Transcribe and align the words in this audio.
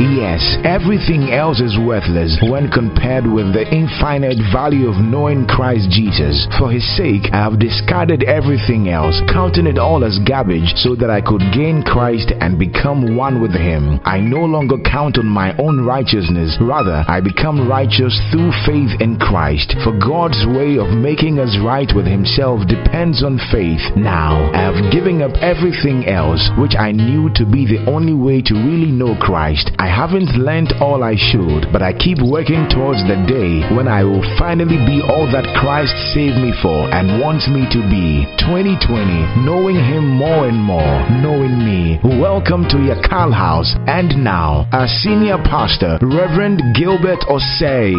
Yes, 0.00 0.56
everything 0.64 1.28
else 1.28 1.60
is 1.60 1.76
worthless 1.76 2.40
when 2.48 2.72
compared 2.72 3.28
with 3.28 3.52
the 3.52 3.68
infinite 3.68 4.40
value 4.48 4.88
of 4.88 4.96
knowing 4.96 5.44
Christ 5.44 5.92
Jesus. 5.92 6.48
For 6.56 6.72
his 6.72 6.80
sake, 6.96 7.28
I 7.36 7.44
have 7.44 7.60
discarded 7.60 8.24
everything 8.24 8.88
else, 8.88 9.20
counting 9.28 9.66
it 9.66 9.76
all 9.76 10.02
as 10.02 10.18
garbage 10.24 10.72
so 10.80 10.96
that 10.96 11.10
I 11.10 11.20
could 11.20 11.44
gain 11.52 11.84
Christ 11.84 12.32
and 12.40 12.58
become 12.58 13.14
one 13.14 13.42
with 13.42 13.52
him. 13.52 14.00
I 14.08 14.20
no 14.20 14.40
longer 14.40 14.80
count 14.80 15.18
on 15.18 15.26
my 15.26 15.52
own 15.60 15.84
righteousness, 15.84 16.56
rather, 16.62 17.04
I 17.06 17.20
become 17.20 17.68
righteous 17.68 18.16
through 18.32 18.56
faith 18.64 18.96
in 19.04 19.20
Christ. 19.20 19.76
For 19.84 19.92
God's 19.92 20.40
way 20.48 20.80
of 20.80 20.96
making 20.96 21.38
us 21.38 21.60
right 21.60 21.92
with 21.94 22.06
himself 22.06 22.64
depends 22.64 23.22
on 23.22 23.36
faith. 23.52 23.84
Now, 24.00 24.48
I 24.56 24.64
have 24.64 24.90
given 24.90 25.20
up 25.20 25.36
everything 25.44 26.08
else, 26.08 26.48
which 26.56 26.72
I 26.72 26.88
knew 26.88 27.28
to 27.36 27.44
be 27.44 27.68
the 27.68 27.84
only 27.84 28.16
way 28.16 28.40
to 28.48 28.54
really 28.56 28.90
know 28.90 29.12
Christ. 29.20 29.68
I 29.78 29.89
haven't 29.90 30.38
learned 30.38 30.72
all 30.80 31.02
I 31.02 31.18
should, 31.18 31.66
but 31.72 31.82
I 31.82 31.92
keep 31.92 32.22
working 32.22 32.70
towards 32.70 33.02
the 33.10 33.18
day 33.26 33.66
when 33.74 33.88
I 33.88 34.04
will 34.06 34.22
finally 34.38 34.78
be 34.86 35.02
all 35.02 35.26
that 35.34 35.50
Christ 35.58 35.92
saved 36.14 36.38
me 36.38 36.54
for 36.62 36.86
and 36.94 37.20
wants 37.20 37.50
me 37.50 37.66
to 37.74 37.80
be. 37.90 38.22
2020, 38.38 39.42
knowing 39.42 39.74
Him 39.74 40.06
more 40.06 40.46
and 40.46 40.56
more, 40.56 41.02
knowing 41.18 41.58
me. 41.58 41.98
Welcome 42.22 42.70
to 42.70 42.78
Yakal 42.78 43.34
House, 43.34 43.74
and 43.90 44.22
now, 44.22 44.70
our 44.72 44.86
senior 44.86 45.42
pastor, 45.42 45.98
Reverend 46.00 46.62
Gilbert 46.78 47.26
Osei. 47.26 47.92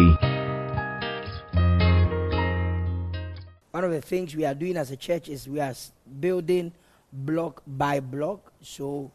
One 3.70 3.84
of 3.84 3.92
the 3.92 4.00
things 4.00 4.34
we 4.34 4.44
are 4.44 4.54
doing 4.54 4.76
as 4.76 4.90
a 4.90 4.96
church 4.96 5.28
is 5.28 5.46
we 5.46 5.60
are 5.60 5.74
building 6.20 6.72
block 7.12 7.62
by 7.66 8.00
block. 8.00 8.52
So 8.62 9.10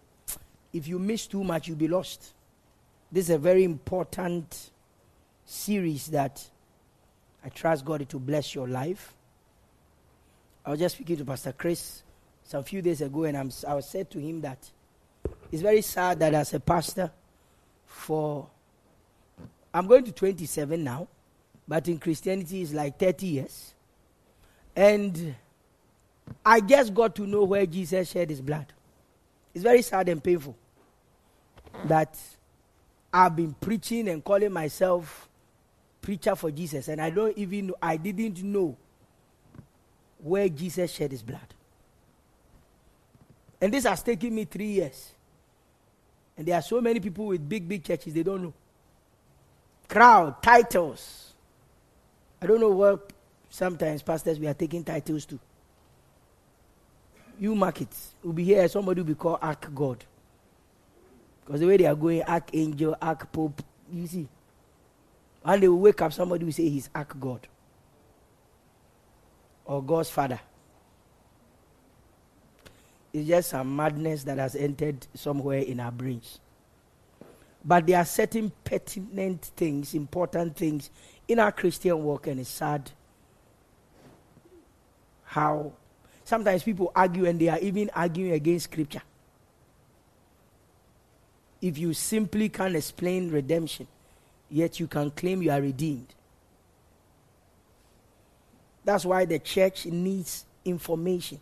if 0.71 0.87
you 0.87 0.99
miss 0.99 1.25
too 1.25 1.43
much, 1.43 1.67
you'll 1.67 1.77
be 1.77 1.87
lost. 1.87 2.33
This 3.11 3.25
is 3.25 3.35
a 3.35 3.37
very 3.37 3.63
important 3.63 4.71
series 5.45 6.07
that 6.07 6.45
I 7.43 7.49
trust 7.49 7.85
God 7.85 8.07
to 8.09 8.19
bless 8.19 8.53
your 8.53 8.67
life. 8.67 9.13
I 10.65 10.71
was 10.71 10.79
just 10.79 10.95
speaking 10.95 11.15
to 11.17 11.25
Pastor 11.25 11.53
Chris 11.53 12.03
some 12.43 12.63
few 12.63 12.81
days 12.81 13.01
ago, 13.01 13.23
and 13.23 13.37
I'm, 13.37 13.51
I 13.65 13.75
was 13.75 13.87
said 13.87 14.11
to 14.11 14.19
him 14.19 14.41
that 14.41 14.57
it's 15.51 15.61
very 15.61 15.81
sad 15.81 16.19
that 16.19 16.33
as 16.33 16.53
a 16.53 16.59
pastor, 16.59 17.09
for 17.85 18.47
I'm 19.73 19.87
going 19.87 20.03
to 20.03 20.11
27 20.11 20.83
now, 20.83 21.07
but 21.65 21.87
in 21.87 21.99
Christianity 21.99 22.61
it's 22.61 22.73
like 22.73 22.99
30 22.99 23.25
years, 23.25 23.73
and 24.75 25.33
I 26.45 26.59
just 26.59 26.93
got 26.93 27.15
to 27.15 27.25
know 27.25 27.45
where 27.45 27.65
Jesus 27.65 28.11
shed 28.11 28.29
his 28.29 28.41
blood. 28.41 28.65
It's 29.53 29.63
very 29.63 29.81
sad 29.81 30.09
and 30.09 30.21
painful 30.21 30.57
that 31.85 32.17
I've 33.17 33.35
been 33.35 33.55
preaching 33.59 34.09
and 34.09 34.23
calling 34.23 34.53
myself 34.53 35.27
preacher 36.03 36.35
for 36.35 36.51
Jesus, 36.51 36.87
and 36.87 37.01
I 37.01 37.09
don't 37.09 37.35
even 37.35 37.73
I 37.81 37.97
didn't 37.97 38.43
know 38.43 38.77
where 40.19 40.47
Jesus 40.47 40.91
shed 40.91 41.09
his 41.09 41.23
blood. 41.23 41.55
And 43.59 43.73
this 43.73 43.85
has 43.85 44.03
taken 44.03 44.35
me 44.35 44.45
three 44.45 44.67
years. 44.67 45.13
And 46.37 46.45
there 46.45 46.55
are 46.59 46.61
so 46.61 46.79
many 46.79 46.99
people 46.99 47.25
with 47.25 47.49
big, 47.49 47.67
big 47.67 47.83
churches, 47.83 48.13
they 48.13 48.21
don't 48.21 48.43
know. 48.43 48.53
Crowd, 49.87 50.43
titles. 50.43 51.33
I 52.39 52.45
don't 52.45 52.59
know 52.59 52.69
what 52.69 53.13
sometimes 53.49 54.03
pastors 54.03 54.39
we 54.39 54.45
are 54.45 54.53
taking 54.53 54.83
titles 54.83 55.25
to. 55.25 55.39
You 57.39 57.55
market 57.55 57.89
will 58.23 58.33
be 58.33 58.43
here, 58.43 58.67
somebody 58.67 59.01
will 59.01 59.07
be 59.07 59.15
called 59.15 59.39
Ark 59.41 59.71
God. 59.73 60.05
Because 61.47 61.61
the 61.61 61.67
way 61.67 61.77
they 61.77 61.85
are 61.85 61.95
going, 61.95 62.23
Archangel, 62.23 62.97
Ark 63.01 63.31
Pope, 63.31 63.63
you 63.89 64.05
see. 64.05 64.27
And 65.45 65.63
they 65.63 65.69
will 65.69 65.79
wake 65.79 66.01
up, 66.01 66.11
somebody 66.11 66.43
will 66.43 66.51
say 66.51 66.67
he's 66.67 66.89
Ark 66.93 67.17
God. 67.17 67.47
Or 69.63 69.81
God's 69.81 70.09
Father. 70.09 70.41
It's 73.13 73.29
just 73.29 73.51
some 73.51 73.73
madness 73.73 74.25
that 74.25 74.37
has 74.39 74.57
entered 74.57 75.07
somewhere 75.13 75.59
in 75.59 75.79
our 75.79 75.91
brains. 75.91 76.41
But 77.63 77.87
there 77.87 77.99
are 77.99 78.05
certain 78.05 78.51
pertinent 78.65 79.45
things, 79.55 79.93
important 79.93 80.57
things 80.57 80.89
in 81.29 81.39
our 81.39 81.53
Christian 81.53 82.03
walk, 82.03 82.27
and 82.27 82.41
it's 82.41 82.49
sad 82.49 82.91
how 85.23 85.71
sometimes 86.25 86.63
people 86.63 86.91
argue 86.93 87.25
and 87.25 87.39
they 87.39 87.47
are 87.47 87.59
even 87.59 87.89
arguing 87.95 88.33
against 88.33 88.65
Scripture 88.65 89.01
if 91.61 91.77
you 91.77 91.93
simply 91.93 92.49
can't 92.49 92.75
explain 92.75 93.31
redemption, 93.31 93.87
yet 94.49 94.79
you 94.79 94.87
can 94.87 95.11
claim 95.11 95.41
you 95.41 95.51
are 95.51 95.61
redeemed. 95.61 96.13
That's 98.83 99.05
why 99.05 99.25
the 99.25 99.39
church 99.39 99.85
needs 99.85 100.45
information. 100.63 101.39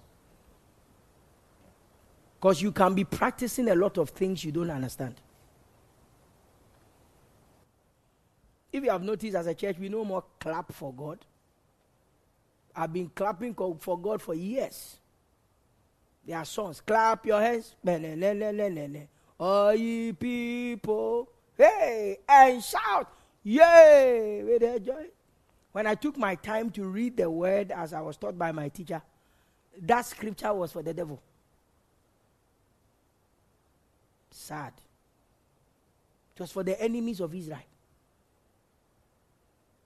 Because 2.39 2.61
you 2.61 2.71
can 2.71 2.93
be 2.93 3.03
practicing 3.03 3.69
a 3.69 3.75
lot 3.75 3.97
of 3.97 4.09
things 4.09 4.43
you 4.43 4.51
don't 4.51 4.69
understand. 4.71 5.15
If 8.71 8.83
you 8.83 8.89
have 8.89 9.03
noticed 9.03 9.35
as 9.35 9.47
a 9.47 9.53
church, 9.53 9.77
we 9.79 9.89
no 9.89 10.03
more 10.03 10.23
clap 10.39 10.73
for 10.73 10.93
God. 10.93 11.19
I've 12.75 12.91
been 12.91 13.09
clapping 13.15 13.53
for 13.53 13.97
God 13.97 14.21
for 14.21 14.33
years. 14.33 14.97
There 16.25 16.37
are 16.37 16.45
songs. 16.45 16.81
Clap 16.81 17.25
your 17.25 17.39
hands. 17.39 17.75
All 19.39 19.73
ye 19.73 20.13
people, 20.13 21.29
hey, 21.57 22.19
and 22.27 22.63
shout, 22.63 23.11
yay, 23.43 24.41
with 24.45 24.61
their 24.61 24.79
joy. 24.79 25.07
When 25.73 25.87
I 25.87 25.95
took 25.95 26.17
my 26.17 26.35
time 26.35 26.69
to 26.71 26.85
read 26.85 27.17
the 27.17 27.29
word 27.29 27.71
as 27.71 27.91
I 27.91 27.99
was 27.99 28.15
taught 28.15 28.37
by 28.37 28.53
my 28.53 28.69
teacher, 28.69 29.01
that 29.81 30.05
scripture 30.05 30.53
was 30.53 30.71
for 30.71 30.81
the 30.81 30.93
devil. 30.93 31.21
Sad. 34.31 34.71
It 36.35 36.41
was 36.41 36.51
for 36.51 36.63
the 36.63 36.81
enemies 36.81 37.19
of 37.19 37.33
Israel. 37.35 37.59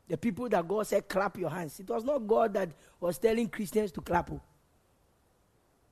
The 0.08 0.18
people 0.18 0.50
that 0.50 0.68
God 0.68 0.88
said, 0.88 1.08
clap 1.08 1.38
your 1.38 1.52
hands. 1.52 1.80
It 1.80 1.88
was 1.88 2.04
not 2.04 2.26
God 2.28 2.54
that 2.54 2.70
was 3.00 3.20
telling 3.20 3.48
Christians 3.48 3.92
to 3.94 4.02
clap. 4.02 4.32
Oh. 4.32 4.42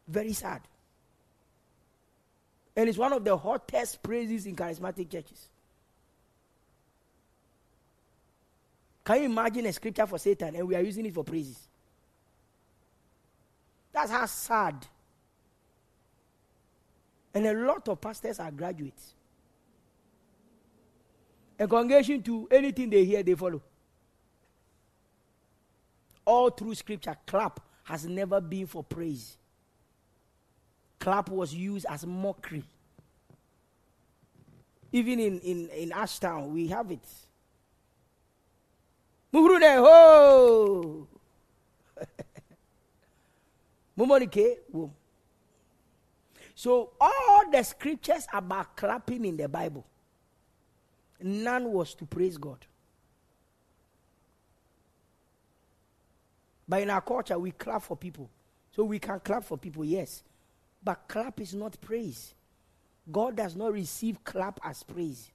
Very 0.07 0.34
sad. 0.34 0.62
And 2.77 2.88
it's 2.88 2.97
one 2.97 3.11
of 3.11 3.25
the 3.25 3.35
hottest 3.35 4.03
praises 4.03 4.45
in 4.45 4.55
charismatic 4.55 5.09
churches. 5.09 5.49
Can 9.03 9.17
you 9.17 9.23
imagine 9.23 9.65
a 9.65 9.73
scripture 9.73 10.05
for 10.05 10.19
Satan 10.19 10.55
and 10.55 10.67
we 10.67 10.75
are 10.75 10.81
using 10.81 11.03
it 11.07 11.13
for 11.13 11.23
praises? 11.23 11.57
That's 13.91 14.11
how 14.11 14.27
sad. 14.27 14.85
And 17.33 17.47
a 17.47 17.53
lot 17.53 17.88
of 17.89 17.99
pastors 17.99 18.39
are 18.39 18.51
graduates. 18.51 19.15
A 21.57 21.67
congregation 21.67 22.21
to 22.21 22.47
anything 22.51 22.91
they 22.91 23.05
hear, 23.05 23.23
they 23.23 23.33
follow. 23.33 23.63
All 26.25 26.51
through 26.51 26.75
scripture, 26.75 27.15
clap 27.25 27.59
has 27.85 28.05
never 28.05 28.39
been 28.39 28.67
for 28.67 28.83
praise 28.83 29.38
clap 30.99 31.29
was 31.29 31.53
used 31.53 31.85
as 31.89 32.05
mockery. 32.05 32.63
Even 34.91 35.19
in, 35.19 35.39
in, 35.39 35.69
in 35.69 35.89
Ashtown, 35.91 36.49
we 36.49 36.67
have 36.67 36.91
it. 36.91 37.05
Muhrude 39.33 39.77
ho! 39.77 41.07
Mumonike 43.97 44.57
So 46.55 46.91
all 46.99 47.51
the 47.51 47.63
scriptures 47.63 48.27
about 48.31 48.75
clapping 48.75 49.25
in 49.25 49.38
the 49.38 49.50
Bible, 49.50 49.85
none 51.21 51.71
was 51.71 51.93
to 51.95 52.05
praise 52.05 52.38
God. 52.38 52.65
But 56.67 56.81
in 56.81 56.89
our 56.89 57.01
culture, 57.01 57.39
we 57.39 57.51
clap 57.51 57.81
for 57.81 57.95
people. 57.95 58.29
So 58.75 58.83
we 58.83 59.00
can 59.00 59.19
clap 59.19 59.43
for 59.43 59.57
people, 59.57 59.85
yes. 59.85 60.23
But 60.83 61.07
clap 61.07 61.39
is 61.41 61.53
not 61.53 61.79
praise. 61.81 62.33
God 63.12 63.35
does 63.35 63.56
not 63.56 63.74
receive 63.74 64.24
clap 64.24 64.59
as 64.63 64.83
praise. 64.83 65.31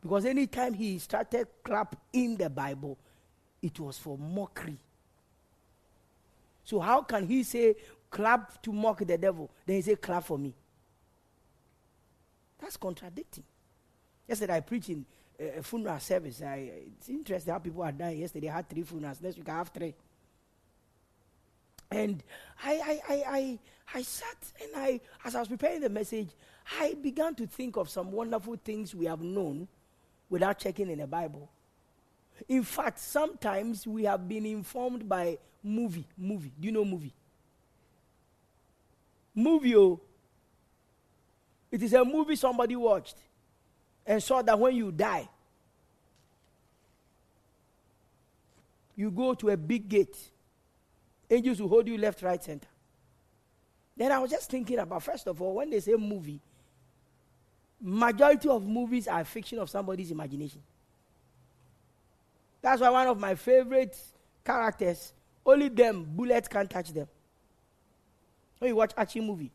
Because 0.00 0.24
anytime 0.24 0.74
he 0.74 0.98
started 0.98 1.46
clap 1.62 1.96
in 2.12 2.36
the 2.36 2.48
Bible, 2.48 2.96
it 3.62 3.78
was 3.78 3.98
for 3.98 4.16
mockery. 4.16 4.78
So 6.64 6.78
how 6.78 7.02
can 7.02 7.26
he 7.26 7.42
say 7.42 7.74
clap 8.10 8.62
to 8.62 8.72
mock 8.72 9.04
the 9.04 9.18
devil? 9.18 9.50
Then 9.66 9.76
he 9.76 9.82
say 9.82 9.96
clap 9.96 10.24
for 10.24 10.38
me. 10.38 10.54
That's 12.58 12.76
contradicting. 12.76 13.44
Yesterday 14.28 14.56
I 14.56 14.60
preached 14.60 14.90
in 14.90 15.04
uh, 15.40 15.58
a 15.58 15.62
funeral 15.62 15.98
service. 15.98 16.42
I, 16.42 16.70
it's 16.96 17.08
interesting 17.08 17.52
how 17.52 17.58
people 17.58 17.82
are 17.82 17.92
dying. 17.92 18.20
Yesterday 18.20 18.48
I 18.48 18.56
had 18.56 18.68
three 18.68 18.82
funerals. 18.82 19.20
Next 19.20 19.36
week 19.36 19.48
I 19.48 19.56
have 19.56 19.68
three. 19.68 19.94
And 22.00 22.22
I, 22.62 22.72
I, 22.72 23.00
I, 23.08 23.22
I, 23.26 23.58
I 23.94 24.02
sat 24.02 24.36
and 24.62 24.70
I, 24.76 25.00
as 25.24 25.34
I 25.34 25.40
was 25.40 25.48
preparing 25.48 25.80
the 25.80 25.88
message, 25.88 26.28
I 26.80 26.94
began 26.94 27.34
to 27.36 27.46
think 27.46 27.76
of 27.76 27.88
some 27.88 28.12
wonderful 28.12 28.56
things 28.62 28.94
we 28.94 29.06
have 29.06 29.20
known 29.20 29.68
without 30.28 30.58
checking 30.58 30.88
in 30.90 30.98
the 30.98 31.06
Bible. 31.06 31.50
In 32.48 32.62
fact, 32.62 32.98
sometimes 32.98 33.86
we 33.86 34.04
have 34.04 34.28
been 34.28 34.46
informed 34.46 35.08
by 35.08 35.38
movie. 35.62 36.06
Movie. 36.16 36.52
Do 36.58 36.66
you 36.66 36.72
know 36.72 36.84
movie? 36.84 37.12
Movie. 39.34 39.76
Oh. 39.76 40.00
It 41.70 41.82
is 41.82 41.92
a 41.92 42.04
movie 42.04 42.36
somebody 42.36 42.76
watched 42.76 43.16
and 44.06 44.22
saw 44.22 44.42
that 44.42 44.58
when 44.58 44.74
you 44.74 44.90
die, 44.90 45.28
you 48.96 49.10
go 49.10 49.34
to 49.34 49.50
a 49.50 49.56
big 49.56 49.88
gate. 49.88 50.16
Angels 51.30 51.62
will 51.62 51.68
hold 51.68 51.86
you 51.86 51.96
left, 51.96 52.22
right, 52.22 52.42
center. 52.42 52.66
Then 53.96 54.10
I 54.10 54.18
was 54.18 54.30
just 54.30 54.50
thinking 54.50 54.78
about, 54.78 55.02
first 55.02 55.28
of 55.28 55.40
all, 55.40 55.54
when 55.54 55.70
they 55.70 55.78
say 55.78 55.94
movie, 55.94 56.40
majority 57.80 58.48
of 58.48 58.66
movies 58.66 59.06
are 59.06 59.24
fiction 59.24 59.58
of 59.58 59.70
somebody's 59.70 60.10
imagination. 60.10 60.60
That's 62.62 62.80
why 62.80 62.90
one 62.90 63.06
of 63.06 63.18
my 63.18 63.34
favorite 63.34 63.96
characters, 64.44 65.12
only 65.46 65.68
them, 65.68 66.04
bullets 66.04 66.48
can't 66.48 66.68
touch 66.68 66.92
them. 66.92 67.08
When 68.58 68.70
you 68.70 68.76
watch 68.76 68.92
action 68.96 69.26
movie, 69.26 69.52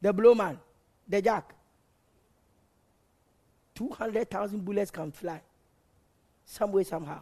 the 0.00 0.14
blowman, 0.14 0.58
the 1.08 1.20
jack, 1.20 1.54
200,000 3.74 4.64
bullets 4.64 4.90
can 4.90 5.10
fly. 5.10 5.40
Some 6.46 6.72
way, 6.72 6.84
somehow. 6.84 7.20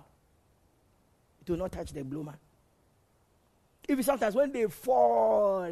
It 1.41 1.51
will 1.51 1.59
not 1.59 1.73
touch 1.73 1.93
the 1.93 2.03
blowman. 2.03 2.37
Even 3.89 4.05
sometimes 4.05 4.35
when 4.35 4.53
they 4.53 4.67
fall, 4.67 5.71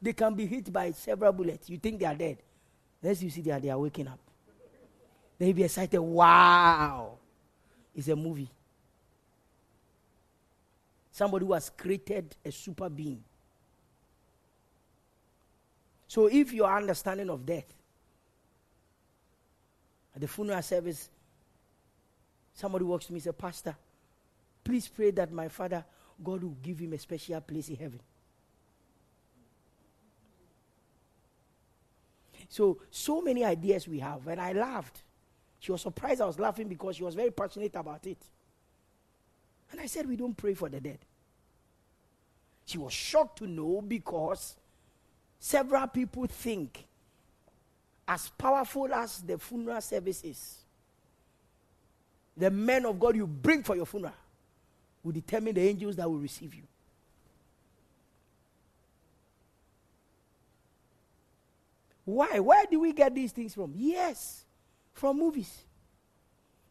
they 0.00 0.12
can 0.12 0.34
be 0.34 0.46
hit 0.46 0.72
by 0.72 0.90
several 0.90 1.32
bullets. 1.32 1.70
You 1.70 1.78
think 1.78 2.00
they 2.00 2.06
are 2.06 2.14
dead. 2.14 2.38
Unless 3.02 3.22
you 3.22 3.30
see 3.30 3.40
they 3.40 3.52
are, 3.52 3.60
they 3.60 3.70
are 3.70 3.78
waking 3.78 4.08
up. 4.08 4.18
Then 5.38 5.48
you 5.48 5.54
be 5.54 5.64
excited. 5.64 6.00
Wow. 6.00 7.18
It's 7.94 8.08
a 8.08 8.16
movie. 8.16 8.50
Somebody 11.12 11.46
who 11.46 11.52
has 11.52 11.70
created 11.70 12.36
a 12.44 12.52
super 12.52 12.88
being. 12.88 13.22
So 16.08 16.26
if 16.26 16.52
your 16.52 16.74
understanding 16.74 17.30
of 17.30 17.44
death, 17.44 17.72
at 20.14 20.20
the 20.20 20.28
funeral 20.28 20.62
service, 20.62 21.10
somebody 22.54 22.84
walks 22.84 23.06
to 23.06 23.12
me 23.12 23.16
and 23.16 23.24
says, 23.24 23.34
Pastor, 23.36 23.76
please 24.64 24.88
pray 24.88 25.10
that 25.10 25.30
my 25.30 25.48
father, 25.48 25.84
God 26.22 26.42
will 26.42 26.56
give 26.62 26.78
him 26.78 26.92
a 26.92 26.98
special 26.98 27.40
place 27.40 27.68
in 27.68 27.76
heaven. 27.76 28.00
So, 32.48 32.78
so 32.90 33.20
many 33.20 33.44
ideas 33.44 33.88
we 33.88 33.98
have. 33.98 34.26
And 34.26 34.40
I 34.40 34.52
laughed. 34.52 35.02
She 35.58 35.72
was 35.72 35.82
surprised 35.82 36.20
I 36.20 36.26
was 36.26 36.38
laughing 36.38 36.68
because 36.68 36.96
she 36.96 37.04
was 37.04 37.14
very 37.14 37.30
passionate 37.30 37.74
about 37.74 38.06
it. 38.06 38.18
And 39.72 39.80
I 39.80 39.86
said, 39.86 40.08
We 40.08 40.16
don't 40.16 40.36
pray 40.36 40.54
for 40.54 40.68
the 40.68 40.80
dead. 40.80 40.98
She 42.64 42.78
was 42.78 42.92
shocked 42.92 43.38
to 43.38 43.46
know 43.46 43.82
because 43.86 44.56
several 45.38 45.86
people 45.86 46.26
think, 46.26 46.84
as 48.08 48.28
powerful 48.38 48.92
as 48.92 49.22
the 49.22 49.38
funeral 49.38 49.80
service 49.80 50.22
is, 50.24 50.58
the 52.36 52.50
men 52.50 52.86
of 52.86 52.98
God 53.00 53.16
you 53.16 53.26
bring 53.26 53.62
for 53.62 53.74
your 53.74 53.86
funeral 53.86 54.12
will 55.06 55.12
determine 55.12 55.54
the 55.54 55.60
angels 55.60 55.94
that 55.94 56.10
will 56.10 56.18
receive 56.18 56.52
you. 56.52 56.64
Why? 62.04 62.40
Where 62.40 62.64
do 62.68 62.80
we 62.80 62.92
get 62.92 63.14
these 63.14 63.30
things 63.30 63.54
from? 63.54 63.72
Yes, 63.76 64.44
from 64.94 65.20
movies. 65.20 65.62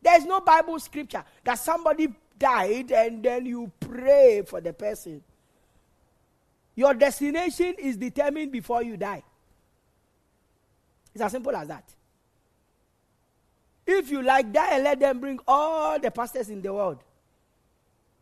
There's 0.02 0.26
no 0.26 0.42
Bible 0.42 0.78
scripture 0.80 1.24
that 1.46 1.56
somebody 1.60 2.14
died 2.38 2.92
and 2.92 3.24
then 3.24 3.46
you 3.46 3.72
pray 3.80 4.44
for 4.46 4.60
the 4.60 4.74
person. 4.74 5.24
Your 6.76 6.94
destination 6.94 7.76
is 7.80 7.96
determined 7.96 8.52
before 8.52 8.84
you 8.84 8.98
die. 8.98 9.24
It's 11.14 11.24
as 11.24 11.32
simple 11.32 11.56
as 11.56 11.70
that. 11.70 11.86
If 13.88 14.12
you 14.12 14.22
like, 14.22 14.52
die 14.52 14.74
and 14.74 14.84
let 14.84 15.00
them 15.00 15.22
bring 15.22 15.40
all 15.48 15.98
the 15.98 16.12
pastors 16.12 16.50
in 16.50 16.62
the 16.62 16.74
world. 16.74 17.02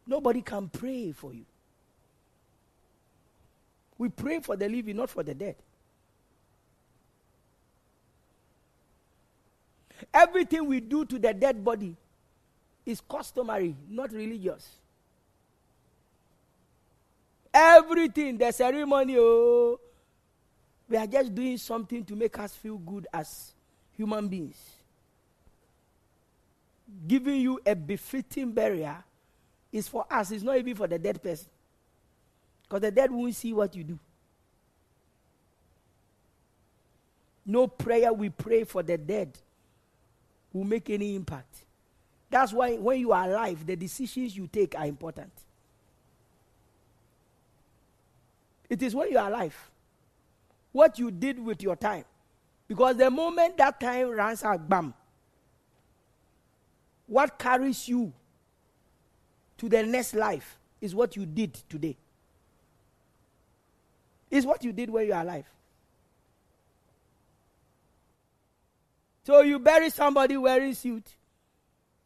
Nobody 0.05 0.41
can 0.41 0.69
pray 0.69 1.11
for 1.11 1.33
you. 1.33 1.45
We 3.97 4.09
pray 4.09 4.39
for 4.39 4.55
the 4.55 4.67
living, 4.67 4.97
not 4.97 5.09
for 5.09 5.23
the 5.23 5.33
dead. 5.33 5.55
Everything 10.13 10.65
we 10.67 10.79
do 10.79 11.05
to 11.05 11.17
the 11.17 11.33
dead 11.33 11.63
body 11.63 11.95
is 12.85 13.01
customary, 13.01 13.75
not 13.89 14.11
religious. 14.11 14.67
Everything, 17.53 18.37
the 18.37 18.51
ceremony, 18.51 19.15
oh, 19.17 19.79
we 20.89 20.97
are 20.97 21.07
just 21.07 21.33
doing 21.33 21.57
something 21.57 22.03
to 22.03 22.15
make 22.15 22.37
us 22.39 22.53
feel 22.55 22.77
good 22.77 23.07
as 23.13 23.53
human 23.95 24.27
beings. 24.27 24.57
Giving 27.07 27.39
you 27.39 27.59
a 27.65 27.75
befitting 27.75 28.51
burial 28.51 28.97
is 29.73 29.87
for 29.87 30.05
us, 30.09 30.31
it's 30.31 30.43
not 30.43 30.57
even 30.57 30.75
for 30.75 30.87
the 30.87 30.99
dead 30.99 31.21
person. 31.21 31.47
Because 32.61 32.81
the 32.81 32.91
dead 32.91 33.11
won't 33.11 33.35
see 33.35 33.51
what 33.51 33.75
you 33.75 33.83
do. 33.83 33.99
No 37.45 37.67
prayer 37.67 38.13
we 38.13 38.29
pray 38.29 38.63
for 38.63 38.83
the 38.83 38.97
dead 38.97 39.37
will 40.53 40.63
make 40.63 40.89
any 40.89 41.15
impact. 41.15 41.65
That's 42.29 42.53
why 42.53 42.77
when 42.77 42.99
you 42.99 43.11
are 43.11 43.29
alive, 43.29 43.65
the 43.65 43.75
decisions 43.75 44.37
you 44.37 44.47
take 44.47 44.77
are 44.77 44.85
important. 44.85 45.31
It 48.69 48.81
is 48.81 48.95
when 48.95 49.11
you 49.11 49.17
are 49.17 49.27
alive. 49.27 49.71
What 50.71 50.97
you 50.97 51.11
did 51.11 51.43
with 51.43 51.61
your 51.61 51.75
time. 51.75 52.05
Because 52.67 52.95
the 52.95 53.09
moment 53.09 53.57
that 53.57 53.79
time 53.79 54.09
runs 54.09 54.43
out, 54.43 54.67
bam. 54.69 54.93
What 57.07 57.37
carries 57.37 57.87
you 57.87 58.13
to 59.57 59.69
the 59.69 59.83
next 59.83 60.13
life 60.13 60.57
is 60.81 60.93
what 60.93 61.15
you 61.15 61.25
did 61.25 61.53
today. 61.69 61.97
Is 64.29 64.45
what 64.45 64.63
you 64.63 64.71
did 64.71 64.89
when 64.89 65.05
you 65.05 65.13
are 65.13 65.21
alive. 65.21 65.45
So 69.25 69.41
you 69.41 69.59
bury 69.59 69.89
somebody 69.89 70.35
wearing 70.35 70.73
suit. 70.73 71.07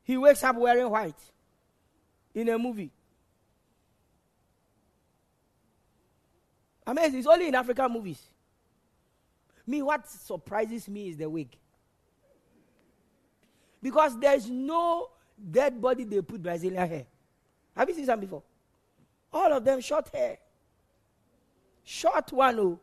He 0.03 0.17
wakes 0.17 0.43
up 0.43 0.55
wearing 0.55 0.89
white 0.89 1.19
in 2.35 2.49
a 2.49 2.57
movie. 2.57 2.91
Amazing. 6.85 7.19
It's 7.19 7.27
only 7.27 7.47
in 7.47 7.55
African 7.55 7.91
movies. 7.91 8.21
Me, 9.65 9.81
what 9.81 10.07
surprises 10.09 10.87
me 10.87 11.09
is 11.09 11.17
the 11.17 11.29
wig. 11.29 11.49
Because 13.81 14.17
there's 14.17 14.49
no 14.49 15.09
dead 15.51 15.81
body 15.81 16.05
they 16.05 16.21
put 16.21 16.41
Brazilian 16.41 16.87
hair. 16.87 17.05
Have 17.77 17.87
you 17.87 17.95
seen 17.95 18.05
some 18.05 18.19
before? 18.19 18.43
All 19.31 19.53
of 19.53 19.63
them 19.63 19.79
short 19.79 20.09
hair. 20.13 20.37
Short 21.83 22.31
one, 22.33 22.59
oh. 22.59 22.79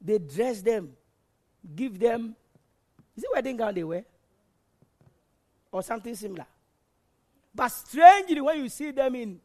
They 0.00 0.18
dress 0.18 0.60
them, 0.62 0.92
give 1.74 1.98
them 1.98 2.34
is 3.16 3.24
it 3.24 3.30
wedding 3.32 3.56
gown 3.56 3.74
they 3.74 3.84
wear? 3.84 4.04
Or 5.72 5.82
something 5.82 6.14
similar? 6.14 6.46
But 7.54 7.68
strangely, 7.68 8.40
when 8.40 8.58
you 8.58 8.68
see 8.68 8.90
them 8.90 9.14
in 9.14 9.40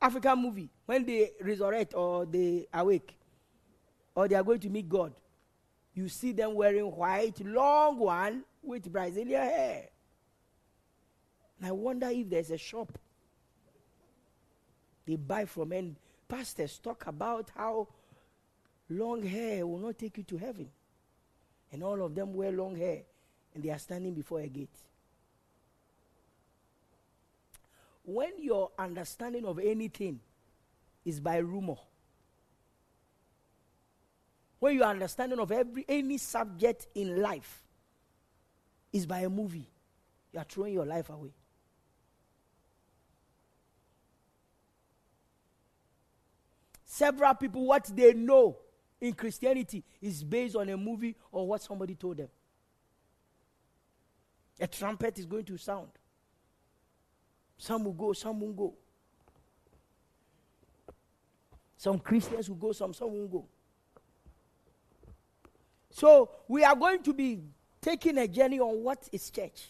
African 0.00 0.38
movie, 0.38 0.70
when 0.86 1.04
they 1.04 1.32
resurrect 1.40 1.94
or 1.94 2.24
they 2.24 2.66
awake, 2.72 3.14
or 4.14 4.26
they 4.26 4.34
are 4.34 4.42
going 4.42 4.60
to 4.60 4.70
meet 4.70 4.88
God, 4.88 5.12
you 5.94 6.08
see 6.08 6.32
them 6.32 6.54
wearing 6.54 6.84
white, 6.84 7.44
long 7.44 7.98
one 7.98 8.44
with 8.62 8.90
Brazilian 8.90 9.42
hair. 9.42 9.88
And 11.58 11.68
I 11.68 11.72
wonder 11.72 12.08
if 12.08 12.28
there's 12.28 12.50
a 12.50 12.58
shop 12.58 12.98
they 15.06 15.16
buy 15.16 15.44
from, 15.44 15.72
and 15.72 15.96
pastors 16.28 16.78
talk 16.78 17.06
about 17.06 17.50
how 17.56 17.88
long 18.90 19.22
hair 19.22 19.66
will 19.66 19.78
not 19.78 19.98
take 19.98 20.18
you 20.18 20.24
to 20.24 20.36
heaven. 20.36 20.68
And 21.72 21.82
all 21.82 22.02
of 22.04 22.14
them 22.14 22.34
wear 22.34 22.52
long 22.52 22.76
hair 22.76 23.02
and 23.56 23.64
they 23.64 23.70
are 23.70 23.78
standing 23.78 24.12
before 24.12 24.40
a 24.40 24.46
gate. 24.46 24.68
When 28.04 28.32
your 28.38 28.70
understanding 28.78 29.46
of 29.46 29.58
anything 29.58 30.20
is 31.04 31.18
by 31.18 31.38
rumor, 31.38 31.76
when 34.58 34.76
your 34.76 34.84
understanding 34.84 35.38
of 35.38 35.50
every 35.50 35.84
any 35.88 36.18
subject 36.18 36.86
in 36.94 37.20
life 37.20 37.64
is 38.92 39.06
by 39.06 39.20
a 39.20 39.28
movie, 39.28 39.68
you 40.32 40.38
are 40.38 40.44
throwing 40.44 40.74
your 40.74 40.86
life 40.86 41.08
away. 41.10 41.32
Several 46.96 47.34
people, 47.34 47.66
what 47.66 47.84
they 47.94 48.14
know 48.14 48.56
in 49.02 49.12
Christianity 49.12 49.84
is 50.00 50.24
based 50.24 50.56
on 50.56 50.66
a 50.70 50.78
movie 50.78 51.14
or 51.30 51.46
what 51.46 51.60
somebody 51.60 51.94
told 51.94 52.16
them. 52.16 52.28
A 54.58 54.66
trumpet 54.66 55.18
is 55.18 55.26
going 55.26 55.44
to 55.44 55.58
sound. 55.58 55.90
Some 57.58 57.84
will 57.84 57.92
go, 57.92 58.14
some 58.14 58.40
won't 58.40 58.56
go. 58.56 58.72
Some 61.76 61.98
Christians 61.98 62.48
will 62.48 62.56
go, 62.56 62.72
some, 62.72 62.94
some 62.94 63.12
won't 63.12 63.30
go. 63.30 63.44
So 65.90 66.30
we 66.48 66.64
are 66.64 66.74
going 66.74 67.02
to 67.02 67.12
be 67.12 67.42
taking 67.82 68.16
a 68.16 68.26
journey 68.26 68.58
on 68.58 68.82
what 68.82 69.06
is 69.12 69.28
church. 69.28 69.66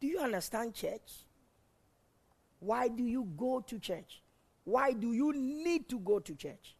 Do 0.00 0.06
you 0.06 0.20
understand 0.20 0.72
church? 0.72 1.26
Why 2.62 2.86
do 2.86 3.02
you 3.02 3.26
go 3.36 3.58
to 3.58 3.78
church? 3.80 4.22
Why 4.62 4.92
do 4.92 5.12
you 5.12 5.32
need 5.32 5.88
to 5.88 5.98
go 5.98 6.20
to 6.20 6.34
church? 6.36 6.76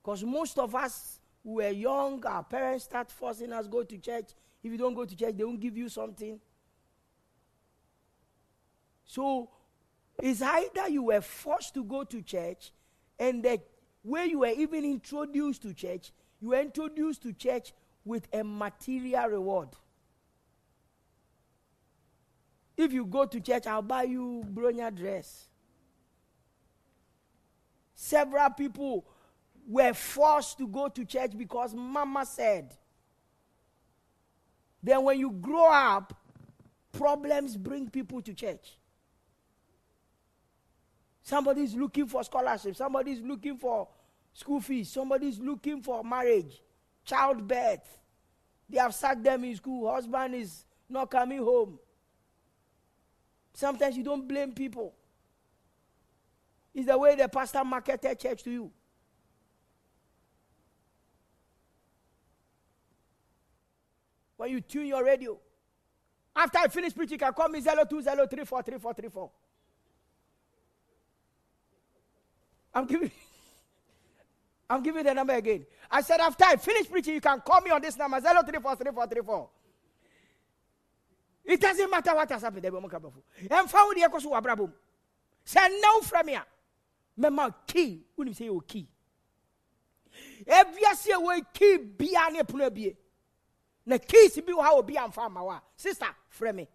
Because 0.00 0.22
most 0.22 0.56
of 0.60 0.72
us 0.72 1.18
who 1.42 1.54
were 1.54 1.70
young, 1.70 2.24
our 2.24 2.44
parents 2.44 2.84
start 2.84 3.10
forcing 3.10 3.52
us 3.52 3.66
go 3.66 3.82
to 3.82 3.98
church. 3.98 4.30
If 4.62 4.70
you 4.70 4.78
don't 4.78 4.94
go 4.94 5.04
to 5.04 5.16
church, 5.16 5.36
they 5.36 5.42
won't 5.42 5.58
give 5.58 5.76
you 5.76 5.88
something. 5.88 6.38
So 9.04 9.50
it's 10.22 10.42
either 10.42 10.90
you 10.90 11.02
were 11.02 11.20
forced 11.20 11.74
to 11.74 11.82
go 11.82 12.04
to 12.04 12.22
church, 12.22 12.70
and 13.18 13.44
way 14.04 14.26
you 14.26 14.38
were 14.38 14.46
even 14.46 14.84
introduced 14.84 15.62
to 15.62 15.74
church, 15.74 16.12
you 16.40 16.50
were 16.50 16.60
introduced 16.60 17.22
to 17.22 17.32
church 17.32 17.72
with 18.04 18.28
a 18.32 18.44
material 18.44 19.28
reward. 19.28 19.70
If 22.76 22.92
you 22.92 23.06
go 23.06 23.24
to 23.24 23.40
church, 23.40 23.66
I'll 23.66 23.82
buy 23.82 24.02
you 24.02 24.44
bronya 24.52 24.94
dress. 24.94 25.48
Several 27.94 28.50
people 28.50 29.06
were 29.66 29.94
forced 29.94 30.58
to 30.58 30.68
go 30.68 30.88
to 30.88 31.04
church 31.04 31.36
because 31.36 31.74
mama 31.74 32.26
said. 32.26 32.76
Then 34.82 35.02
when 35.02 35.18
you 35.18 35.30
grow 35.30 35.72
up, 35.72 36.12
problems 36.92 37.56
bring 37.56 37.88
people 37.88 38.20
to 38.22 38.34
church. 38.34 38.78
Somebody's 41.22 41.74
looking 41.74 42.06
for 42.06 42.22
scholarship, 42.22 42.76
somebody's 42.76 43.20
looking 43.20 43.56
for 43.56 43.88
school 44.32 44.60
fees, 44.60 44.90
somebody's 44.90 45.40
looking 45.40 45.82
for 45.82 46.04
marriage, 46.04 46.62
childbirth. 47.04 47.98
They 48.68 48.78
have 48.78 48.94
sacked 48.94 49.24
them 49.24 49.42
in 49.42 49.56
school, 49.56 49.90
husband 49.90 50.36
is 50.36 50.64
not 50.88 51.10
coming 51.10 51.38
home. 51.38 51.80
Sometimes 53.56 53.96
you 53.96 54.04
don't 54.04 54.28
blame 54.28 54.52
people. 54.52 54.92
It's 56.74 56.86
the 56.86 56.98
way 56.98 57.14
the 57.14 57.26
pastor 57.26 57.64
marketed 57.64 58.20
church 58.20 58.42
to 58.42 58.50
you. 58.50 58.70
When 64.36 64.50
you 64.50 64.60
tune 64.60 64.84
your 64.84 65.02
radio, 65.02 65.38
after 66.36 66.58
I 66.58 66.68
finish 66.68 66.94
preaching, 66.94 67.14
you 67.14 67.18
can 67.18 67.32
call 67.32 67.48
me 67.48 67.62
0203434434. 67.62 69.30
I'm 72.74 72.86
giving 72.86 73.10
I'm 74.68 74.82
giving 74.82 75.02
the 75.02 75.14
number 75.14 75.32
again. 75.32 75.64
I 75.90 76.02
said 76.02 76.20
after 76.20 76.44
I 76.44 76.56
finish 76.56 76.90
preaching, 76.90 77.14
you 77.14 77.22
can 77.22 77.40
call 77.40 77.62
me 77.62 77.70
on 77.70 77.80
this 77.80 77.96
number 77.96 78.20
03434434. 78.20 79.48
It 81.46 81.60
doesn't 81.60 81.90
matter 81.90 82.14
what 82.14 82.28
has 82.30 82.42
happened. 82.42 82.64
And 82.64 83.70
found 83.70 83.96
the 83.96 84.02
echoes 84.02 84.24
who 84.24 84.32
are 84.32 84.42
brabum. 84.42 84.72
Say 85.44 85.80
no 85.80 86.00
from 86.00 86.28
here. 86.28 86.42
Mema 87.18 87.54
key. 87.66 88.02
When 88.16 88.28
you 88.28 88.34
say 88.34 88.46
you 88.46 88.62
key. 88.66 88.88
Every 90.46 90.82
year 91.06 91.20
we 91.20 91.42
key 91.52 91.78
bia 91.78 92.28
ne 92.32 92.42
puno 92.42 92.68
bie. 92.74 92.96
Na 93.86 93.98
keys 93.98 94.40
bi 94.44 94.52
wa 94.52 94.72
obi 94.72 94.94
amfa 94.94 95.30
ma 95.30 95.42
wa. 95.42 95.60
Sister, 95.76 96.08
frame 96.28 96.56
me. 96.56 96.68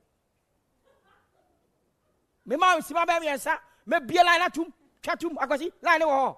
Me 2.45 2.55
ma 2.55 2.79
si 2.79 2.93
ma 2.93 3.05
ba 3.05 3.19
mi 3.19 3.27
ensa. 3.27 3.57
Me 3.85 3.99
bia 3.99 4.23
line 4.23 4.41
atum. 4.41 4.71
Twatum 5.03 5.35
akwasi 5.35 5.71
line 5.81 6.05
wo 6.05 6.37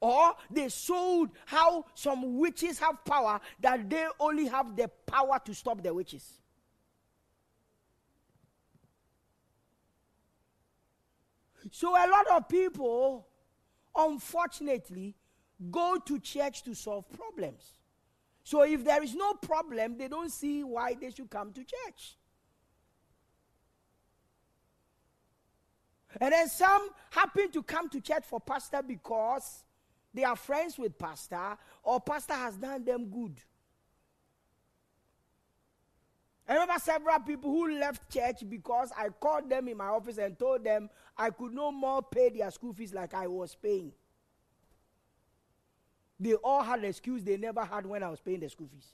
Or 0.00 0.34
they 0.50 0.68
showed 0.68 1.30
how 1.44 1.84
some 1.94 2.38
witches 2.38 2.78
have 2.78 3.04
power 3.04 3.40
that 3.60 3.90
they 3.90 4.06
only 4.20 4.46
have 4.46 4.76
the 4.76 4.88
power 5.06 5.40
to 5.44 5.54
stop 5.54 5.82
the 5.82 5.92
witches. 5.92 6.38
So 11.70 11.90
a 11.90 12.06
lot 12.08 12.26
of 12.32 12.48
people, 12.48 13.26
unfortunately, 13.94 15.16
go 15.70 15.98
to 16.06 16.20
church 16.20 16.62
to 16.62 16.74
solve 16.74 17.10
problems. 17.10 17.72
So 18.44 18.62
if 18.62 18.84
there 18.84 19.02
is 19.02 19.14
no 19.14 19.34
problem, 19.34 19.98
they 19.98 20.08
don't 20.08 20.30
see 20.30 20.62
why 20.62 20.94
they 20.94 21.10
should 21.10 21.28
come 21.28 21.52
to 21.52 21.60
church. 21.60 22.16
And 26.20 26.32
then 26.32 26.48
some 26.48 26.88
happen 27.10 27.50
to 27.50 27.62
come 27.62 27.88
to 27.90 28.00
church 28.00 28.24
for 28.24 28.40
pastor 28.40 28.82
because 28.82 29.64
they 30.18 30.24
are 30.24 30.34
friends 30.34 30.76
with 30.76 30.98
pastor 30.98 31.56
or 31.84 32.00
pastor 32.00 32.34
has 32.34 32.56
done 32.56 32.84
them 32.84 33.08
good. 33.08 33.40
I 36.48 36.54
remember 36.54 36.74
several 36.78 37.20
people 37.20 37.52
who 37.52 37.78
left 37.78 38.12
church 38.12 38.38
because 38.48 38.90
I 38.98 39.10
called 39.10 39.48
them 39.48 39.68
in 39.68 39.76
my 39.76 39.86
office 39.86 40.18
and 40.18 40.36
told 40.36 40.64
them 40.64 40.90
I 41.16 41.30
could 41.30 41.52
no 41.54 41.70
more 41.70 42.02
pay 42.02 42.30
their 42.30 42.50
school 42.50 42.72
fees 42.72 42.92
like 42.92 43.14
I 43.14 43.28
was 43.28 43.54
paying. 43.54 43.92
They 46.18 46.34
all 46.34 46.64
had 46.64 46.80
an 46.80 46.86
excuse 46.86 47.22
they 47.22 47.36
never 47.36 47.64
had 47.64 47.86
when 47.86 48.02
I 48.02 48.10
was 48.10 48.18
paying 48.18 48.40
the 48.40 48.50
school 48.50 48.66
fees. 48.66 48.88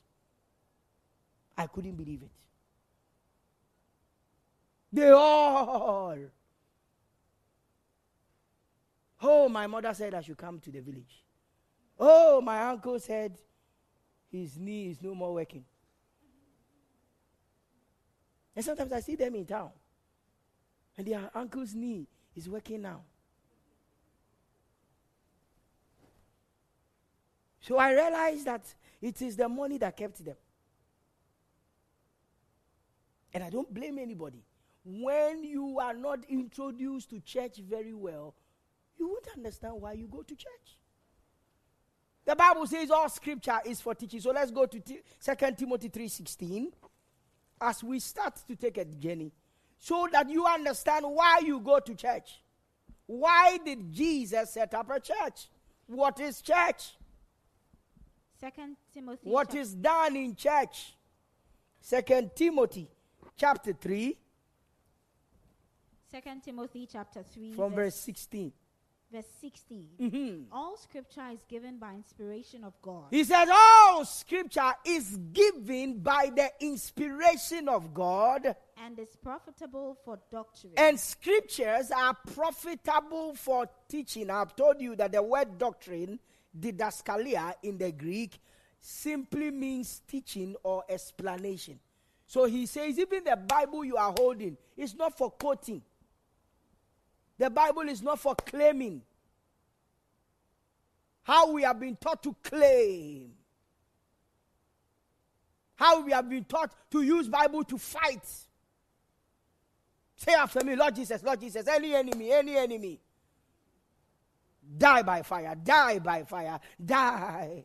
I 1.56 1.68
couldn't 1.68 1.94
believe 1.96 2.20
it. 2.20 2.32
They 4.92 5.08
all 5.08 6.16
Oh, 9.26 9.48
my 9.48 9.66
mother 9.66 9.94
said 9.94 10.12
I 10.12 10.20
should 10.20 10.36
come 10.36 10.60
to 10.60 10.70
the 10.70 10.80
village. 10.80 11.24
Oh, 11.98 12.42
my 12.42 12.60
uncle 12.68 13.00
said 13.00 13.38
his 14.30 14.58
knee 14.58 14.90
is 14.90 15.00
no 15.00 15.14
more 15.14 15.32
working. 15.32 15.64
And 18.54 18.62
sometimes 18.62 18.92
I 18.92 19.00
see 19.00 19.16
them 19.16 19.34
in 19.34 19.46
town, 19.46 19.70
and 20.98 21.06
their 21.06 21.30
uncle's 21.34 21.74
knee 21.74 22.06
is 22.36 22.50
working 22.50 22.82
now. 22.82 23.00
So 27.62 27.78
I 27.78 27.92
realized 27.92 28.44
that 28.44 28.62
it 29.00 29.22
is 29.22 29.36
the 29.36 29.48
money 29.48 29.78
that 29.78 29.96
kept 29.96 30.22
them. 30.22 30.36
And 33.32 33.42
I 33.42 33.48
don't 33.48 33.72
blame 33.72 33.98
anybody. 33.98 34.44
When 34.84 35.42
you 35.42 35.78
are 35.80 35.94
not 35.94 36.18
introduced 36.28 37.08
to 37.10 37.20
church 37.20 37.56
very 37.56 37.94
well, 37.94 38.34
you 38.98 39.08
won't 39.08 39.28
understand 39.36 39.74
why 39.80 39.92
you 39.92 40.06
go 40.06 40.22
to 40.22 40.34
church. 40.34 40.78
The 42.24 42.34
Bible 42.34 42.66
says 42.66 42.90
all 42.90 43.08
scripture 43.08 43.58
is 43.66 43.80
for 43.80 43.94
teaching. 43.94 44.20
So 44.20 44.30
let's 44.30 44.50
go 44.50 44.66
to 44.66 44.80
t- 44.80 45.00
2 45.22 45.34
Timothy 45.56 45.88
3:16 45.88 46.72
as 47.60 47.84
we 47.84 48.00
start 48.00 48.36
to 48.46 48.56
take 48.56 48.78
a 48.78 48.84
journey 48.84 49.32
so 49.78 50.08
that 50.10 50.30
you 50.30 50.46
understand 50.46 51.04
why 51.06 51.40
you 51.44 51.60
go 51.60 51.80
to 51.80 51.94
church. 51.94 52.40
Why 53.06 53.58
did 53.62 53.92
Jesus 53.92 54.50
set 54.50 54.72
up 54.72 54.90
a 54.90 54.98
church? 54.98 55.48
What 55.86 56.18
is 56.20 56.40
church? 56.40 56.96
Second 58.40 58.76
Timothy. 58.92 59.28
What 59.28 59.54
is 59.54 59.74
done 59.74 60.16
in 60.16 60.34
church? 60.34 60.94
Second 61.80 62.30
Timothy 62.34 62.88
chapter 63.36 63.74
3 63.74 64.16
Second 66.10 66.42
Timothy 66.42 66.88
chapter 66.90 67.22
3 67.22 67.52
from 67.52 67.74
verse 67.74 67.96
16 67.96 68.52
verse 69.14 69.24
16. 69.40 69.86
Mm-hmm. 70.00 70.52
All 70.52 70.76
scripture 70.76 71.28
is 71.32 71.44
given 71.48 71.78
by 71.78 71.94
inspiration 71.94 72.64
of 72.64 72.74
God. 72.82 73.04
He 73.10 73.22
says, 73.22 73.48
All 73.50 74.04
scripture 74.04 74.72
is 74.84 75.16
given 75.32 76.00
by 76.00 76.30
the 76.34 76.50
inspiration 76.60 77.68
of 77.68 77.94
God, 77.94 78.56
and 78.84 78.98
is 78.98 79.16
profitable 79.22 79.96
for 80.04 80.18
doctrine. 80.30 80.72
and 80.76 80.98
scriptures 80.98 81.90
are 81.90 82.16
profitable 82.34 83.34
for 83.36 83.68
teaching. 83.88 84.30
I've 84.30 84.56
told 84.56 84.80
you 84.80 84.96
that 84.96 85.12
the 85.12 85.22
word 85.22 85.58
doctrine, 85.58 86.18
didaskalia 86.58 87.54
in 87.62 87.78
the 87.78 87.92
Greek, 87.92 88.40
simply 88.80 89.50
means 89.50 90.02
teaching 90.08 90.56
or 90.64 90.84
explanation. 90.88 91.78
So 92.26 92.46
he 92.46 92.66
says, 92.66 92.98
even 92.98 93.22
the 93.24 93.36
Bible 93.36 93.84
you 93.84 93.96
are 93.96 94.12
holding 94.16 94.56
is 94.76 94.94
not 94.96 95.16
for 95.16 95.30
quoting. 95.30 95.82
The 97.38 97.50
Bible 97.50 97.82
is 97.82 98.02
not 98.02 98.20
for 98.20 98.34
claiming. 98.34 99.02
How 101.24 101.50
we 101.52 101.62
have 101.62 101.80
been 101.80 101.96
taught 101.96 102.22
to 102.22 102.36
claim. 102.42 103.32
How 105.76 106.02
we 106.02 106.12
have 106.12 106.28
been 106.28 106.44
taught 106.44 106.72
to 106.90 107.02
use 107.02 107.28
Bible 107.28 107.64
to 107.64 107.78
fight. 107.78 108.26
Say 110.16 110.32
after 110.32 110.64
me, 110.64 110.76
Lord 110.76 110.94
Jesus, 110.94 111.22
Lord 111.22 111.40
Jesus, 111.40 111.66
any 111.66 111.94
enemy, 111.94 112.30
any 112.30 112.56
enemy. 112.56 113.00
Die 114.78 115.02
by 115.02 115.22
fire, 115.22 115.54
die 115.62 115.98
by 115.98 116.22
fire, 116.24 116.58
die. 116.82 117.62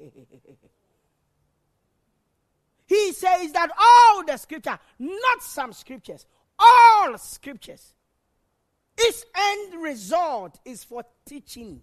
He 2.85 3.13
says 3.13 3.51
that 3.53 3.69
all 3.79 4.25
the 4.25 4.35
scripture, 4.37 4.79
not 4.97 5.43
some 5.43 5.71
scriptures, 5.73 6.25
all 6.57 7.17
scriptures, 7.17 7.93
its 8.99 9.25
end 9.35 9.81
result 9.81 10.59
is 10.65 10.83
for 10.83 11.03
teaching. 11.25 11.81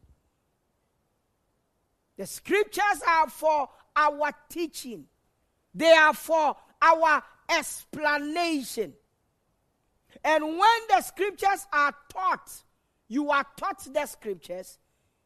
The 2.17 2.27
scriptures 2.27 3.03
are 3.07 3.29
for 3.29 3.69
our 3.95 4.33
teaching, 4.49 5.07
they 5.75 5.93
are 5.93 6.15
for 6.15 6.57
our 6.81 7.23
explanation. 7.49 8.93
And 10.25 10.45
when 10.45 10.81
the 10.89 11.03
scriptures 11.03 11.67
are 11.73 11.95
taught, 12.09 12.51
you 13.09 13.31
are 13.31 13.47
taught 13.57 13.87
the 13.93 14.07
scriptures, 14.07 14.79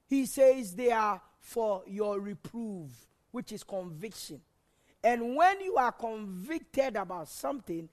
he 0.06 0.26
says 0.26 0.75
they 0.75 0.90
are 0.90 1.20
for 1.38 1.82
your 1.87 2.20
reproof, 2.20 2.90
which 3.30 3.52
is 3.52 3.62
conviction. 3.62 4.40
And 5.02 5.35
when 5.37 5.61
you 5.61 5.76
are 5.76 5.92
convicted 5.92 6.97
about 6.97 7.28
something, 7.28 7.88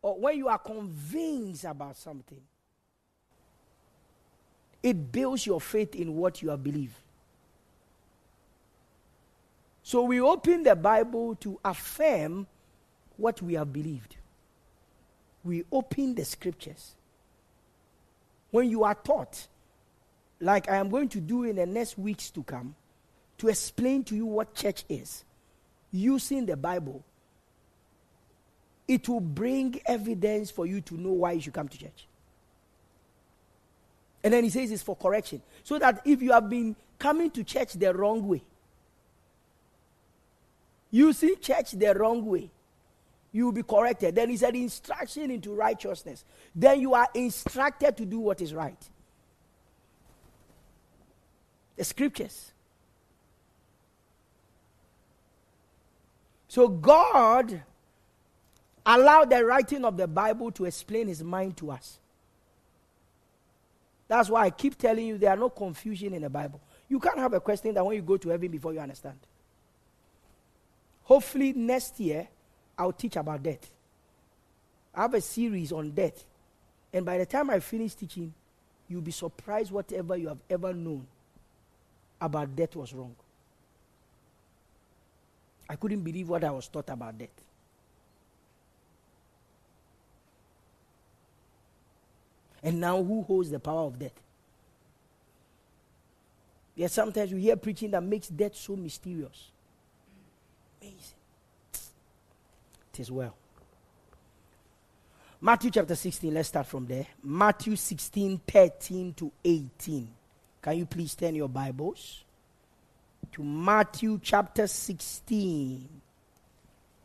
or 0.00 0.18
when 0.18 0.38
you 0.38 0.48
are 0.48 0.58
convinced 0.58 1.64
about 1.64 1.96
something, 1.96 2.40
it 4.86 5.10
builds 5.10 5.44
your 5.44 5.60
faith 5.60 5.96
in 5.96 6.14
what 6.14 6.40
you 6.40 6.48
have 6.50 6.62
believed. 6.62 6.94
So 9.82 10.04
we 10.04 10.20
open 10.20 10.62
the 10.62 10.76
Bible 10.76 11.34
to 11.40 11.58
affirm 11.64 12.46
what 13.16 13.42
we 13.42 13.54
have 13.54 13.72
believed. 13.72 14.14
We 15.42 15.64
open 15.72 16.14
the 16.14 16.24
scriptures. 16.24 16.94
When 18.52 18.70
you 18.70 18.84
are 18.84 18.94
taught, 18.94 19.48
like 20.38 20.70
I 20.70 20.76
am 20.76 20.88
going 20.88 21.08
to 21.08 21.20
do 21.20 21.42
in 21.42 21.56
the 21.56 21.66
next 21.66 21.98
weeks 21.98 22.30
to 22.30 22.44
come, 22.44 22.76
to 23.38 23.48
explain 23.48 24.04
to 24.04 24.14
you 24.14 24.24
what 24.24 24.54
church 24.54 24.84
is, 24.88 25.24
using 25.90 26.46
the 26.46 26.56
Bible, 26.56 27.02
it 28.86 29.08
will 29.08 29.18
bring 29.18 29.80
evidence 29.84 30.52
for 30.52 30.64
you 30.64 30.80
to 30.82 30.94
know 30.94 31.10
why 31.10 31.32
you 31.32 31.40
should 31.40 31.54
come 31.54 31.66
to 31.66 31.76
church. 31.76 32.06
And 34.26 34.32
then 34.32 34.42
he 34.42 34.50
says 34.50 34.72
it's 34.72 34.82
for 34.82 34.96
correction. 34.96 35.40
So 35.62 35.78
that 35.78 36.02
if 36.04 36.20
you 36.20 36.32
have 36.32 36.50
been 36.50 36.74
coming 36.98 37.30
to 37.30 37.44
church 37.44 37.74
the 37.74 37.94
wrong 37.94 38.26
way, 38.26 38.42
using 40.90 41.36
church 41.40 41.70
the 41.70 41.94
wrong 41.94 42.26
way, 42.26 42.50
you 43.30 43.44
will 43.44 43.52
be 43.52 43.62
corrected. 43.62 44.16
Then 44.16 44.28
he 44.30 44.36
said 44.36 44.56
instruction 44.56 45.30
into 45.30 45.54
righteousness. 45.54 46.24
Then 46.56 46.80
you 46.80 46.94
are 46.94 47.06
instructed 47.14 47.96
to 47.98 48.04
do 48.04 48.18
what 48.18 48.40
is 48.40 48.52
right. 48.52 48.90
The 51.76 51.84
scriptures. 51.84 52.50
So 56.48 56.66
God 56.66 57.62
allowed 58.84 59.30
the 59.30 59.44
writing 59.44 59.84
of 59.84 59.96
the 59.96 60.08
Bible 60.08 60.50
to 60.50 60.64
explain 60.64 61.06
his 61.06 61.22
mind 61.22 61.56
to 61.58 61.70
us. 61.70 62.00
That's 64.08 64.28
why 64.30 64.44
I 64.44 64.50
keep 64.50 64.76
telling 64.78 65.06
you 65.06 65.18
there 65.18 65.30
are 65.30 65.36
no 65.36 65.50
confusion 65.50 66.14
in 66.14 66.22
the 66.22 66.30
Bible. 66.30 66.60
You 66.88 67.00
can't 67.00 67.18
have 67.18 67.32
a 67.32 67.40
question 67.40 67.74
that 67.74 67.84
when 67.84 67.96
you 67.96 68.02
go 68.02 68.16
to 68.16 68.28
heaven 68.28 68.50
before 68.50 68.72
you 68.72 68.80
understand. 68.80 69.18
Hopefully 71.02 71.52
next 71.52 71.98
year 71.98 72.28
I'll 72.78 72.92
teach 72.92 73.16
about 73.16 73.42
death. 73.42 73.72
I 74.94 75.02
have 75.02 75.14
a 75.14 75.20
series 75.20 75.72
on 75.72 75.90
death. 75.90 76.24
And 76.92 77.04
by 77.04 77.18
the 77.18 77.26
time 77.26 77.50
I 77.50 77.60
finish 77.60 77.94
teaching, 77.94 78.32
you'll 78.88 79.02
be 79.02 79.10
surprised 79.10 79.70
whatever 79.70 80.16
you 80.16 80.28
have 80.28 80.38
ever 80.48 80.72
known 80.72 81.06
about 82.20 82.54
death 82.54 82.76
was 82.76 82.94
wrong. 82.94 83.14
I 85.68 85.76
couldn't 85.76 86.02
believe 86.02 86.28
what 86.28 86.44
I 86.44 86.50
was 86.50 86.68
taught 86.68 86.88
about 86.90 87.18
death. 87.18 87.28
And 92.62 92.80
now, 92.80 93.02
who 93.02 93.22
holds 93.22 93.50
the 93.50 93.58
power 93.58 93.86
of 93.86 93.98
death? 93.98 94.18
Yes, 96.74 96.92
sometimes 96.92 97.32
we 97.32 97.40
hear 97.40 97.56
preaching 97.56 97.90
that 97.92 98.02
makes 98.02 98.28
death 98.28 98.56
so 98.56 98.76
mysterious. 98.76 99.50
Amazing. 100.80 100.98
It 102.92 103.00
is 103.00 103.10
well. 103.10 103.34
Matthew 105.40 105.70
chapter 105.70 105.94
16, 105.94 106.32
let's 106.32 106.48
start 106.48 106.66
from 106.66 106.86
there. 106.86 107.06
Matthew 107.22 107.76
16, 107.76 108.40
13 108.46 109.14
to 109.14 109.32
18. 109.44 110.08
Can 110.62 110.78
you 110.78 110.86
please 110.86 111.14
turn 111.14 111.34
your 111.34 111.48
Bibles? 111.48 112.24
to 113.36 113.42
Matthew 113.42 114.18
chapter 114.22 114.66
16. 114.66 115.88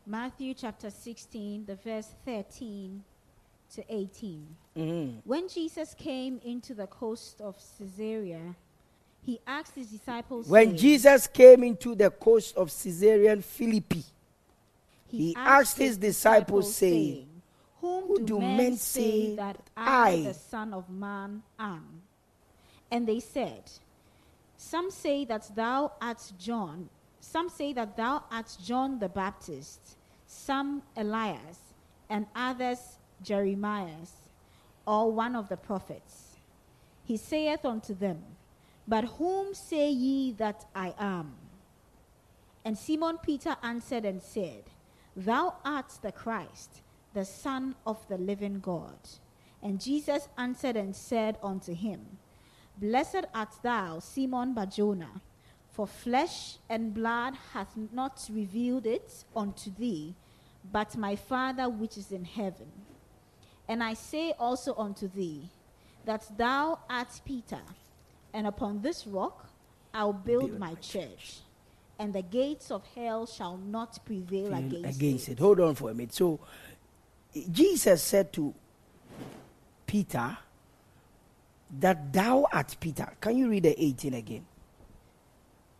Matthew 0.06 0.54
chapter 0.54 0.88
16, 0.90 1.66
the 1.66 1.74
verse 1.76 2.08
13 2.24 3.04
to 3.74 3.84
18. 3.86 4.56
Mm-hmm. 4.76 5.18
When 5.24 5.48
Jesus 5.48 5.94
came 5.94 6.40
into 6.44 6.74
the 6.74 6.86
coast 6.86 7.40
of 7.40 7.56
Caesarea, 7.78 8.54
he 9.24 9.38
asked 9.46 9.74
his 9.74 9.88
disciples. 9.88 10.48
When 10.48 10.68
saying- 10.68 10.76
Jesus 10.78 11.26
came 11.26 11.62
into 11.62 11.94
the 11.94 12.10
coast 12.10 12.56
of 12.56 12.68
Caesarea 12.68 13.36
Philippi, 13.42 14.04
he 15.06 15.34
asked 15.36 15.76
his 15.78 15.96
disciples, 15.98 16.74
saying, 16.74 17.28
Whom 17.80 18.04
Who 18.06 18.24
do, 18.24 18.38
men, 18.38 18.56
men 18.56 18.76
say 18.76 19.36
that 19.36 19.58
I, 19.76 20.10
I- 20.10 20.22
the 20.22 20.34
Son 20.34 20.72
of 20.72 20.88
Man, 20.88 21.42
am? 21.58 22.02
And 22.90 23.06
they 23.06 23.20
said, 23.20 23.62
Some 24.56 24.90
say 24.90 25.24
that 25.26 25.54
thou 25.54 25.92
art 26.00 26.32
John, 26.38 26.88
some 27.20 27.48
say 27.50 27.72
that 27.74 27.96
thou 27.96 28.24
art 28.30 28.56
John 28.64 28.98
the 28.98 29.08
Baptist, 29.08 29.96
some 30.26 30.82
Elias, 30.96 31.58
and 32.08 32.26
others 32.34 32.78
Jeremiah, 33.22 33.90
or 34.86 35.10
one 35.12 35.36
of 35.36 35.48
the 35.48 35.56
prophets. 35.56 36.36
He 37.04 37.16
saith 37.16 37.64
unto 37.64 37.94
them, 37.94 38.22
But 38.86 39.04
whom 39.04 39.54
say 39.54 39.90
ye 39.90 40.32
that 40.32 40.64
I 40.74 40.94
am? 40.98 41.34
And 42.64 42.78
Simon 42.78 43.18
Peter 43.18 43.56
answered 43.62 44.04
and 44.04 44.22
said, 44.22 44.64
Thou 45.16 45.54
art 45.64 45.92
the 46.00 46.12
Christ, 46.12 46.82
the 47.12 47.24
Son 47.24 47.74
of 47.86 48.06
the 48.08 48.18
living 48.18 48.60
God. 48.60 48.98
And 49.62 49.80
Jesus 49.80 50.28
answered 50.38 50.76
and 50.76 50.94
said 50.94 51.38
unto 51.42 51.74
him, 51.74 52.18
Blessed 52.78 53.26
art 53.34 53.54
thou, 53.62 53.98
Simon 53.98 54.54
Barjona, 54.54 55.20
for 55.70 55.86
flesh 55.86 56.56
and 56.68 56.94
blood 56.94 57.34
hath 57.52 57.76
not 57.92 58.28
revealed 58.32 58.86
it 58.86 59.24
unto 59.34 59.70
thee, 59.74 60.14
but 60.70 60.96
my 60.96 61.16
Father 61.16 61.68
which 61.68 61.96
is 61.96 62.12
in 62.12 62.24
heaven. 62.24 62.70
And 63.68 63.82
I 63.82 63.94
say 63.94 64.34
also 64.38 64.74
unto 64.76 65.08
thee, 65.08 65.48
that 66.04 66.24
thou 66.36 66.80
art 66.90 67.20
Peter, 67.24 67.60
and 68.34 68.46
upon 68.46 68.82
this 68.82 69.06
rock 69.06 69.46
I'll 69.94 70.12
build, 70.12 70.48
Build 70.48 70.58
my 70.58 70.70
my 70.70 70.74
church, 70.76 71.40
and 71.98 72.12
the 72.12 72.22
gates 72.22 72.70
of 72.70 72.84
hell 72.94 73.26
shall 73.26 73.56
not 73.56 74.04
prevail 74.04 74.52
against, 74.54 74.96
against 74.96 75.28
it. 75.28 75.32
it. 75.32 75.38
Hold 75.38 75.60
on 75.60 75.74
for 75.74 75.90
a 75.90 75.94
minute. 75.94 76.14
So, 76.14 76.40
Jesus 77.50 78.02
said 78.02 78.32
to 78.32 78.54
Peter 79.86 80.36
that 81.78 82.12
thou 82.12 82.46
art 82.52 82.76
Peter. 82.80 83.08
Can 83.20 83.36
you 83.36 83.48
read 83.48 83.62
the 83.62 83.82
18 83.82 84.14
again? 84.14 84.46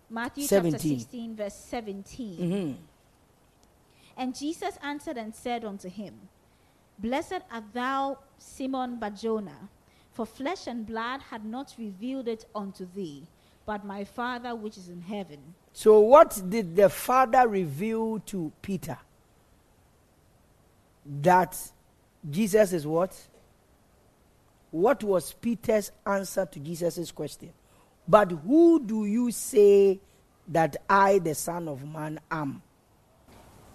Matthew 0.09 0.45
17. 0.45 0.73
chapter 0.73 0.88
16, 0.88 1.37
verse 1.37 1.55
17. 1.55 2.38
Mm-hmm. 2.38 2.73
And 4.16 4.35
Jesus 4.35 4.79
answered 4.83 5.16
and 5.16 5.35
said 5.35 5.64
unto 5.64 5.88
him, 5.88 6.14
Blessed 7.03 7.43
art 7.51 7.65
thou, 7.73 8.19
Simon 8.38 8.97
Barjona, 8.97 9.69
for 10.12 10.25
flesh 10.25 10.69
and 10.69 10.87
blood 10.87 11.21
had 11.31 11.45
not 11.45 11.75
revealed 11.77 12.29
it 12.29 12.45
unto 12.55 12.87
thee, 12.95 13.27
but 13.67 13.85
my 13.85 14.05
Father 14.05 14.55
which 14.55 14.79
is 14.79 14.88
in 14.88 15.01
heaven. 15.01 15.41
So, 15.73 15.99
what 15.99 16.41
did 16.49 16.77
the 16.77 16.88
Father 16.88 17.49
reveal 17.49 18.21
to 18.27 18.53
Peter? 18.62 18.97
That 21.23 21.59
Jesus 22.31 22.73
is 22.73 22.87
what? 22.87 23.21
What 24.71 25.03
was 25.03 25.33
Peter's 25.33 25.91
answer 26.07 26.47
to 26.47 26.61
Jesus' 26.61 27.11
question? 27.11 27.51
But 28.07 28.31
who 28.31 28.79
do 28.81 29.07
you 29.07 29.33
say 29.33 30.01
that 30.47 30.77
I, 30.88 31.19
the 31.19 31.35
Son 31.35 31.67
of 31.67 31.85
Man, 31.85 32.21
am? 32.31 32.62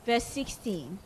Verse 0.06 0.24
16. 0.24 0.98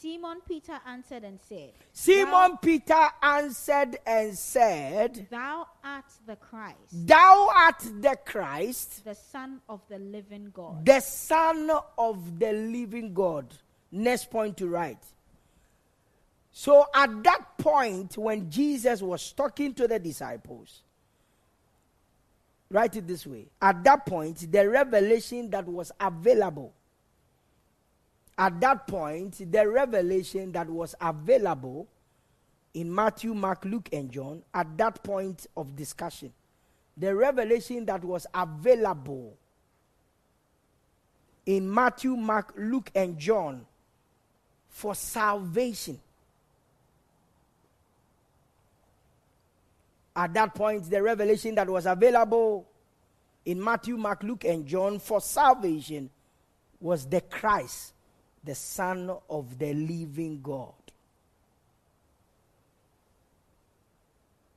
Simon 0.00 0.38
Peter 0.46 0.78
answered 0.86 1.24
and 1.24 1.40
said, 1.48 1.72
Simon 1.92 2.56
Peter 2.62 3.08
answered 3.22 3.98
and 4.06 4.36
said, 4.38 5.26
Thou 5.28 5.66
art 5.82 6.04
the 6.26 6.36
Christ, 6.36 6.78
Thou 6.92 7.48
art 7.52 7.80
the 8.00 8.16
Christ, 8.24 9.04
the 9.04 9.14
Son 9.14 9.60
of 9.68 9.80
the 9.88 9.98
living 9.98 10.50
God. 10.54 10.84
the 10.84 11.00
Son 11.00 11.70
of 11.96 12.38
the 12.38 12.52
living 12.52 13.12
God. 13.12 13.46
Next 13.90 14.30
point 14.30 14.56
to 14.58 14.68
write. 14.68 15.02
So 16.52 16.86
at 16.94 17.22
that 17.24 17.58
point, 17.58 18.16
when 18.16 18.50
Jesus 18.50 19.02
was 19.02 19.32
talking 19.32 19.74
to 19.74 19.88
the 19.88 19.98
disciples, 19.98 20.82
write 22.70 22.96
it 22.96 23.06
this 23.06 23.26
way 23.26 23.46
at 23.60 23.82
that 23.84 24.06
point, 24.06 24.50
the 24.52 24.68
revelation 24.68 25.50
that 25.50 25.66
was 25.66 25.90
available, 25.98 26.72
at 28.38 28.60
that 28.60 28.86
point, 28.86 29.50
the 29.50 29.68
revelation 29.68 30.52
that 30.52 30.70
was 30.70 30.94
available 31.00 31.88
in 32.72 32.94
Matthew, 32.94 33.34
Mark, 33.34 33.64
Luke, 33.64 33.88
and 33.92 34.10
John, 34.10 34.42
at 34.54 34.78
that 34.78 35.02
point 35.02 35.48
of 35.56 35.74
discussion, 35.74 36.32
the 36.96 37.14
revelation 37.14 37.84
that 37.86 38.04
was 38.04 38.26
available 38.32 39.36
in 41.46 41.72
Matthew, 41.72 42.14
Mark, 42.14 42.54
Luke, 42.56 42.90
and 42.94 43.18
John 43.18 43.66
for 44.68 44.94
salvation. 44.94 45.98
At 50.14 50.34
that 50.34 50.54
point, 50.54 50.88
the 50.88 51.02
revelation 51.02 51.54
that 51.56 51.68
was 51.68 51.86
available 51.86 52.66
in 53.44 53.62
Matthew, 53.62 53.96
Mark, 53.96 54.22
Luke, 54.22 54.44
and 54.44 54.66
John 54.66 54.98
for 54.98 55.20
salvation 55.20 56.10
was 56.80 57.06
the 57.06 57.20
Christ, 57.20 57.94
the 58.44 58.54
Son 58.54 59.10
of 59.28 59.58
the 59.58 59.72
living 59.74 60.40
God. 60.42 60.72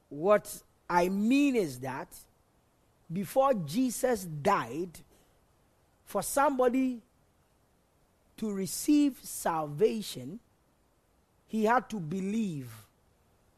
What 0.10 0.62
I 0.90 1.10
mean 1.10 1.56
is 1.56 1.80
that 1.80 2.08
before 3.12 3.54
Jesus 3.54 4.24
died, 4.24 5.00
for 6.12 6.22
somebody 6.22 7.00
to 8.36 8.52
receive 8.52 9.18
salvation, 9.24 10.42
he 11.48 11.64
had 11.64 11.90
to 11.90 12.02
believe 12.02 12.70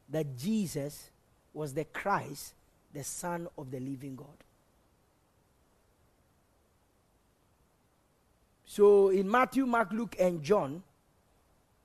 that 0.08 0.38
Jesus 0.38 1.10
was 1.52 1.74
the 1.74 1.84
Christ, 1.86 2.54
the 2.92 3.02
Son 3.02 3.48
of 3.58 3.72
the 3.72 3.80
living 3.80 4.14
God. 4.14 4.43
So 8.74 9.10
in 9.10 9.30
Matthew, 9.30 9.66
Mark, 9.66 9.92
Luke, 9.92 10.16
and 10.18 10.42
John, 10.42 10.82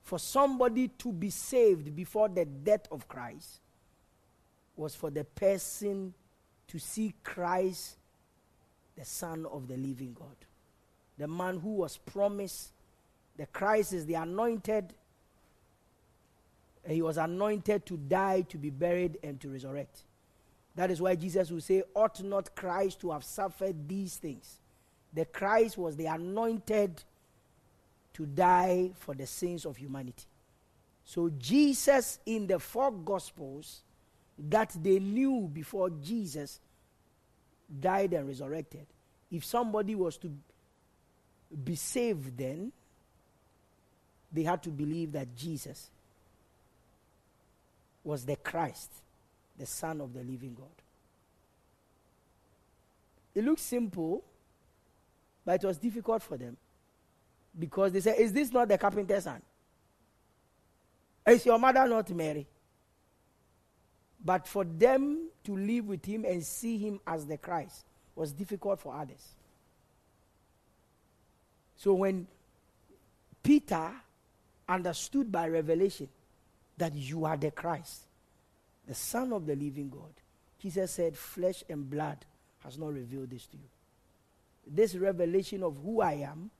for 0.02 0.18
somebody 0.18 0.88
to 0.88 1.12
be 1.12 1.30
saved 1.30 1.94
before 1.94 2.28
the 2.28 2.44
death 2.44 2.88
of 2.90 3.06
Christ 3.06 3.60
was 4.76 4.94
for 4.94 5.10
the 5.10 5.22
person 5.24 6.14
to 6.66 6.78
see 6.78 7.14
Christ, 7.22 7.96
the 8.96 9.04
Son 9.04 9.46
of 9.52 9.68
the 9.68 9.76
living 9.76 10.16
God 10.18 10.34
the 11.20 11.28
man 11.28 11.60
who 11.60 11.74
was 11.74 11.98
promised. 11.98 12.72
The 13.36 13.44
Christ 13.46 13.92
is 13.92 14.06
the 14.06 14.14
anointed. 14.14 14.94
He 16.88 17.02
was 17.02 17.18
anointed 17.18 17.84
to 17.86 17.98
die, 17.98 18.40
to 18.48 18.56
be 18.56 18.70
buried, 18.70 19.18
and 19.22 19.38
to 19.42 19.50
resurrect. 19.50 20.04
That 20.76 20.90
is 20.90 20.98
why 21.00 21.16
Jesus 21.16 21.50
will 21.50 21.60
say, 21.60 21.82
Ought 21.94 22.22
not 22.22 22.56
Christ 22.56 23.00
to 23.00 23.10
have 23.10 23.22
suffered 23.22 23.86
these 23.86 24.16
things? 24.16 24.60
The 25.12 25.24
Christ 25.24 25.76
was 25.76 25.96
the 25.96 26.06
anointed 26.06 27.02
to 28.14 28.26
die 28.26 28.90
for 28.96 29.14
the 29.14 29.26
sins 29.26 29.64
of 29.64 29.76
humanity. 29.76 30.26
So, 31.04 31.30
Jesus 31.38 32.18
in 32.26 32.46
the 32.46 32.58
four 32.58 32.92
Gospels 32.92 33.82
that 34.38 34.76
they 34.80 34.98
knew 34.98 35.50
before 35.52 35.90
Jesus 35.90 36.60
died 37.80 38.12
and 38.14 38.26
resurrected, 38.26 38.86
if 39.30 39.44
somebody 39.44 39.94
was 39.94 40.16
to 40.18 40.32
be 41.64 41.74
saved 41.74 42.36
then, 42.36 42.72
they 44.32 44.42
had 44.42 44.62
to 44.62 44.70
believe 44.70 45.12
that 45.12 45.34
Jesus 45.36 45.90
was 48.04 48.24
the 48.24 48.36
Christ, 48.36 48.90
the 49.58 49.66
Son 49.66 50.00
of 50.00 50.14
the 50.14 50.20
living 50.20 50.54
God. 50.54 50.68
It 53.34 53.44
looks 53.44 53.62
simple, 53.62 54.24
but 55.44 55.62
it 55.62 55.66
was 55.66 55.78
difficult 55.78 56.22
for 56.22 56.36
them 56.36 56.56
because 57.58 57.92
they 57.92 58.00
said, 58.00 58.18
Is 58.18 58.32
this 58.32 58.52
not 58.52 58.68
the 58.68 58.78
carpenter's 58.78 59.24
son? 59.24 59.42
Is 61.26 61.44
your 61.46 61.58
mother 61.58 61.86
not 61.86 62.10
Mary? 62.10 62.46
But 64.24 64.46
for 64.46 64.64
them 64.64 65.28
to 65.44 65.56
live 65.56 65.86
with 65.86 66.04
him 66.04 66.24
and 66.24 66.44
see 66.44 66.76
him 66.78 67.00
as 67.06 67.26
the 67.26 67.38
Christ 67.38 67.84
was 68.14 68.32
difficult 68.32 68.80
for 68.80 68.94
others. 68.94 69.24
So 71.76 71.94
when 71.94 72.26
Peter 73.42 73.90
understood 74.68 75.32
by 75.32 75.48
revelation 75.48 76.08
that 76.76 76.94
you 76.94 77.24
are 77.24 77.36
the 77.36 77.50
Christ, 77.50 78.02
the 78.86 78.94
Son 78.94 79.32
of 79.32 79.46
the 79.46 79.56
living 79.56 79.88
God, 79.88 80.12
Jesus 80.58 80.90
said, 80.90 81.16
Flesh 81.16 81.64
and 81.70 81.88
blood 81.88 82.18
has 82.62 82.78
not 82.78 82.92
revealed 82.92 83.30
this 83.30 83.46
to 83.46 83.56
you. 83.56 83.68
This 84.72 84.94
revelation 84.94 85.64
of 85.64 85.76
who 85.82 86.00
I 86.00 86.12
am 86.12 86.50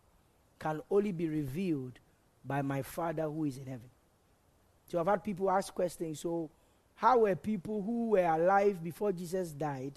can 0.59 0.83
only 0.91 1.13
be 1.13 1.29
revealed 1.29 1.99
by 2.45 2.61
my 2.61 2.83
Father 2.83 3.23
who 3.23 3.45
is 3.45 3.57
in 3.57 3.67
heaven. 3.67 3.89
So 4.87 4.99
I've 4.99 5.07
had 5.07 5.23
people 5.23 5.49
ask 5.49 5.73
questions. 5.73 6.21
So, 6.21 6.51
how 6.97 7.21
were 7.21 7.37
people 7.37 7.81
who 7.81 8.11
were 8.11 8.27
alive 8.27 8.83
before 8.83 9.13
Jesus 9.13 9.53
died, 9.53 9.93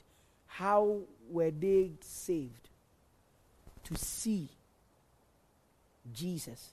how 0.45 0.99
were 1.29 1.51
they 1.51 1.91
saved? 1.99 2.69
To 3.85 3.95
see 3.95 4.47
Jesus 6.13 6.69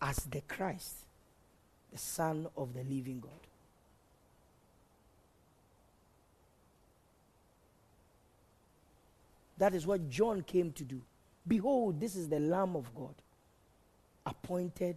as 0.00 0.16
the 0.24 0.40
Christ, 0.40 0.96
the 1.92 1.98
Son 1.98 2.48
of 2.56 2.74
the 2.74 2.82
living 2.82 3.20
God. 3.20 3.30
That 9.62 9.74
is 9.74 9.86
what 9.86 10.10
John 10.10 10.42
came 10.42 10.72
to 10.72 10.82
do. 10.82 11.00
Behold, 11.46 12.00
this 12.00 12.16
is 12.16 12.28
the 12.28 12.40
Lamb 12.40 12.74
of 12.74 12.92
God, 12.96 13.14
appointed 14.26 14.96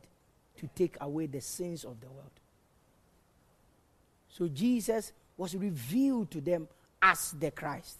to 0.57 0.67
take 0.73 0.97
away 1.01 1.27
the 1.27 1.39
sins 1.39 1.83
of 1.83 2.01
the 2.01 2.07
world. 2.07 2.31
So 4.27 4.47
Jesus 4.47 5.13
was 5.37 5.55
revealed 5.55 6.31
to 6.31 6.41
them 6.41 6.67
as 6.99 7.35
the 7.39 7.51
Christ. 7.51 7.99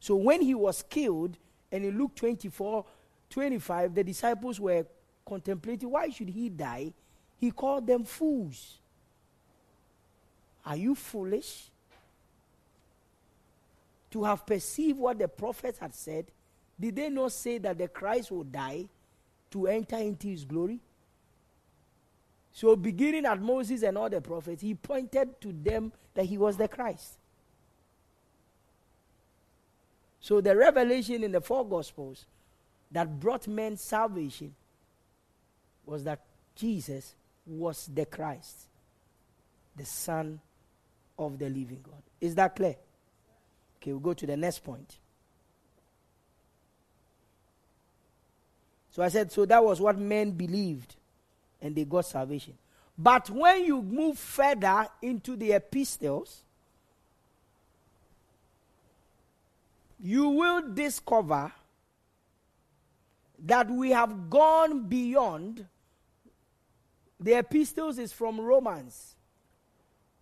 So 0.00 0.16
when 0.16 0.42
he 0.42 0.56
was 0.56 0.82
killed, 0.90 1.38
and 1.70 1.84
in 1.84 1.96
Luke 1.96 2.16
24, 2.16 2.84
25, 3.30 3.94
the 3.94 4.02
disciples 4.02 4.58
were 4.58 4.84
contemplating 5.24 5.92
why 5.92 6.08
should 6.08 6.30
he 6.30 6.48
die? 6.48 6.92
He 7.38 7.52
called 7.52 7.86
them 7.86 8.02
fools. 8.02 8.80
Are 10.66 10.76
you 10.76 10.96
foolish? 10.96 11.70
To 14.10 14.24
have 14.24 14.44
perceived 14.44 14.98
what 14.98 15.18
the 15.18 15.28
prophets 15.28 15.78
had 15.78 15.94
said, 15.94 16.26
did 16.78 16.96
they 16.96 17.10
not 17.10 17.32
say 17.32 17.58
that 17.58 17.78
the 17.78 17.88
Christ 17.88 18.30
will 18.30 18.44
die 18.44 18.88
to 19.50 19.66
enter 19.66 19.96
into 19.96 20.28
his 20.28 20.44
glory? 20.44 20.80
So, 22.52 22.74
beginning 22.74 23.26
at 23.26 23.40
Moses 23.40 23.82
and 23.82 23.96
all 23.96 24.10
the 24.10 24.20
prophets, 24.20 24.62
he 24.62 24.74
pointed 24.74 25.40
to 25.40 25.52
them 25.52 25.92
that 26.14 26.24
he 26.24 26.36
was 26.36 26.56
the 26.56 26.66
Christ. 26.66 27.18
So, 30.20 30.40
the 30.40 30.56
revelation 30.56 31.22
in 31.22 31.32
the 31.32 31.40
four 31.40 31.66
Gospels 31.66 32.26
that 32.90 33.20
brought 33.20 33.46
men 33.46 33.76
salvation 33.76 34.54
was 35.86 36.04
that 36.04 36.20
Jesus 36.56 37.14
was 37.46 37.88
the 37.92 38.04
Christ, 38.04 38.66
the 39.76 39.84
Son 39.84 40.40
of 41.18 41.38
the 41.38 41.48
living 41.48 41.80
God. 41.82 42.02
Is 42.20 42.34
that 42.34 42.56
clear? 42.56 42.76
Okay, 43.80 43.92
we'll 43.92 44.00
go 44.00 44.14
to 44.14 44.26
the 44.26 44.36
next 44.36 44.62
point. 44.64 44.98
So 48.90 49.02
I 49.02 49.08
said, 49.08 49.30
so 49.32 49.46
that 49.46 49.64
was 49.64 49.80
what 49.80 49.98
men 49.98 50.32
believed, 50.32 50.96
and 51.62 51.74
they 51.74 51.84
got 51.84 52.06
salvation. 52.06 52.54
But 52.98 53.30
when 53.30 53.64
you 53.64 53.80
move 53.80 54.18
further 54.18 54.88
into 55.00 55.36
the 55.36 55.52
epistles, 55.52 56.42
you 59.98 60.28
will 60.28 60.72
discover 60.74 61.52
that 63.46 63.70
we 63.70 63.90
have 63.90 64.28
gone 64.28 64.88
beyond 64.88 65.66
the 67.18 67.34
epistles 67.34 67.98
is 67.98 68.12
from 68.12 68.40
Romans 68.40 69.14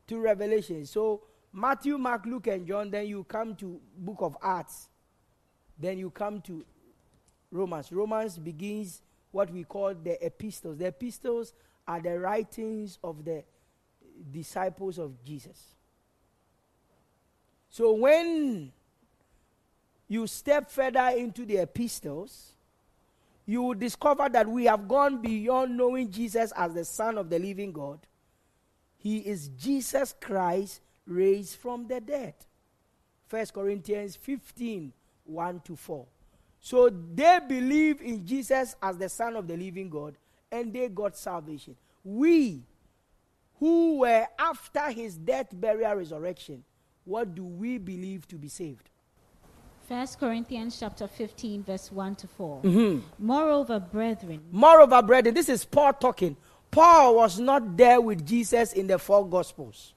to 0.08 0.18
Revelation. 0.18 0.84
So 0.84 1.22
Matthew, 1.58 1.98
Mark, 1.98 2.24
Luke, 2.24 2.46
and 2.46 2.66
John, 2.66 2.90
then 2.90 3.06
you 3.06 3.24
come 3.24 3.54
to 3.56 3.80
book 3.96 4.18
of 4.20 4.36
Acts. 4.42 4.88
Then 5.78 5.98
you 5.98 6.10
come 6.10 6.40
to 6.42 6.64
Romans. 7.50 7.90
Romans 7.90 8.38
begins 8.38 9.02
what 9.32 9.50
we 9.50 9.64
call 9.64 9.94
the 9.94 10.24
epistles. 10.24 10.78
The 10.78 10.86
epistles 10.86 11.52
are 11.86 12.00
the 12.00 12.18
writings 12.18 12.98
of 13.02 13.24
the 13.24 13.42
disciples 14.32 14.98
of 14.98 15.12
Jesus. 15.24 15.74
So 17.70 17.92
when 17.92 18.72
you 20.08 20.26
step 20.26 20.70
further 20.70 21.08
into 21.16 21.44
the 21.44 21.58
epistles, 21.58 22.52
you 23.46 23.62
will 23.62 23.74
discover 23.74 24.28
that 24.28 24.46
we 24.46 24.66
have 24.66 24.86
gone 24.86 25.20
beyond 25.20 25.76
knowing 25.76 26.10
Jesus 26.10 26.52
as 26.56 26.74
the 26.74 26.84
Son 26.84 27.18
of 27.18 27.30
the 27.30 27.38
living 27.38 27.72
God. 27.72 27.98
He 28.98 29.18
is 29.18 29.48
Jesus 29.48 30.14
Christ 30.20 30.80
raised 31.08 31.56
from 31.56 31.88
the 31.88 32.00
dead. 32.00 32.34
1 33.30 33.46
Corinthians 33.46 34.16
15 34.16 34.92
1 35.24 35.60
to 35.60 35.76
4. 35.76 36.06
So 36.60 36.90
they 36.90 37.38
believe 37.46 38.00
in 38.00 38.26
Jesus 38.26 38.74
as 38.82 38.96
the 38.96 39.08
Son 39.08 39.36
of 39.36 39.46
the 39.46 39.56
living 39.56 39.90
God 39.90 40.14
and 40.50 40.72
they 40.72 40.88
got 40.88 41.16
salvation. 41.16 41.76
We, 42.02 42.62
who 43.58 43.98
were 43.98 44.26
after 44.38 44.90
his 44.90 45.16
death, 45.16 45.48
burial, 45.52 45.94
resurrection, 45.94 46.64
what 47.04 47.34
do 47.34 47.44
we 47.44 47.78
believe 47.78 48.26
to 48.28 48.36
be 48.36 48.48
saved? 48.48 48.88
First 49.88 50.20
Corinthians 50.20 50.78
chapter 50.78 51.06
15, 51.06 51.64
verse 51.64 51.90
1 51.90 52.16
to 52.16 52.26
4. 52.26 52.62
Mm-hmm. 52.62 53.00
Moreover, 53.18 53.80
brethren, 53.80 54.40
Moreover, 54.50 55.02
brethren, 55.02 55.34
this 55.34 55.48
is 55.48 55.64
Paul 55.64 55.94
talking. 55.94 56.36
Paul 56.70 57.16
was 57.16 57.38
not 57.38 57.76
there 57.76 58.00
with 58.00 58.26
Jesus 58.26 58.74
in 58.74 58.86
the 58.86 58.98
four 58.98 59.26
gospels. 59.26 59.94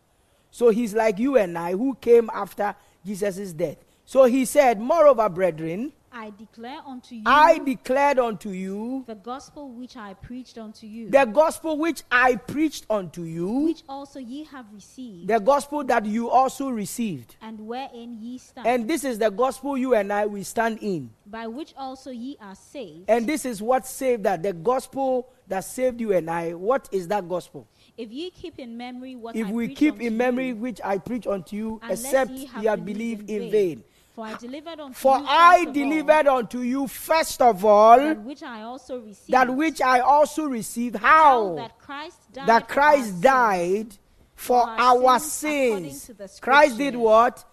So 0.51 0.69
he's 0.69 0.93
like 0.93 1.17
you 1.17 1.37
and 1.37 1.57
I 1.57 1.71
who 1.71 1.95
came 1.95 2.29
after 2.33 2.75
Jesus' 3.05 3.53
death. 3.53 3.77
So 4.05 4.25
he 4.25 4.43
said, 4.45 4.79
Moreover, 4.79 5.29
brethren, 5.29 5.93
I 6.13 6.33
declare 6.37 6.79
unto 6.85 7.15
you 7.15 7.23
I 7.25 7.59
declared 7.59 8.19
unto 8.19 8.49
you 8.49 9.05
the 9.07 9.15
gospel 9.15 9.69
which 9.69 9.95
I 9.95 10.13
preached 10.15 10.57
unto 10.57 10.85
you, 10.85 11.09
the 11.09 11.23
gospel 11.23 11.77
which 11.77 12.03
I 12.11 12.35
preached 12.35 12.85
unto 12.89 13.21
you, 13.23 13.47
which 13.47 13.83
also 13.87 14.19
ye 14.19 14.43
have 14.43 14.65
received, 14.73 15.29
the 15.29 15.39
gospel 15.39 15.85
that 15.85 16.05
you 16.05 16.29
also 16.29 16.67
received. 16.67 17.37
and 17.41 17.61
wherein 17.61 18.17
ye 18.19 18.37
stand, 18.39 18.67
And 18.67 18.89
this 18.89 19.05
is 19.05 19.19
the 19.19 19.29
gospel 19.31 19.77
you 19.77 19.95
and 19.95 20.11
I 20.11 20.25
will 20.25 20.43
stand 20.43 20.79
in. 20.81 21.11
by 21.25 21.47
which 21.47 21.73
also 21.77 22.11
ye 22.11 22.35
are 22.41 22.55
saved, 22.55 23.09
And 23.09 23.25
this 23.25 23.45
is 23.45 23.61
what 23.61 23.87
saved 23.87 24.25
that. 24.25 24.43
The 24.43 24.51
gospel 24.51 25.29
that 25.47 25.63
saved 25.63 26.01
you 26.01 26.11
and 26.11 26.29
I. 26.29 26.51
What 26.55 26.89
is 26.91 27.07
that 27.07 27.29
gospel? 27.29 27.67
If 28.01 28.11
ye 28.11 28.31
keep 28.31 28.59
in 28.59 28.75
memory 28.75 29.15
what 29.15 29.35
If 29.35 29.47
I 29.47 29.51
we 29.51 29.75
keep 29.75 30.01
in 30.01 30.17
memory 30.17 30.53
which 30.53 30.79
I 30.83 30.97
preach 30.97 31.27
unto 31.27 31.55
you, 31.55 31.81
except 31.87 32.31
ye 32.31 32.45
have 32.65 32.83
believed 32.83 33.29
in 33.29 33.51
vain. 33.51 33.83
For 34.13 34.25
I 34.25 34.35
delivered 34.35 34.79
unto 34.79 34.93
For 34.93 35.17
you 35.19 35.25
I 35.27 35.57
first 35.57 35.67
of 35.67 35.73
delivered 35.73 36.27
all, 36.27 36.37
unto 36.39 36.59
you 36.59 36.87
first 36.87 37.41
of 37.41 37.63
all 37.63 37.97
that 37.97 38.21
which 38.21 38.43
I 38.43 38.61
also 38.61 38.99
received, 38.99 39.31
that 39.31 39.55
which 39.55 39.81
I 39.81 39.99
also 39.99 40.45
received. 40.45 40.95
how 40.97 41.55
How? 41.55 41.55
that 41.55 41.77
Christ 41.79 42.19
died 42.33 42.47
That 42.47 42.67
for 42.67 42.67
Christ 42.67 43.11
our 43.11 43.19
sins, 43.19 43.21
died 43.21 43.97
for 44.35 44.57
our 44.67 45.13
our 45.13 45.19
sins 45.19 46.01
sins. 46.03 46.39
Christ 46.39 46.77
did 46.77 46.95
what? 46.95 47.45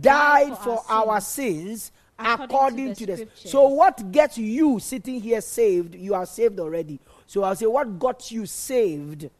Died 0.00 0.56
for 0.58 0.76
for 0.78 0.84
our 0.88 1.14
our 1.14 1.20
sins 1.20 1.90
according 2.18 2.38
to 2.38 2.44
according 2.44 2.88
the 2.88 2.94
to 2.94 3.06
the. 3.06 3.28
So 3.48 3.68
what 3.68 4.12
gets 4.12 4.38
you 4.38 4.78
sitting 4.78 5.20
here 5.20 5.40
saved? 5.40 5.94
You 5.96 6.14
are 6.14 6.26
saved 6.26 6.60
already. 6.60 7.00
So 7.26 7.42
I'll 7.42 7.56
say 7.56 7.66
what 7.66 7.98
got 7.98 8.30
you 8.30 8.46
saved, 8.46 9.30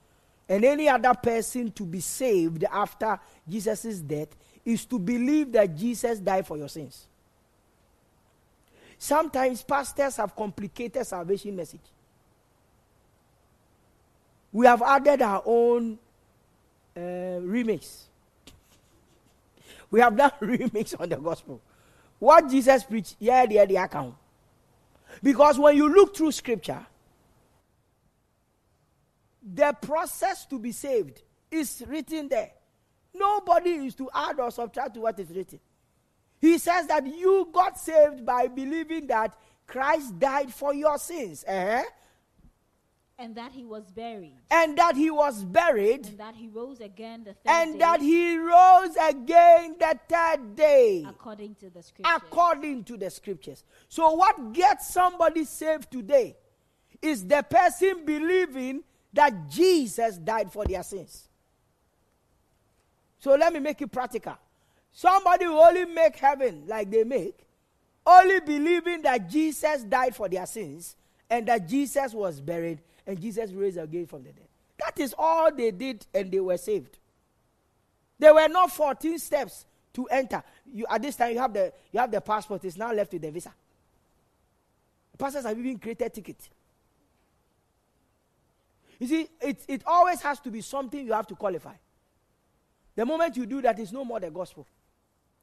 and 0.49 0.65
any 0.65 0.89
other 0.89 1.15
person 1.15 1.71
to 1.73 1.85
be 1.85 2.01
saved 2.01 2.65
after 2.65 3.19
Jesus' 3.49 4.01
death 4.01 4.29
is 4.65 4.85
to 4.87 4.99
believe 4.99 5.53
that 5.53 5.77
Jesus 5.77 6.19
died 6.19 6.47
for 6.47 6.57
your 6.57 6.69
sins. 6.69 7.07
Sometimes 8.99 9.63
pastors 9.63 10.17
have 10.17 10.35
complicated 10.35 11.07
salvation 11.07 11.55
message. 11.57 11.81
We 14.53 14.67
have 14.67 14.83
added 14.83 15.21
our 15.21 15.43
own 15.45 15.99
uh, 16.97 17.01
remix. 17.01 18.05
We 19.91 20.01
have 20.01 20.17
done 20.17 20.31
remix 20.41 20.99
on 20.99 21.09
the 21.09 21.17
gospel. 21.17 21.61
What 22.19 22.49
Jesus 22.49 22.85
preached, 22.85 23.17
yeah, 23.19 23.45
yeah, 23.49 23.65
the 23.65 23.77
account. 23.77 24.15
Because 25.23 25.59
when 25.59 25.77
you 25.77 25.89
look 25.89 26.17
through 26.17 26.33
scripture, 26.33 26.87
the 29.45 29.73
process 29.81 30.47
to 30.47 30.59
be 30.59 30.73
saved 30.73 31.23
is 31.51 31.83
written 31.87 32.29
there. 32.29 32.53
Nobody 33.15 33.71
is 33.87 33.95
to 33.97 34.09
add 34.15 34.41
or 34.41 34.51
subtract 34.51 34.95
to 34.95 35.01
what 35.01 35.19
is 35.21 35.31
written. 35.31 35.61
He 36.41 36.59
says 36.59 36.87
that 36.89 37.07
you 37.07 37.49
got 37.53 37.79
saved 37.79 38.25
by 38.25 38.49
believing 38.49 39.07
that 39.09 39.37
Christ 39.67 40.19
died 40.19 40.53
for 40.53 40.75
your 40.75 40.99
sins. 40.99 41.45
eh? 41.47 41.83
and 43.17 43.37
that 43.37 43.53
he 43.53 43.65
was 43.65 43.85
buried, 43.93 44.35
And 44.51 44.77
that 44.77 44.97
he 44.97 45.09
was 45.09 45.45
buried. 45.45 46.05
and 46.09 46.19
that 46.19 46.35
he 46.35 46.49
rose 46.49 46.81
again 46.81 47.23
the 47.23 47.35
third 47.35 47.47
And 47.47 47.73
day, 47.75 47.79
that 47.79 48.01
he 48.01 48.37
rose 48.39 48.97
again 49.01 49.77
the 49.79 49.99
third 50.09 50.57
day. 50.57 51.05
according 51.09 51.55
to 51.57 51.71
the 51.71 51.81
scriptures. 51.83 52.13
according 52.17 52.85
to 52.85 52.97
the 52.97 53.11
scriptures. 53.11 53.63
So, 53.89 54.11
what 54.15 54.53
gets 54.53 54.89
somebody 54.89 55.45
saved 55.45 55.93
today 55.93 56.37
is 57.01 57.25
the 57.27 57.45
person 57.49 58.05
believing 58.05 58.83
that 59.15 59.49
Jesus 59.49 60.19
died 60.19 60.53
for 60.53 60.65
their 60.65 60.83
sins. 60.83 61.29
So, 63.21 63.35
let 63.35 63.53
me 63.53 63.61
make 63.61 63.81
it 63.81 63.91
practical. 63.91 64.37
Somebody 64.93 65.47
will 65.47 65.59
only 65.59 65.87
make 65.87 66.17
heaven 66.17 66.65
like 66.67 66.91
they 66.91 67.05
make, 67.05 67.47
only 68.07 68.41
believing 68.41 69.03
that 69.03 69.29
Jesus 69.29 69.83
died 69.85 70.15
for 70.15 70.29
their 70.29 70.47
sins 70.47 70.97
and 71.31 71.49
that 71.49 71.67
Jesus 71.69 72.13
was 72.13 72.41
buried 72.41 72.81
and 73.07 73.21
Jesus 73.21 73.51
raised 73.51 73.79
again 73.79 74.07
from 74.07 74.23
the 74.23 74.31
dead. 74.31 74.47
That 74.79 75.01
is 75.01 75.15
all 75.17 75.53
they 75.53 75.71
did 75.71 76.07
and 76.15 76.31
they 76.31 76.41
were 76.41 76.57
saved. 76.57 76.99
There 78.19 78.35
were 78.35 78.49
not 78.49 78.71
14 78.71 79.19
steps 79.19 79.67
to 79.95 80.07
enter. 80.07 80.43
You, 80.73 80.87
at 80.89 81.03
this 81.03 81.17
time, 81.17 81.33
you 81.33 81.39
have 81.39 81.53
the 81.53 81.73
you 81.93 82.01
have 82.01 82.11
the 82.11 82.21
passport. 82.21 82.65
It's 82.65 82.77
now 82.77 82.93
left 82.93 83.13
with 83.13 83.23
the 83.23 83.31
visa. 83.31 83.53
Pastors 85.19 85.45
have 85.45 85.59
even 85.59 85.79
created 85.79 86.13
ticket. 86.13 86.49
You 89.05 89.09
see, 89.09 89.29
it, 89.43 89.63
it 89.69 89.83
always 89.87 90.23
has 90.23 90.41
to 90.41 90.51
be 90.51 90.63
something 90.63 91.05
you 91.05 91.13
have 91.13 91.27
to 91.27 91.35
qualify. 91.35 91.75
The 92.97 93.05
moment 93.05 93.37
you 93.37 93.45
do 93.45 93.61
that, 93.61 93.79
it's 93.79 93.93
no 93.93 94.03
more 94.03 94.19
the 94.19 94.31
gospel. 94.31 94.67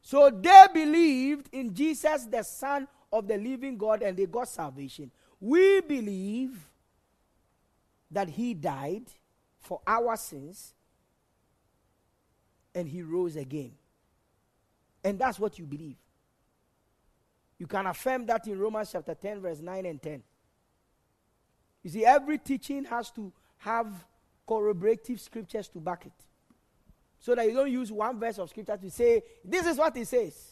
So 0.01 0.31
they 0.31 0.65
believed 0.73 1.47
in 1.51 1.71
Jesus, 1.71 2.25
the 2.25 2.41
Son 2.41 2.87
of 3.13 3.27
the 3.27 3.37
living 3.37 3.77
God, 3.77 4.01
and 4.01 4.17
they 4.17 4.25
got 4.25 4.47
salvation. 4.47 5.11
We 5.39 5.81
believe 5.81 6.57
that 8.09 8.29
He 8.29 8.55
died 8.55 9.03
for 9.59 9.79
our 9.85 10.17
sins 10.17 10.73
and 12.73 12.89
He 12.89 13.03
rose 13.03 13.35
again. 13.35 13.73
And 15.03 15.19
that's 15.19 15.39
what 15.39 15.59
you 15.59 15.67
believe. 15.67 15.97
You 17.59 17.67
can 17.67 17.85
affirm 17.85 18.25
that 18.25 18.47
in 18.47 18.57
Romans 18.57 18.89
chapter 18.91 19.13
10, 19.13 19.39
verse 19.39 19.59
9 19.59 19.85
and 19.85 20.01
10. 20.01 20.23
You 21.83 21.91
see, 21.91 22.03
every 22.03 22.39
teaching 22.39 22.85
has 22.85 23.11
to 23.11 23.31
have 23.61 23.87
corroborative 24.47 25.19
scriptures 25.19 25.67
to 25.69 25.79
back 25.79 26.05
it. 26.05 26.11
So 27.19 27.35
that 27.35 27.45
you 27.45 27.53
don't 27.53 27.71
use 27.71 27.91
one 27.91 28.19
verse 28.19 28.39
of 28.39 28.49
scripture 28.49 28.77
to 28.77 28.89
say, 28.89 29.21
this 29.45 29.65
is 29.67 29.77
what 29.77 29.95
it 29.95 30.07
says. 30.07 30.50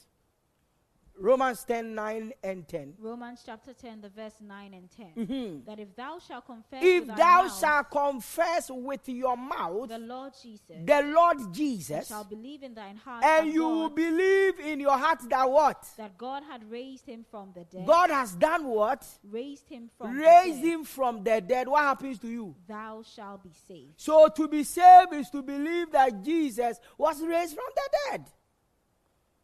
Romans 1.21 1.63
10, 1.65 1.93
9 1.95 2.33
and 2.43 2.67
10. 2.67 2.93
Romans 2.97 3.43
chapter 3.45 3.73
10, 3.73 4.01
the 4.01 4.09
verse 4.09 4.35
9 4.39 4.73
and 4.73 4.89
10. 4.89 5.13
Mhm. 5.27 5.65
That 5.65 5.79
if 5.79 5.93
thou 5.95 6.17
shalt 6.19 6.45
confess 6.45 6.81
If 6.81 7.07
with 7.07 7.17
thou 7.17 7.43
mouth 7.43 7.59
shalt 7.59 7.91
confess 7.91 8.69
with 8.71 9.09
your 9.09 9.35
mouth 9.35 9.89
the 9.89 9.97
Lord 9.97 10.33
Jesus, 10.41 10.77
the 10.85 11.01
Lord 11.01 11.39
and 11.39 11.53
Jesus, 11.53 12.07
shalt 12.07 12.29
believe 12.29 12.63
in 12.63 12.73
thine 12.73 12.95
heart 12.95 13.23
and 13.23 13.51
you 13.51 13.67
will 13.67 13.89
believe 13.89 14.59
in 14.59 14.79
your 14.79 14.97
heart 14.97 15.19
that 15.29 15.49
what? 15.49 15.85
that 15.97 16.17
God 16.17 16.43
had 16.43 16.69
raised 16.71 17.05
him 17.05 17.25
from 17.29 17.51
the 17.53 17.65
dead, 17.65 17.85
God 17.85 18.09
has 18.09 18.33
done 18.35 18.65
what? 18.65 19.05
raised 19.23 19.67
him 19.67 19.89
from 19.97 20.17
Raised 20.17 20.59
the 20.59 20.61
dead, 20.61 20.73
him 20.73 20.83
from 20.85 21.23
the 21.23 21.41
dead. 21.41 21.67
What 21.67 21.81
happens 21.83 22.19
to 22.19 22.27
you? 22.29 22.55
thou 22.67 23.03
shalt 23.03 23.43
be 23.43 23.51
saved. 23.67 23.93
So 23.97 24.29
to 24.29 24.47
be 24.47 24.63
saved 24.63 25.13
is 25.13 25.29
to 25.31 25.41
believe 25.41 25.91
that 25.91 26.23
Jesus 26.23 26.79
was 26.97 27.21
raised 27.21 27.55
from 27.55 27.65
the 27.75 27.89
dead. 28.09 28.25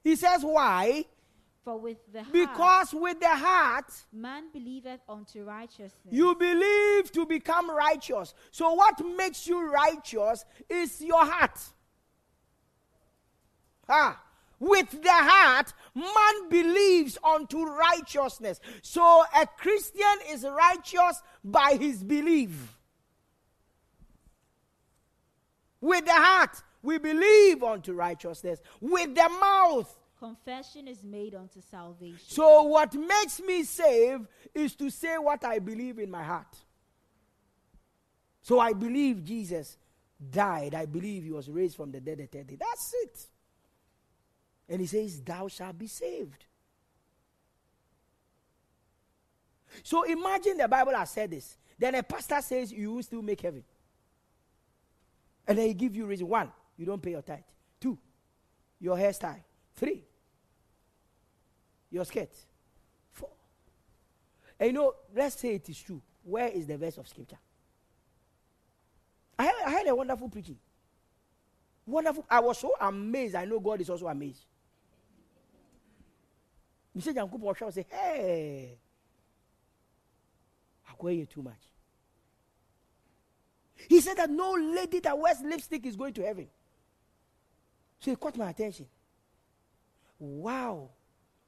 He 0.04 0.16
says, 0.16 0.44
why? 0.44 1.06
For 1.66 1.80
with 1.80 1.98
the 2.14 2.22
heart 2.22 2.32
Because 2.32 2.94
with 2.94 3.20
the 3.20 3.36
heart 3.36 3.92
man 4.14 4.52
believeth 4.54 5.00
unto 5.10 5.44
righteousness, 5.44 5.92
you 6.12 6.36
believe 6.36 7.12
to 7.14 7.26
become 7.26 7.72
righteous. 7.72 8.36
So 8.52 8.74
what 8.74 9.04
makes 9.18 9.48
you 9.48 9.68
righteous 9.72 10.46
is 10.70 11.02
your 11.02 11.26
heart. 11.26 11.60
Ah. 13.90 14.22
With 14.60 14.92
the 14.92 15.10
heart, 15.12 15.74
man 15.96 16.50
believes 16.50 17.18
unto 17.24 17.66
righteousness. 17.66 18.60
So 18.84 19.24
a 19.36 19.48
Christian 19.58 20.18
is 20.30 20.46
righteous 20.46 21.22
by 21.44 21.78
his 21.80 22.04
belief. 22.04 22.78
With 25.82 26.06
the 26.06 26.14
heart, 26.14 26.62
we 26.84 27.00
believe 27.00 27.64
unto 27.64 27.94
righteousness. 27.94 28.62
With 28.80 29.16
the 29.16 29.30
mouth, 29.30 29.94
confession 30.26 30.88
is 30.88 31.04
made 31.04 31.36
unto 31.36 31.62
salvation. 31.62 32.18
So, 32.28 32.64
what 32.64 32.94
makes 32.94 33.40
me 33.42 33.64
saved 33.64 34.28
is 34.54 34.76
to 34.76 34.90
say 34.90 35.18
what 35.18 35.44
I 35.44 35.60
believe 35.60 36.00
in 36.00 36.10
my 36.10 36.24
heart. 36.24 36.56
So, 38.42 38.60
I 38.60 38.74
believe 38.74 39.24
Jesus 39.24 39.78
died. 40.32 40.74
I 40.74 40.86
believe 40.86 41.24
he 41.24 41.32
was 41.32 41.50
raised 41.50 41.76
from 41.76 41.92
the 41.92 42.00
dead 42.00 42.20
the. 42.32 42.58
That's 42.60 42.94
it. 43.04 43.28
And 44.70 44.82
he 44.82 44.88
says, 44.88 45.22
Thou 45.22 45.48
shalt 45.48 45.78
be 45.78 45.88
saved. 45.88 46.46
So 49.84 50.04
imagine 50.04 50.58
the 50.58 50.68
Bible 50.68 50.94
has 50.94 51.10
said 51.10 51.32
this. 51.32 51.58
Then 51.78 51.96
a 51.96 52.04
pastor 52.04 52.42
says 52.42 52.72
you 52.72 52.94
will 52.94 53.04
still 53.04 53.22
make 53.22 53.42
heaven. 53.42 53.64
And 55.48 55.58
then 55.58 55.68
he 55.68 55.74
give 55.74 55.96
you 55.96 56.06
reason. 56.06 56.28
One, 56.28 56.52
you 56.78 56.86
don't 56.86 57.02
pay 57.02 57.12
your 57.12 57.22
tithe. 57.22 57.40
Two, 57.80 57.98
your 58.80 58.96
hairstyle. 58.96 59.44
Three, 59.76 60.05
your 61.96 62.06
skirt. 62.06 62.30
Four. 63.12 63.30
And 64.60 64.68
you 64.68 64.74
know, 64.74 64.94
let's 65.16 65.40
say 65.40 65.56
it 65.56 65.68
is 65.70 65.80
true. 65.80 66.02
Where 66.24 66.50
is 66.50 66.68
the 66.68 66.78
verse 66.78 66.98
of 66.98 67.08
scripture? 67.08 67.38
I 69.40 69.46
had, 69.46 69.54
I 69.66 69.90
a 69.90 69.96
wonderful 69.96 70.30
preaching. 70.30 70.58
Wonderful. 71.86 72.26
I 72.30 72.40
was 72.40 72.58
so 72.58 72.74
amazed. 72.80 73.36
I 73.36 73.46
know 73.46 73.60
God 73.60 73.82
is 73.82 73.90
also 73.90 74.08
amazed. 74.08 74.46
Mr. 76.98 77.14
Jankupo 77.14 77.74
say, 77.74 77.86
hey, 77.90 78.78
I'm 80.88 80.96
going 80.98 81.26
too 81.28 81.42
much. 81.42 81.54
He 83.90 84.00
said 84.02 84.18
that 84.18 84.30
no 84.30 84.54
lady 84.54 85.00
that 85.00 85.18
wears 85.18 85.42
lipstick 85.42 85.86
is 85.86 85.96
going 85.96 86.14
to 86.14 86.24
heaven. 86.24 86.48
So 88.00 88.12
it 88.12 88.20
caught 88.20 88.38
my 88.38 88.50
attention. 88.50 88.88
Wow. 90.18 90.90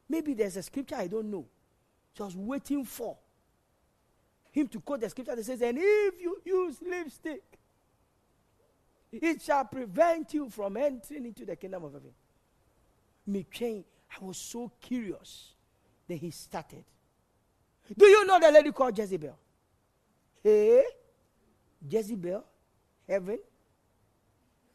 Maybe 0.08 0.34
there's 0.34 0.56
a 0.56 0.62
scripture 0.62 0.96
I 0.96 1.06
don't 1.06 1.30
know. 1.30 1.46
Just 2.14 2.36
waiting 2.36 2.84
for 2.84 3.16
him 4.50 4.68
to 4.68 4.80
quote 4.80 5.00
the 5.00 5.10
scripture 5.10 5.36
that 5.36 5.44
says, 5.44 5.60
And 5.62 5.78
if 5.78 6.20
you 6.20 6.40
use 6.44 6.78
lipstick, 6.82 7.42
it 9.12 9.42
shall 9.42 9.64
prevent 9.64 10.34
you 10.34 10.50
from 10.50 10.76
entering 10.76 11.26
into 11.26 11.44
the 11.44 11.56
kingdom 11.56 11.84
of 11.84 11.92
heaven. 11.92 12.10
Me. 13.26 13.46
I 13.60 14.24
was 14.24 14.38
so 14.38 14.72
curious. 14.80 15.52
Then 16.06 16.18
he 16.18 16.30
started. 16.30 16.84
Do 17.96 18.06
you 18.06 18.26
know 18.26 18.38
the 18.40 18.50
lady 18.50 18.72
called 18.72 18.96
Jezebel? 18.96 19.36
Hey, 20.42 20.82
Jezebel, 21.88 22.44
heaven. 23.06 23.38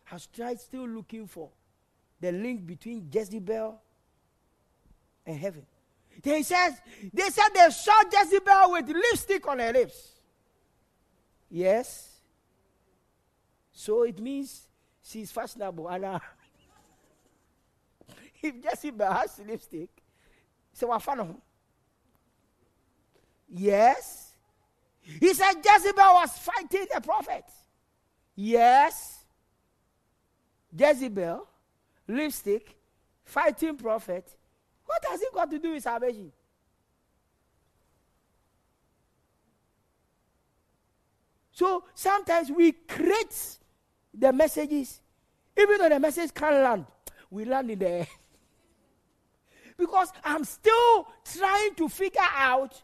Has 0.06 0.28
tried 0.28 0.60
still 0.60 0.88
looking 0.88 1.28
for 1.28 1.50
the 2.20 2.32
link 2.32 2.66
between 2.66 3.10
Jezebel 3.12 3.82
and 5.26 5.38
heaven. 5.38 5.66
They 6.22 6.44
says 6.44 6.74
they 7.12 7.30
said 7.30 7.50
they 7.54 7.70
saw 7.70 8.04
Jezebel 8.12 8.72
with 8.72 8.88
lipstick 8.88 9.48
on 9.48 9.60
her 9.60 9.74
lips. 9.74 10.12
Yes. 11.50 12.10
So 13.72 14.04
it 14.04 14.20
means 14.20 14.68
she's 15.04 15.32
fashionable. 15.32 15.88
And 15.88 16.06
uh, 16.06 16.20
if 18.42 18.56
Jezebel 18.64 19.12
has 19.12 19.42
lipstick, 19.46 19.90
so 20.74 20.88
what 20.88 21.02
fun 21.02 21.36
Yes. 23.50 24.34
He 25.02 25.34
said 25.34 25.54
Jezebel 25.64 26.14
was 26.14 26.32
fighting 26.38 26.88
the 26.94 27.02
prophet. 27.02 27.44
Yes. 28.36 29.24
Jezebel, 30.76 31.48
lipstick, 32.08 32.76
fighting 33.24 33.78
prophet. 33.78 34.36
What 34.94 35.06
has 35.10 35.22
it 35.24 35.34
got 35.34 35.50
to 35.50 35.58
do 35.58 35.72
with 35.72 35.82
salvation? 35.82 36.32
So 41.52 41.84
sometimes 41.96 42.52
we 42.52 42.74
create 42.74 43.58
the 44.14 44.32
messages, 44.32 45.02
even 45.58 45.80
though 45.80 45.90
the 45.90 46.00
message 46.00 46.32
can't 46.32 46.58
land, 46.58 46.86
we 47.32 47.46
land 47.46 47.72
in 47.72 47.80
the 47.80 47.90
air. 47.90 48.08
because 49.78 50.10
I'm 50.24 50.44
still 50.44 51.08
trying 51.26 51.74
to 51.74 51.90
figure 51.90 52.22
out 52.36 52.80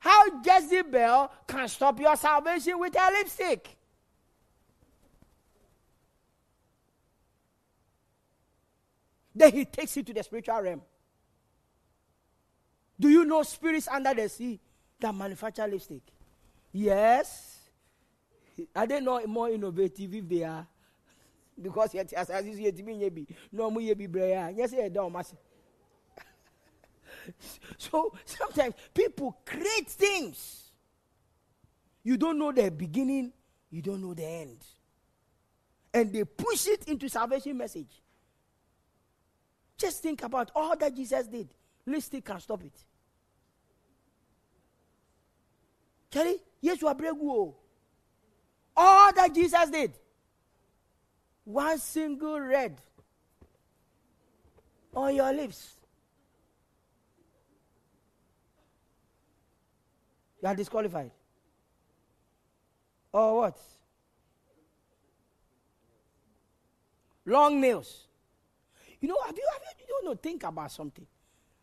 how 0.00 0.42
Jezebel 0.44 1.30
can 1.46 1.68
stop 1.68 2.00
your 2.00 2.16
salvation 2.16 2.76
with 2.76 2.96
her 2.96 3.12
lipstick. 3.12 3.76
Then 9.32 9.52
he 9.52 9.64
takes 9.64 9.96
you 9.96 10.02
to 10.02 10.12
the 10.12 10.24
spiritual 10.24 10.60
realm. 10.60 10.82
Do 13.02 13.08
you 13.08 13.24
know 13.24 13.42
spirits 13.42 13.88
under 13.88 14.14
the 14.14 14.28
sea 14.28 14.60
that 15.00 15.12
manufacture 15.12 15.66
lipstick? 15.66 16.02
Yes. 16.72 17.58
Are 18.76 18.86
they 18.86 19.00
not 19.00 19.26
more 19.26 19.50
innovative 19.50 20.14
if 20.14 20.28
they 20.28 20.44
are? 20.44 20.64
Because 21.60 21.92
yet 21.94 22.12
as 22.12 22.30
as 22.30 22.44
see 22.44 22.82
me 22.82 23.10
no. 23.50 23.70
Yes, 24.54 24.72
ye 24.72 24.88
don't. 24.88 25.12
So 27.76 28.14
sometimes 28.24 28.74
people 28.94 29.36
create 29.44 29.88
things. 29.88 30.70
You 32.04 32.16
don't 32.16 32.38
know 32.38 32.52
the 32.52 32.70
beginning, 32.70 33.32
you 33.68 33.82
don't 33.82 34.00
know 34.00 34.14
the 34.14 34.24
end. 34.24 34.58
And 35.92 36.12
they 36.12 36.22
push 36.24 36.68
it 36.68 36.84
into 36.84 37.08
salvation 37.08 37.58
message. 37.58 38.00
Just 39.76 40.02
think 40.02 40.22
about 40.22 40.52
all 40.54 40.76
that 40.76 40.94
Jesus 40.94 41.26
did. 41.26 41.48
Lipstick 41.84 42.24
can 42.24 42.38
stop 42.38 42.62
it. 42.62 42.84
Charlie, 46.12 46.38
yes, 46.60 46.80
you 46.80 46.88
are 46.88 46.94
brave. 46.94 47.14
All 48.76 49.12
that 49.12 49.34
Jesus 49.34 49.70
did. 49.70 49.92
One 51.44 51.78
single 51.78 52.38
red 52.38 52.76
on 54.94 55.14
your 55.14 55.32
lips. 55.32 55.74
You 60.42 60.48
are 60.48 60.54
disqualified. 60.54 61.10
Or 63.12 63.38
what? 63.38 63.58
Long 67.24 67.60
nails. 67.60 68.06
You 69.00 69.08
know, 69.08 69.16
have 69.24 69.36
you, 69.36 69.44
have 69.52 69.62
you, 69.62 69.68
you 69.80 69.86
don't 69.88 70.04
know, 70.04 70.14
think 70.14 70.44
about 70.44 70.70
something. 70.72 71.06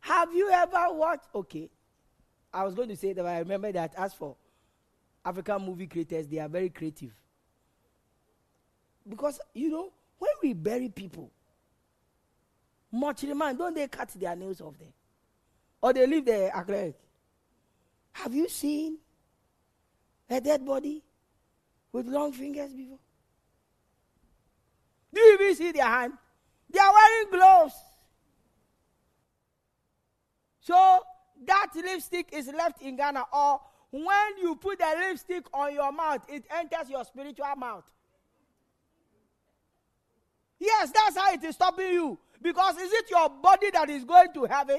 Have 0.01 0.33
you 0.33 0.49
ever 0.49 0.87
watched, 0.91 1.27
okay, 1.35 1.69
I 2.53 2.63
was 2.63 2.73
going 2.73 2.89
to 2.89 2.95
say 2.95 3.13
that 3.13 3.25
I 3.25 3.39
remember 3.39 3.71
that 3.71 3.93
as 3.97 4.13
for 4.13 4.35
African 5.29 5.63
movie 5.63 5.85
creators, 5.85 6.27
they 6.27 6.39
are 6.39 6.49
very 6.49 6.69
creative. 6.69 7.11
Because, 9.07 9.39
you 9.53 9.69
know, 9.69 9.91
when 10.17 10.31
we 10.41 10.53
bury 10.53 10.89
people, 10.89 11.31
much 12.91 13.23
man, 13.23 13.55
don't 13.55 13.75
they 13.75 13.87
cut 13.87 14.09
their 14.15 14.35
nails 14.35 14.59
off 14.59 14.77
there? 14.79 14.93
Or 15.81 15.93
they 15.93 16.07
leave 16.07 16.25
the 16.25 16.51
acrylic? 16.53 16.95
Have 18.13 18.33
you 18.33 18.49
seen 18.49 18.97
a 20.29 20.41
dead 20.41 20.65
body 20.65 21.03
with 21.91 22.07
long 22.07 22.33
fingers 22.33 22.73
before? 22.73 22.97
Do 25.13 25.21
you 25.21 25.33
even 25.35 25.55
see 25.55 25.71
their 25.71 25.85
hand? 25.85 26.13
They 26.71 26.79
are 26.79 26.93
wearing 26.93 27.31
gloves. 27.31 27.75
So 30.59 30.99
that 31.45 31.67
lipstick 31.75 32.29
is 32.33 32.47
left 32.47 32.81
in 32.81 32.95
Ghana, 32.95 33.25
or 33.31 33.61
when 33.91 34.37
you 34.41 34.55
put 34.55 34.79
the 34.79 34.95
lipstick 34.99 35.45
on 35.53 35.73
your 35.73 35.91
mouth, 35.91 36.23
it 36.29 36.45
enters 36.51 36.89
your 36.89 37.03
spiritual 37.05 37.55
mouth. 37.57 37.89
Yes, 40.59 40.91
that's 40.93 41.17
how 41.17 41.33
it 41.33 41.43
is 41.43 41.55
stopping 41.55 41.91
you. 41.91 42.19
Because 42.41 42.77
is 42.77 42.91
it 42.91 43.09
your 43.09 43.29
body 43.29 43.71
that 43.71 43.89
is 43.89 44.03
going 44.03 44.33
to 44.33 44.45
heaven? 44.45 44.77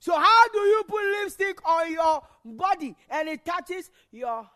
So, 0.00 0.14
how 0.16 0.48
do 0.48 0.58
you 0.58 0.82
put 0.86 1.02
lipstick 1.22 1.66
on 1.68 1.92
your 1.92 2.22
body 2.44 2.94
and 3.10 3.28
it 3.28 3.44
touches 3.44 3.90
your. 4.12 4.48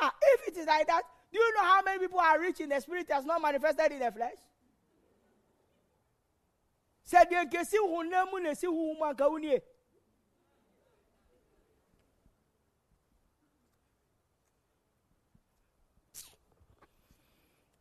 Ah, 0.00 0.14
if 0.22 0.48
it 0.48 0.56
is 0.56 0.66
like 0.66 0.86
that, 0.86 1.02
do 1.32 1.38
you 1.38 1.54
know 1.54 1.64
how 1.64 1.82
many 1.82 1.98
people 1.98 2.20
are 2.20 2.40
rich 2.40 2.60
in 2.60 2.68
the 2.68 2.80
spirit 2.80 3.06
that's 3.08 3.26
not 3.26 3.42
manifested 3.42 3.92
in 3.92 3.98
the 3.98 4.10
flesh? 4.10 4.32
Said 7.02 7.26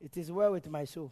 It 0.08 0.16
is 0.16 0.32
well 0.32 0.53
with 0.53 0.70
my 0.70 0.86
soul. 0.86 1.12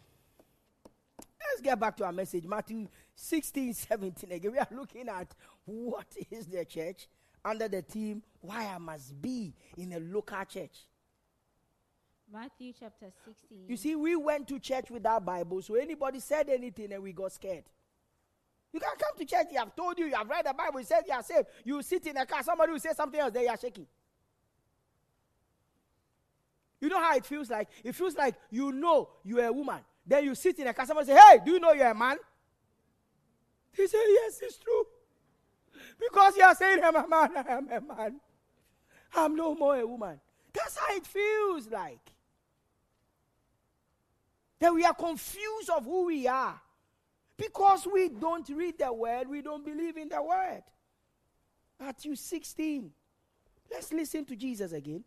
Let's 1.20 1.60
get 1.60 1.78
back 1.78 1.98
to 1.98 2.06
our 2.06 2.12
message. 2.12 2.46
Matthew 2.46 2.88
16, 3.14 3.74
17. 3.74 4.32
Again, 4.32 4.52
we 4.52 4.58
are 4.58 4.68
looking 4.70 5.06
at 5.10 5.34
what 5.66 6.06
is 6.30 6.46
the 6.46 6.64
church 6.64 7.06
under 7.44 7.68
the 7.68 7.82
theme 7.82 8.22
why 8.40 8.72
I 8.74 8.78
must 8.78 9.20
be 9.20 9.52
in 9.76 9.92
a 9.92 10.00
local 10.00 10.42
church. 10.46 10.86
Matthew 12.32 12.72
chapter 12.80 13.12
16. 13.26 13.66
You 13.68 13.76
see, 13.76 13.94
we 13.96 14.16
went 14.16 14.48
to 14.48 14.58
church 14.58 14.90
without 14.90 15.26
Bible, 15.26 15.60
so 15.60 15.74
anybody 15.74 16.18
said 16.18 16.48
anything 16.48 16.90
and 16.90 17.02
we 17.02 17.12
got 17.12 17.32
scared. 17.32 17.64
You 18.72 18.80
can 18.80 18.96
come 18.98 19.18
to 19.18 19.26
church, 19.26 19.48
you 19.52 19.58
have 19.58 19.76
told 19.76 19.98
you, 19.98 20.06
you 20.06 20.14
have 20.14 20.28
read 20.28 20.46
the 20.46 20.54
Bible, 20.54 20.80
you 20.80 20.86
said 20.86 21.02
you 21.06 21.12
are 21.12 21.22
saved. 21.22 21.48
You 21.64 21.82
sit 21.82 22.06
in 22.06 22.16
a 22.16 22.24
car, 22.24 22.42
somebody 22.42 22.72
will 22.72 22.80
say 22.80 22.94
something 22.96 23.20
else, 23.20 23.34
then 23.34 23.42
you 23.42 23.50
are 23.50 23.58
shaking. 23.58 23.86
You 26.80 26.88
know 26.88 27.00
how 27.00 27.16
it 27.16 27.24
feels 27.24 27.50
like? 27.50 27.68
It 27.82 27.94
feels 27.94 28.14
like 28.16 28.34
you 28.50 28.72
know 28.72 29.08
you're 29.24 29.44
a 29.44 29.52
woman. 29.52 29.80
Then 30.06 30.24
you 30.24 30.34
sit 30.34 30.58
in 30.58 30.66
a 30.66 30.74
car, 30.74 30.86
somebody 30.86 31.08
say, 31.08 31.18
Hey, 31.18 31.38
do 31.44 31.52
you 31.52 31.60
know 31.60 31.72
you're 31.72 31.90
a 31.90 31.94
man? 31.94 32.16
He 33.72 33.86
said, 33.86 34.00
Yes, 34.06 34.40
it's 34.42 34.58
true. 34.58 34.86
Because 35.98 36.36
you 36.36 36.42
are 36.42 36.54
saying, 36.54 36.80
I'm 36.82 36.96
a 36.96 37.08
man, 37.08 37.30
I 37.36 37.52
am 37.52 37.68
a 37.70 37.80
man. 37.80 38.20
I'm 39.14 39.34
no 39.34 39.54
more 39.54 39.78
a 39.78 39.86
woman. 39.86 40.20
That's 40.52 40.76
how 40.76 40.94
it 40.94 41.06
feels 41.06 41.68
like. 41.68 42.00
That 44.58 44.72
we 44.72 44.84
are 44.84 44.94
confused 44.94 45.70
of 45.70 45.84
who 45.84 46.06
we 46.06 46.26
are. 46.26 46.60
Because 47.36 47.86
we 47.86 48.08
don't 48.08 48.48
read 48.48 48.78
the 48.78 48.92
word, 48.92 49.28
we 49.28 49.42
don't 49.42 49.64
believe 49.64 49.96
in 49.96 50.08
the 50.08 50.22
word. 50.22 50.62
Matthew 51.78 52.14
16. 52.14 52.90
Let's 53.70 53.92
listen 53.92 54.24
to 54.24 54.36
Jesus 54.36 54.72
again. 54.72 55.04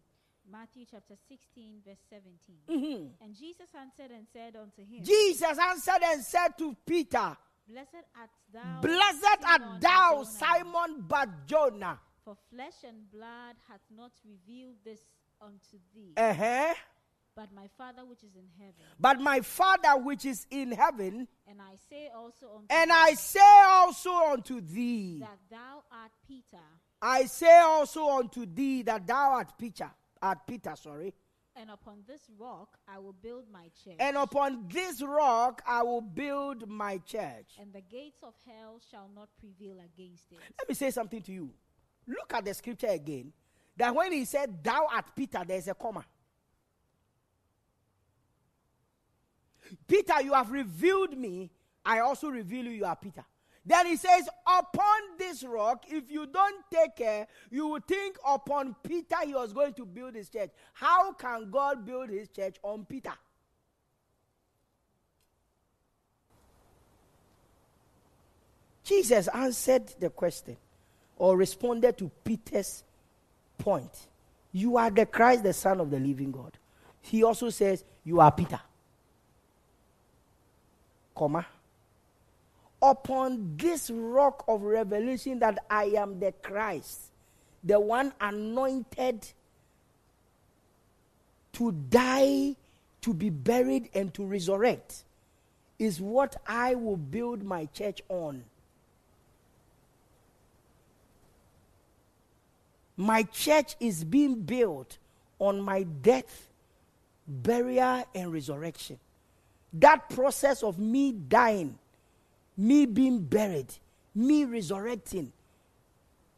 Matthew 0.52 0.86
chapter 0.89 1.16
16, 1.28 1.82
verse 1.86 2.00
17. 2.10 2.56
Mm-hmm. 2.70 3.24
And 3.24 3.36
Jesus 3.36 3.68
answered 3.80 4.12
and 4.16 4.26
said 4.32 4.56
unto 4.56 4.82
him, 4.82 5.04
Jesus 5.04 5.58
answered 5.60 6.02
and 6.04 6.24
said 6.24 6.50
to 6.58 6.76
Peter, 6.86 7.38
Blessed 7.68 8.06
art 8.20 8.30
thou, 8.52 8.82
Blessed 8.82 9.41
Simon 9.41 9.68
art 9.68 9.82
thou, 9.82 10.24
Simon 10.24 11.02
Barjona. 11.08 12.00
for 12.26 12.36
flesh 12.52 12.84
and 12.88 13.10
blood 13.12 13.56
hath 13.70 13.82
not 13.95 14.12
revealed 14.26 14.76
this 14.84 15.02
unto 15.41 15.78
thee, 15.93 16.14
Uh 16.18 16.34
huh. 16.34 16.74
but 17.36 17.54
my 17.54 17.68
Father 17.78 18.04
which 18.06 18.24
is 18.24 18.36
in 18.36 18.47
heaven. 18.58 18.74
But 19.00 19.20
my 19.22 19.41
Father 19.41 19.97
which 20.02 20.26
is 20.26 20.47
in 20.50 20.72
heaven, 20.72 21.28
And 21.47 21.62
I 21.62 21.76
say 21.89 22.10
also 22.16 22.47
unto 22.56 22.66
and 22.72 22.89
thee 22.89 22.95
I 22.95 23.14
say 23.14 23.62
also 23.68 24.14
unto 24.32 24.62
thee, 24.62 25.20
that 25.20 25.38
thou 25.52 25.84
art 25.91 26.12
Peter, 26.28 26.64
I 27.02 27.26
say 27.26 27.60
also 27.60 28.10
unto 28.10 28.45
thee 28.47 28.82
that 28.82 29.06
thou 29.06 29.32
art 29.34 29.58
Peter, 29.60 29.91
art 30.22 30.39
Peter, 30.47 30.74
sorry, 30.76 31.13
and 31.55 31.70
upon 31.70 32.03
this 32.07 32.22
rock 32.38 32.78
I 32.88 32.99
will 32.99 33.13
build 33.13 33.45
my 33.51 33.70
church. 33.84 33.95
and 33.99 34.17
upon 34.17 34.65
this 34.70 35.01
rock 35.01 35.61
I 35.67 35.84
will 35.84 36.01
build 36.01 36.67
my 36.67 36.97
church. 36.99 37.57
and 37.59 37.74
the 37.74 37.82
gates 37.82 38.20
of 38.24 38.34
hell 38.45 38.80
shall 38.91 39.09
not 39.15 39.30
prevail 39.39 39.78
against 39.80 40.32
it. 40.32 40.38
Let 40.57 40.70
me 40.70 40.76
say 40.76 40.91
something 40.91 41.22
to 41.24 41.32
you. 41.32 41.49
Look 42.07 42.34
at 42.34 42.45
the 42.45 42.53
scripture 42.53 42.88
again. 42.88 43.32
That 43.78 43.93
when 43.95 44.11
he 44.11 44.26
said, 44.26 44.63
Thou 44.63 44.88
art 44.91 45.05
Peter, 45.15 45.41
there's 45.47 45.67
a 45.67 45.74
comma. 45.74 46.03
Peter, 49.88 50.22
you 50.22 50.34
have 50.34 50.51
revealed 50.51 51.17
me. 51.17 51.51
I 51.86 51.99
also 51.99 52.30
reveal 52.30 52.65
you, 52.65 52.72
you 52.72 52.86
are 52.86 52.95
Peter. 52.95 53.24
Then 53.70 53.86
he 53.86 53.97
says, 53.97 54.28
Upon 54.47 54.99
this 55.20 55.43
rock, 55.43 55.86
if 55.88 56.09
you 56.09 56.26
don't 56.26 56.65
take 56.74 56.95
care, 56.95 57.28
you 57.51 57.67
will 57.67 57.80
think 57.88 58.17
upon 58.28 58.76
Peter 58.82 59.17
he 59.24 59.36
was 59.36 59.53
going 59.53 59.76
to 59.76 59.86
build 59.86 60.15
his 60.15 60.28
church. 60.28 60.49
How 60.74 61.13
can 61.13 61.51
God 61.51 61.86
build 61.86 62.09
his 62.09 62.30
church 62.30 62.55
on 62.63 62.84
Peter? 62.86 63.13
Jesus 68.84 69.28
answered 69.28 69.93
the 69.99 70.09
question 70.09 70.57
or 71.17 71.38
responded 71.38 71.95
to 71.99 72.09
Peter's 72.24 72.84
point. 73.59 74.07
You 74.51 74.78
are 74.78 74.89
the 74.89 75.05
Christ, 75.05 75.43
the 75.43 75.53
Son 75.53 75.80
of 75.80 75.91
the 75.91 75.99
living 75.99 76.32
God. 76.32 76.57
He 77.01 77.24
also 77.24 77.51
says, 77.51 77.86
You 78.03 78.20
are 78.20 78.32
Peter. 78.32 78.59
Comma. 81.15 81.45
Upon 82.82 83.56
this 83.58 83.90
rock 83.90 84.46
of 84.48 84.62
revelation 84.62 85.40
that 85.40 85.66
I 85.70 85.86
am 85.98 86.20
the 86.20 86.32
Christ, 86.42 87.12
the 87.64 87.80
one 87.80 88.14
anointed 88.22 89.28
to 91.54 91.72
die, 91.72 92.56
to 93.02 93.14
be 93.14 93.30
buried, 93.30 93.90
and 93.94 94.14
to 94.14 94.24
resurrect, 94.24 95.04
is 95.78 96.00
what 96.00 96.38
I 96.48 96.76
will 96.76 96.98
build 96.98 97.44
my 97.44 97.66
church 97.66 98.02
on. 98.08 98.44
My 102.96 103.24
church 103.24 103.76
is 103.80 104.04
being 104.04 104.42
built 104.42 104.98
on 105.40 105.62
my 105.62 105.84
death, 105.84 106.50
burial, 107.28 108.06
and 108.14 108.32
resurrection. 108.32 109.00
That 109.74 110.10
process 110.10 110.64
of 110.64 110.80
me 110.80 111.14
dying, 111.14 111.78
me 112.60 112.86
being 112.86 113.20
buried, 113.22 113.74
me 114.14 114.43
resurrecting, 114.43 115.32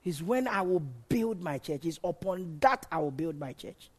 is 0.03 0.22
when 0.22 0.47
I 0.47 0.61
will 0.61 0.84
build 1.09 1.41
my 1.41 1.57
church. 1.57 1.86
Is 1.86 1.99
upon 2.03 2.57
that 2.61 2.86
I 2.91 2.99
will 2.99 3.11
build 3.11 3.39
my 3.39 3.53
church. 3.53 3.89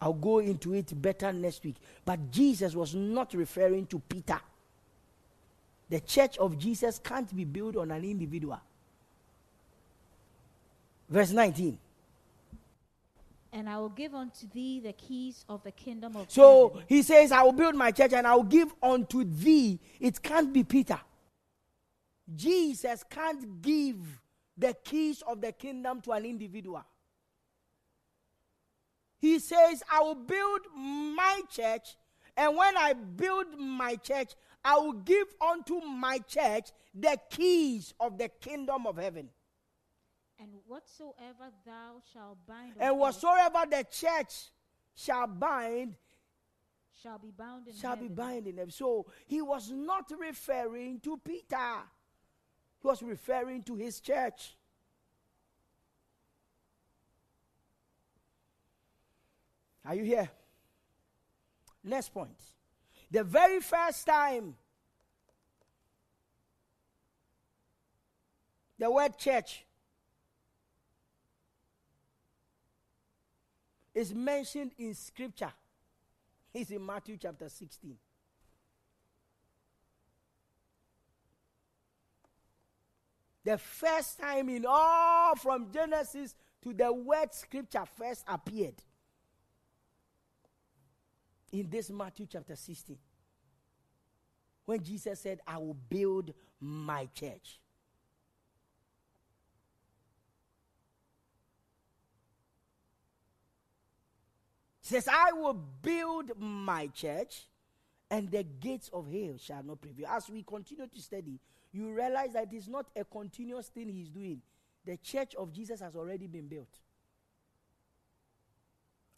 I'll 0.00 0.12
go 0.12 0.38
into 0.38 0.74
it 0.74 1.00
better 1.00 1.32
next 1.32 1.64
week. 1.64 1.76
But 2.04 2.30
Jesus 2.30 2.74
was 2.74 2.94
not 2.94 3.34
referring 3.34 3.86
to 3.86 3.98
Peter. 3.98 4.40
The 5.90 6.00
church 6.00 6.38
of 6.38 6.58
Jesus 6.58 7.00
can't 7.02 7.34
be 7.34 7.44
built 7.44 7.76
on 7.76 7.90
an 7.90 8.04
individual. 8.04 8.60
Verse 11.08 11.32
19. 11.32 11.78
And 13.54 13.70
I 13.70 13.78
will 13.78 13.88
give 13.88 14.14
unto 14.14 14.46
thee 14.48 14.80
the 14.80 14.92
keys 14.92 15.44
of 15.48 15.62
the 15.62 15.70
kingdom 15.70 16.10
of 16.16 16.22
heaven. 16.22 16.30
So 16.30 16.68
heaven. 16.70 16.84
he 16.88 17.02
says, 17.02 17.32
I 17.32 17.42
will 17.44 17.52
build 17.52 17.76
my 17.76 17.92
church 17.92 18.12
and 18.12 18.26
I 18.26 18.34
will 18.34 18.42
give 18.42 18.74
unto 18.82 19.24
thee. 19.24 19.80
It 20.00 20.20
can't 20.20 20.52
be 20.52 20.64
Peter. 20.64 21.00
Jesus 22.34 23.04
can't 23.08 23.62
give 23.62 23.96
the 24.56 24.74
keys 24.84 25.22
of 25.26 25.40
the 25.40 25.52
kingdom 25.52 26.00
to 26.02 26.12
an 26.12 26.24
individual. 26.24 26.84
He 29.18 29.38
says, 29.38 29.82
I 29.90 30.00
will 30.00 30.16
build 30.16 30.60
my 30.76 31.40
church, 31.50 31.96
and 32.36 32.56
when 32.56 32.76
I 32.76 32.92
build 32.92 33.58
my 33.58 33.96
church, 33.96 34.34
I 34.64 34.76
will 34.76 34.92
give 34.92 35.28
unto 35.40 35.80
my 35.80 36.18
church 36.18 36.72
the 36.94 37.16
keys 37.30 37.94
of 37.98 38.18
the 38.18 38.28
kingdom 38.28 38.86
of 38.86 38.96
heaven. 38.98 39.30
And 40.38 40.50
whatsoever 40.66 41.52
thou 41.64 42.02
shalt 42.12 42.38
bind 42.46 42.72
And 42.78 42.90
earth 42.90 42.98
whatsoever 42.98 43.64
the 43.70 43.86
church 43.90 44.50
shall 44.94 45.26
bind 45.26 45.94
shall 47.02 47.18
be 47.18 47.30
bound 47.30 47.68
in 47.68 47.74
shall 47.74 47.96
be 47.96 48.02
heaven. 48.02 48.14
bound 48.14 48.46
in 48.46 48.56
them. 48.56 48.70
So 48.70 49.06
he 49.26 49.42
was 49.42 49.70
not 49.70 50.10
referring 50.18 51.00
to 51.00 51.18
Peter, 51.18 51.82
he 52.80 52.86
was 52.86 53.02
referring 53.02 53.62
to 53.64 53.76
his 53.76 54.00
church. 54.00 54.56
Are 59.86 59.94
you 59.94 60.04
here? 60.04 60.30
Next 61.82 62.08
point. 62.08 62.40
The 63.10 63.22
very 63.22 63.60
first 63.60 64.06
time 64.06 64.56
the 68.78 68.90
word 68.90 69.18
church 69.18 69.66
is 73.94 74.14
mentioned 74.14 74.72
in 74.78 74.94
scripture 74.94 75.52
It's 76.52 76.70
in 76.70 76.84
Matthew 76.84 77.16
chapter 77.20 77.48
16. 77.48 77.96
The 83.44 83.58
first 83.58 84.18
time 84.18 84.48
in 84.48 84.64
all 84.66 85.34
from 85.36 85.70
Genesis 85.72 86.34
to 86.62 86.72
the 86.72 86.92
word 86.92 87.32
scripture 87.34 87.84
first 87.96 88.24
appeared 88.26 88.76
in 91.52 91.68
this 91.68 91.90
Matthew 91.90 92.26
chapter 92.30 92.56
16. 92.56 92.96
When 94.64 94.82
Jesus 94.82 95.20
said, 95.20 95.40
I 95.46 95.58
will 95.58 95.76
build 95.88 96.32
my 96.58 97.06
church. 97.14 97.60
Says, 104.84 105.08
I 105.08 105.32
will 105.32 105.54
build 105.54 106.32
my 106.38 106.88
church, 106.88 107.46
and 108.10 108.30
the 108.30 108.42
gates 108.42 108.90
of 108.92 109.10
hell 109.10 109.36
shall 109.38 109.62
not 109.62 109.80
prevail. 109.80 110.08
As 110.08 110.28
we 110.28 110.42
continue 110.42 110.86
to 110.86 111.00
study, 111.00 111.40
you 111.72 111.92
realize 111.92 112.34
that 112.34 112.52
it 112.52 112.56
is 112.56 112.68
not 112.68 112.86
a 112.94 113.04
continuous 113.04 113.68
thing 113.68 113.88
he's 113.88 114.10
doing. 114.10 114.42
The 114.84 114.98
church 114.98 115.34
of 115.36 115.52
Jesus 115.52 115.80
has 115.80 115.96
already 115.96 116.26
been 116.26 116.48
built. 116.48 116.68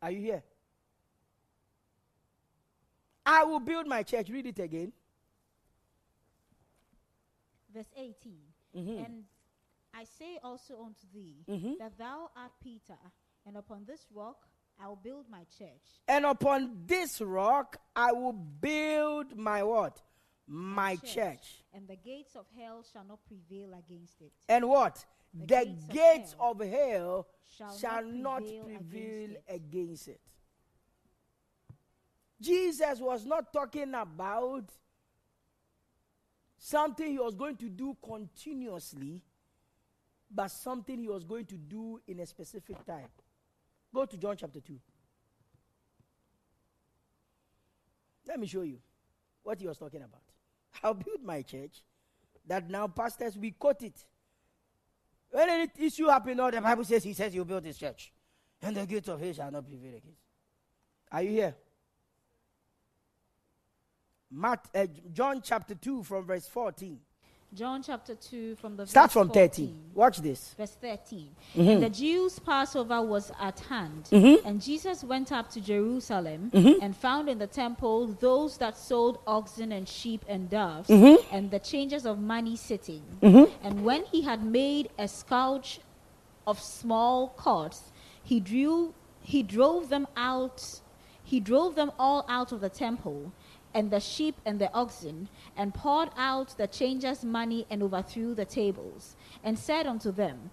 Are 0.00 0.10
you 0.12 0.20
here? 0.20 0.42
I 3.24 3.42
will 3.42 3.58
build 3.58 3.88
my 3.88 4.04
church. 4.04 4.28
Read 4.28 4.46
it 4.46 4.60
again. 4.60 4.92
Verse 7.74 7.90
18. 7.96 8.38
Mhm. 8.72 9.04
And 9.04 9.24
I 9.92 10.04
say 10.04 10.38
also 10.44 10.80
unto 10.84 11.08
thee 11.12 11.44
Mhm. 11.48 11.78
that 11.78 11.98
thou 11.98 12.30
art 12.36 12.52
Peter, 12.60 12.98
and 13.44 13.56
upon 13.56 13.84
this 13.84 14.06
rock 14.12 14.48
I 14.80 14.88
will 14.88 14.96
build 14.96 15.28
my 15.30 15.44
church. 15.58 15.82
And 16.08 16.24
upon 16.24 16.82
this 16.86 17.20
rock 17.20 17.76
I 17.94 18.12
will 18.12 18.32
build 18.32 19.36
my 19.36 19.62
what? 19.62 20.02
My 20.46 20.96
church. 20.96 21.64
And 21.72 21.88
the 21.88 21.96
gates 21.96 22.36
of 22.36 22.46
hell 22.58 22.84
shall 22.92 23.04
not 23.04 23.18
prevail 23.26 23.70
against 23.74 24.20
it. 24.20 24.32
And 24.48 24.68
what? 24.68 25.04
The 25.34 25.46
The, 25.46 25.94
gates 25.94 26.34
of 26.38 26.60
hell 26.60 26.60
of 26.60 26.60
hell 26.60 27.26
shall 27.56 27.76
shall 27.76 28.02
not 28.04 28.42
not 28.42 28.42
prevail 28.42 28.64
prevail 28.64 29.30
against 29.48 29.48
against 29.48 30.08
it. 30.08 30.20
Jesus 32.40 33.00
was 33.00 33.24
not 33.24 33.52
talking 33.52 33.94
about 33.94 34.70
something 36.58 37.10
he 37.10 37.18
was 37.18 37.34
going 37.34 37.56
to 37.56 37.68
do 37.68 37.96
continuously. 38.02 39.22
but 40.28 40.48
something 40.50 40.98
he 40.98 41.08
was 41.08 41.22
going 41.24 41.46
to 41.46 41.56
do 41.56 42.00
in 42.08 42.18
a 42.20 42.26
specific 42.26 42.84
time. 42.84 43.08
Go 43.96 44.04
to 44.04 44.18
John 44.18 44.36
chapter 44.36 44.60
2. 44.60 44.78
Let 48.28 48.38
me 48.38 48.46
show 48.46 48.60
you 48.60 48.76
what 49.42 49.58
he 49.58 49.66
was 49.66 49.78
talking 49.78 50.02
about. 50.02 50.20
I'll 50.84 50.92
build 50.92 51.22
my 51.24 51.40
church 51.40 51.82
that 52.46 52.68
now 52.68 52.88
pastors 52.88 53.38
we 53.38 53.52
quote 53.52 53.82
it. 53.84 54.04
When 55.30 55.48
any 55.48 55.70
issue 55.78 56.08
happens, 56.08 56.38
all 56.38 56.50
the 56.50 56.60
Bible 56.60 56.84
says 56.84 57.04
he 57.04 57.14
says 57.14 57.32
he'll 57.32 57.46
build 57.46 57.64
his 57.64 57.78
church. 57.78 58.12
And 58.60 58.76
the 58.76 58.84
gates 58.84 59.08
of 59.08 59.18
hell 59.18 59.32
shall 59.32 59.50
not 59.50 59.66
prevail 59.66 59.96
against. 59.96 60.20
Are 61.10 61.22
you 61.22 61.30
here? 61.30 61.56
Matt, 64.30 64.68
uh, 64.74 64.86
John 65.10 65.40
chapter 65.42 65.74
2 65.74 66.02
from 66.02 66.26
verse 66.26 66.46
14. 66.46 67.00
John 67.54 67.82
chapter 67.82 68.14
2 68.14 68.56
from 68.56 68.76
the 68.76 68.86
Start 68.86 69.12
from 69.12 69.28
14. 69.28 69.48
13. 69.48 69.90
Watch 69.94 70.18
this. 70.18 70.52
Verse 70.58 70.76
13. 70.80 71.28
Mhm. 71.54 71.72
And 71.74 71.82
the 71.82 71.88
Jews' 71.88 72.38
Passover 72.38 73.00
was 73.00 73.32
at 73.40 73.60
hand. 73.60 74.04
Mhm. 74.10 74.44
And 74.44 74.60
Jesus 74.60 75.02
went 75.02 75.32
up 75.32 75.48
to 75.50 75.60
Jerusalem 75.60 76.50
Mhm. 76.52 76.78
and 76.82 76.94
found 76.94 77.28
in 77.30 77.38
the 77.38 77.46
temple 77.46 78.08
those 78.20 78.58
that 78.58 78.76
sold 78.76 79.20
oxen 79.26 79.72
and 79.72 79.88
sheep 79.88 80.22
and 80.28 80.50
doves 80.50 80.88
Mhm. 80.88 81.16
and 81.32 81.50
the 81.50 81.58
changers 81.60 82.04
of 82.04 82.18
money 82.18 82.56
sitting. 82.56 83.02
Mhm. 83.22 83.50
And 83.62 83.84
when 83.84 84.04
he 84.06 84.22
had 84.22 84.44
made 84.44 84.90
a 84.98 85.08
scourge 85.08 85.80
of 86.46 86.60
small 86.60 87.28
cords, 87.36 87.90
he 88.22 88.38
drew 88.40 88.92
he 89.22 89.42
drove 89.42 89.88
them 89.88 90.06
out 90.16 90.80
he 91.24 91.40
drove 91.40 91.74
them 91.74 91.90
all 91.98 92.24
out 92.28 92.52
of 92.52 92.60
the 92.60 92.68
temple 92.68 93.32
and 93.76 93.90
the 93.90 94.00
sheep 94.00 94.36
and 94.46 94.58
the 94.58 94.72
oxen 94.72 95.28
and 95.54 95.74
poured 95.74 96.08
out 96.16 96.56
the 96.56 96.66
changers 96.66 97.22
money 97.22 97.66
and 97.70 97.82
overthrew 97.82 98.34
the 98.34 98.46
tables. 98.46 99.16
And 99.44 99.58
said 99.58 99.86
unto 99.86 100.10
them 100.10 100.50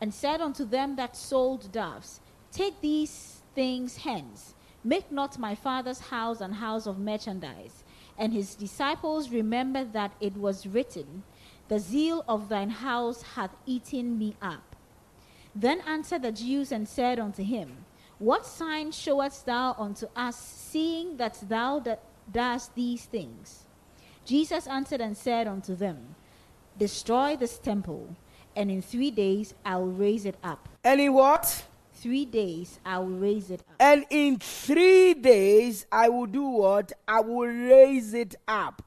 and 0.00 0.14
said 0.14 0.40
unto 0.40 0.64
them 0.64 0.96
that 0.96 1.14
sold 1.14 1.70
doves 1.70 2.20
take 2.50 2.80
these 2.80 3.42
things 3.54 3.98
hence. 3.98 4.54
Make 4.82 5.12
not 5.12 5.38
my 5.38 5.54
father's 5.54 6.00
house 6.00 6.40
an 6.40 6.52
house 6.52 6.86
of 6.86 6.98
merchandise. 6.98 7.84
And 8.16 8.32
his 8.32 8.54
disciples 8.54 9.28
remembered 9.28 9.92
that 9.92 10.12
it 10.18 10.34
was 10.36 10.66
written 10.66 11.22
the 11.68 11.78
zeal 11.78 12.24
of 12.28 12.48
thine 12.48 12.70
house 12.70 13.20
hath 13.34 13.50
eaten 13.66 14.16
me 14.16 14.36
up. 14.40 14.76
Then 15.54 15.80
answered 15.80 16.22
the 16.22 16.32
Jews 16.32 16.72
and 16.72 16.88
said 16.88 17.18
unto 17.18 17.42
him, 17.42 17.85
What 18.18 18.46
sign 18.46 18.92
showest 18.92 19.44
thou 19.44 19.74
unto 19.78 20.06
us, 20.16 20.36
seeing 20.36 21.18
that 21.18 21.38
thou 21.48 21.80
that 21.80 22.02
doest 22.30 22.74
these 22.74 23.04
things? 23.04 23.64
Jesus 24.24 24.66
answered 24.66 25.00
and 25.00 25.16
said 25.16 25.46
unto 25.46 25.74
them, 25.74 26.14
Destroy 26.78 27.36
this 27.36 27.58
temple, 27.58 28.16
and 28.54 28.70
in 28.70 28.80
three 28.82 29.10
days 29.10 29.54
I 29.64 29.76
will 29.76 29.92
raise 29.92 30.24
it 30.24 30.36
up. 30.42 30.68
And 30.82 31.00
in 31.00 31.12
what? 31.12 31.64
Three 31.92 32.24
days 32.24 32.80
I 32.84 32.98
will 32.98 33.18
raise 33.18 33.50
it 33.50 33.60
up. 33.60 33.76
And 33.80 34.04
in 34.10 34.38
three 34.38 35.14
days 35.14 35.86
I 35.92 36.08
will 36.08 36.26
do 36.26 36.42
what? 36.42 36.92
I 37.06 37.20
will 37.20 37.46
raise 37.48 38.14
it 38.14 38.34
up. 38.48 38.82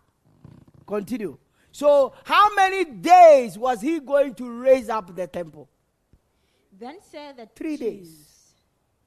Continue. 0.85 1.37
So, 1.71 2.13
how 2.23 2.53
many 2.55 2.83
days 2.83 3.57
was 3.57 3.79
he 3.79 3.99
going 3.99 4.33
to 4.35 4.49
raise 4.59 4.89
up 4.89 5.15
the 5.15 5.27
temple? 5.27 5.69
Then 6.77 6.97
said 7.01 7.37
the 7.37 7.47
Three 7.55 7.77
Jews, 7.77 7.79
days. 7.79 8.28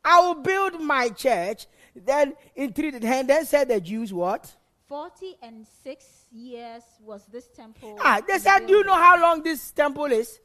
I 0.04 0.20
will 0.20 0.34
build 0.42 0.80
my 0.80 1.08
church. 1.10 1.66
Then 1.94 2.34
in 2.56 2.72
three 2.72 2.90
days, 2.90 3.02
and 3.04 3.28
then 3.28 3.44
said 3.44 3.68
the 3.68 3.80
Jews 3.80 4.12
what? 4.12 4.54
Forty 4.88 5.36
and 5.42 5.66
six 5.84 6.04
years 6.32 6.82
was 7.04 7.24
this 7.26 7.48
temple. 7.48 7.96
Ah, 8.00 8.20
they 8.26 8.38
said, 8.38 8.66
Do 8.66 8.72
you 8.74 8.84
know 8.84 8.94
how 8.96 9.20
long 9.20 9.42
this 9.42 9.70
temple 9.70 10.06
is? 10.06 10.40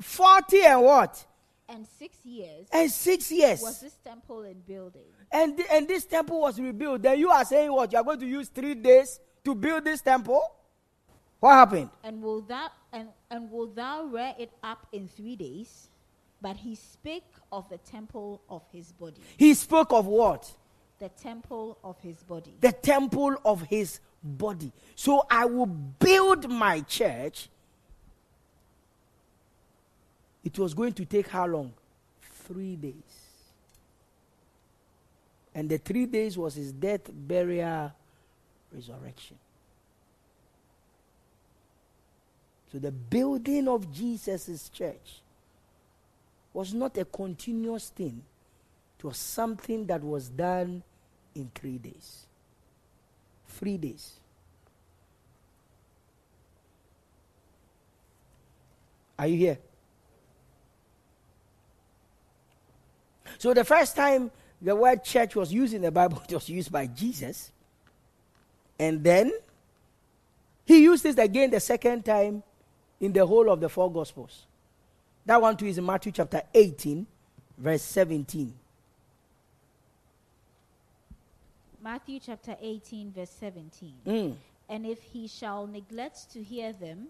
40 0.00 0.62
and 0.64 0.82
what? 0.82 1.26
And 1.68 1.86
six 1.86 2.16
years 2.24 2.66
And 2.72 2.90
six 2.90 3.30
years. 3.30 3.60
was 3.60 3.80
this 3.80 3.94
temple 4.02 4.42
in 4.42 4.60
building. 4.66 5.04
And, 5.30 5.56
thi- 5.56 5.66
and 5.70 5.86
this 5.86 6.04
temple 6.04 6.40
was 6.40 6.58
rebuilt. 6.58 7.02
Then 7.02 7.18
you 7.18 7.30
are 7.30 7.44
saying 7.44 7.70
what? 7.72 7.92
You 7.92 7.98
are 7.98 8.04
going 8.04 8.18
to 8.20 8.26
use 8.26 8.48
three 8.48 8.74
days 8.74 9.20
to 9.44 9.54
build 9.54 9.84
this 9.84 10.00
temple? 10.00 10.42
What 11.38 11.52
happened? 11.54 11.90
And 12.02 12.22
will 12.22 12.40
thou 12.42 12.68
and, 12.92 13.08
and 13.30 13.50
will 13.50 13.68
thou 13.68 14.04
rear 14.04 14.34
it 14.38 14.50
up 14.62 14.86
in 14.92 15.06
three 15.06 15.36
days? 15.36 15.88
But 16.42 16.56
he 16.56 16.74
spake 16.74 17.24
of 17.52 17.68
the 17.68 17.78
temple 17.78 18.40
of 18.48 18.62
his 18.72 18.92
body. 18.92 19.20
He 19.36 19.54
spoke 19.54 19.92
of 19.92 20.06
what? 20.06 20.50
The 20.98 21.10
temple 21.10 21.78
of 21.84 21.98
his 22.00 22.22
body. 22.22 22.54
The 22.60 22.72
temple 22.72 23.36
of 23.44 23.62
his 23.62 24.00
body. 24.22 24.72
So 24.94 25.26
I 25.30 25.44
will 25.44 25.66
build 25.66 26.48
my 26.48 26.80
church. 26.80 27.48
It 30.44 30.58
was 30.58 30.72
going 30.72 30.94
to 30.94 31.04
take 31.04 31.28
how 31.28 31.46
long? 31.46 31.72
Three 32.46 32.76
days. 32.76 32.94
And 35.54 35.68
the 35.68 35.78
three 35.78 36.06
days 36.06 36.38
was 36.38 36.54
his 36.54 36.72
death, 36.72 37.02
burial, 37.12 37.92
resurrection. 38.72 39.36
So 42.72 42.78
the 42.78 42.92
building 42.92 43.68
of 43.68 43.92
Jesus' 43.92 44.68
church 44.68 45.20
was 46.52 46.74
not 46.74 46.96
a 46.98 47.04
continuous 47.04 47.88
thing. 47.90 48.22
It 48.98 49.04
was 49.04 49.16
something 49.16 49.86
that 49.86 50.02
was 50.02 50.28
done 50.28 50.82
in 51.34 51.50
three 51.54 51.78
days. 51.78 52.26
Three 53.46 53.76
days. 53.76 54.14
Are 59.18 59.26
you 59.26 59.36
here? 59.36 59.58
So 63.38 63.54
the 63.54 63.64
first 63.64 63.96
time 63.96 64.30
the 64.60 64.74
word 64.76 65.04
church 65.04 65.34
was 65.34 65.52
used 65.52 65.72
in 65.72 65.82
the 65.82 65.90
Bible, 65.90 66.22
it 66.28 66.34
was 66.34 66.48
used 66.48 66.72
by 66.72 66.86
Jesus. 66.86 67.52
And 68.78 69.02
then 69.04 69.32
he 70.64 70.82
used 70.82 71.04
it 71.04 71.18
again 71.18 71.50
the 71.50 71.60
second 71.60 72.04
time 72.04 72.42
in 73.00 73.12
the 73.12 73.24
whole 73.24 73.50
of 73.50 73.60
the 73.60 73.68
four 73.68 73.92
Gospels. 73.92 74.46
That 75.30 75.40
one 75.40 75.56
too 75.56 75.66
is 75.66 75.78
in 75.78 75.86
Matthew 75.86 76.10
chapter 76.10 76.42
18, 76.52 77.06
verse 77.56 77.82
17. 77.82 78.52
Matthew 81.80 82.18
chapter 82.18 82.56
18, 82.60 83.12
verse 83.12 83.30
17. 83.38 83.92
Mm. 84.04 84.34
And 84.68 84.84
if 84.84 85.00
he 85.04 85.28
shall 85.28 85.68
neglect 85.68 86.32
to 86.32 86.42
hear 86.42 86.72
them, 86.72 87.06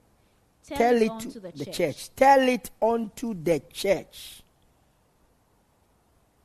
tell, 0.69 0.77
Tell 0.77 0.97
it 0.97 1.03
it 1.05 1.11
unto 1.11 1.31
to 1.31 1.41
the, 1.41 1.53
the 1.53 1.65
church. 1.65 1.77
church. 1.79 2.11
Tell 2.15 2.47
it 2.47 2.71
unto 2.83 3.33
the 3.43 3.63
church. 3.73 4.43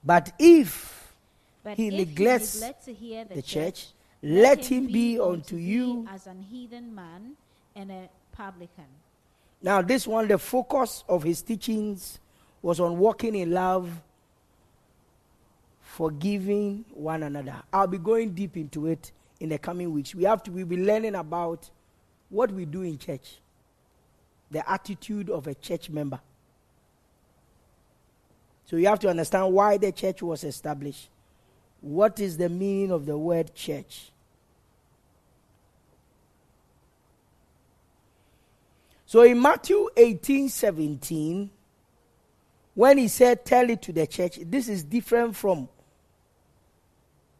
But 0.02 0.32
if 0.40 1.12
But 1.62 1.76
he 1.76 1.90
if 1.90 1.94
neglects 1.94 2.56
neglect 2.56 2.86
to 2.86 2.94
hear 2.94 3.26
the, 3.26 3.36
the 3.36 3.42
church, 3.42 3.88
church, 3.88 3.88
let 4.24 4.66
him 4.66 4.88
be 4.88 5.20
unto 5.20 5.58
you. 5.58 6.08
as 6.10 6.26
an 6.26 6.42
heathen 6.42 6.96
man 6.96 7.34
and 7.76 7.92
a 7.92 8.08
publican. 8.32 8.86
Now, 9.66 9.82
this 9.82 10.06
one, 10.06 10.28
the 10.28 10.38
focus 10.38 11.04
of 11.10 11.24
his 11.24 11.42
teachings 11.42 12.20
was 12.62 12.80
on 12.80 13.00
walking 13.00 13.34
in 13.34 13.50
love, 13.50 13.90
forgiving 15.82 16.86
one 16.94 17.24
another. 17.24 17.56
I'll 17.74 17.88
be 17.88 17.98
going 17.98 18.36
deep 18.36 18.58
into 18.58 18.86
it 18.86 19.12
in 19.40 19.50
the 19.50 19.58
coming 19.58 19.92
weeks. 19.92 20.14
We 20.14 20.26
have 20.26 20.44
to 20.44 20.52
we'll 20.52 20.68
be 20.68 20.78
learning 20.78 21.16
about 21.16 21.68
what 22.30 22.52
we 22.52 22.66
do 22.66 22.84
in 22.84 23.00
church, 23.00 23.40
the 24.52 24.70
attitude 24.70 25.32
of 25.32 25.48
a 25.48 25.56
church 25.56 25.90
member. 25.90 26.20
So 28.66 28.76
you 28.76 28.86
have 28.86 29.00
to 29.00 29.10
understand 29.10 29.52
why 29.52 29.78
the 29.78 29.92
church 29.92 30.22
was 30.22 30.44
established. 30.44 31.10
What 31.82 32.20
is 32.20 32.38
the 32.38 32.50
meaning 32.50 32.92
of 32.92 33.08
the 33.08 33.18
word 33.18 33.56
church? 33.56 34.12
So 39.06 39.22
in 39.22 39.42
Matthew 39.42 39.88
18 39.96 40.50
17, 40.50 41.50
when 42.74 42.98
he 42.98 43.08
said, 43.08 43.46
Tell 43.46 43.70
it 43.70 43.82
to 43.84 43.94
the 43.94 44.08
church, 44.08 44.40
this 44.42 44.68
is 44.68 44.84
different 44.84 45.36
from 45.36 45.70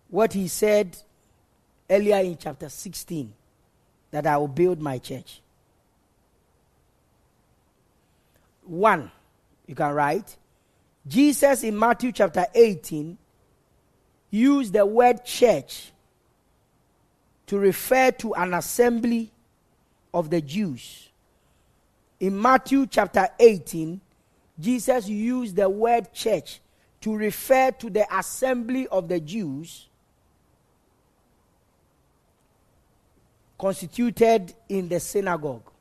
what 0.10 0.34
he 0.34 0.48
said 0.48 0.98
earlier 1.90 2.18
in 2.18 2.38
chapter 2.38 2.70
16 2.70 3.34
that 4.12 4.28
I 4.28 4.38
will 4.38 4.48
build 4.48 4.80
my 4.80 4.98
church. 4.98 5.42
One, 8.64 9.12
you 9.68 9.76
can 9.76 9.94
write. 9.94 10.38
Jesus 11.08 11.64
in 11.64 11.78
Matthew 11.78 12.12
chapter 12.12 12.46
18 12.54 13.18
used 14.32 14.74
the 14.74 14.86
word 14.86 15.24
church 15.24 15.92
to 17.48 17.60
refer 17.60 18.12
to 18.12 18.34
an 18.34 18.54
assembly 18.54 19.32
of 20.14 20.30
the 20.30 20.42
Jews. 20.42 21.10
In 22.20 22.42
Matthew 22.42 22.88
chapter 22.88 23.28
18, 23.40 24.00
Jesus 24.60 25.08
used 25.08 25.56
the 25.56 25.70
word 25.70 26.14
church 26.14 26.62
to 27.02 27.16
refer 27.16 27.72
to 27.72 27.90
the 27.90 28.06
assembly 28.18 28.88
of 28.88 29.08
the 29.08 29.20
Jews 29.20 29.88
constituted 33.58 34.54
in 34.70 34.88
the 34.90 35.00
synagogue. 35.00 35.72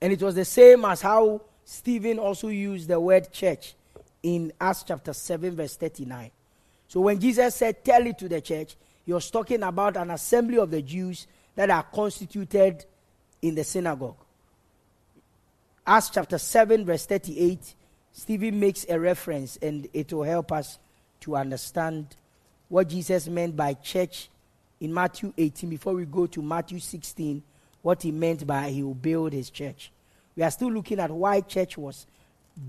And 0.00 0.12
it 0.12 0.22
was 0.22 0.34
the 0.34 0.44
same 0.44 0.84
as 0.84 1.00
how 1.00 1.40
Stephen 1.64 2.18
also 2.18 2.48
used 2.48 2.88
the 2.88 3.00
word 3.00 3.32
church 3.32 3.74
in 4.22 4.52
Acts 4.60 4.84
chapter 4.84 5.12
7, 5.12 5.56
verse 5.56 5.76
39. 5.76 6.30
So 6.88 7.00
when 7.00 7.20
Jesus 7.20 7.54
said, 7.54 7.84
Tell 7.84 8.04
it 8.06 8.18
to 8.18 8.28
the 8.28 8.40
church, 8.40 8.76
he 9.06 9.12
was 9.12 9.30
talking 9.30 9.62
about 9.62 9.96
an 9.96 10.10
assembly 10.10 10.58
of 10.58 10.70
the 10.70 10.82
Jews 10.82 11.26
that 11.54 11.70
are 11.70 11.82
constituted 11.82 12.84
in 13.40 13.54
the 13.54 13.64
synagogue. 13.64 14.16
Acts 15.86 16.10
chapter 16.10 16.36
7, 16.36 16.84
verse 16.84 17.06
38, 17.06 17.74
Stephen 18.12 18.60
makes 18.60 18.84
a 18.88 19.00
reference 19.00 19.56
and 19.62 19.88
it 19.94 20.12
will 20.12 20.24
help 20.24 20.52
us 20.52 20.78
to 21.20 21.36
understand 21.36 22.16
what 22.68 22.88
Jesus 22.88 23.28
meant 23.28 23.56
by 23.56 23.74
church 23.74 24.28
in 24.80 24.92
Matthew 24.92 25.32
18 25.36 25.70
before 25.70 25.94
we 25.94 26.04
go 26.04 26.26
to 26.26 26.42
Matthew 26.42 26.78
16, 26.78 27.42
what 27.80 28.02
he 28.02 28.12
meant 28.12 28.46
by 28.46 28.68
he 28.68 28.82
will 28.82 28.92
build 28.94 29.32
his 29.32 29.48
church. 29.48 29.90
We 30.36 30.42
are 30.42 30.50
still 30.50 30.70
looking 30.70 31.00
at 31.00 31.10
why 31.10 31.40
church 31.40 31.78
was 31.78 32.06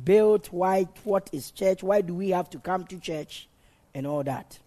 built, 0.06 0.48
why 0.52 0.88
what 1.04 1.30
is 1.34 1.52
church, 1.52 1.84
why 1.84 2.00
do 2.00 2.16
we 2.16 2.30
have 2.30 2.50
to 2.52 2.60
come 2.60 2.86
to 2.86 3.00
church, 3.00 3.49
and 3.94 4.08
all 4.08 4.24
that. 4.24 4.60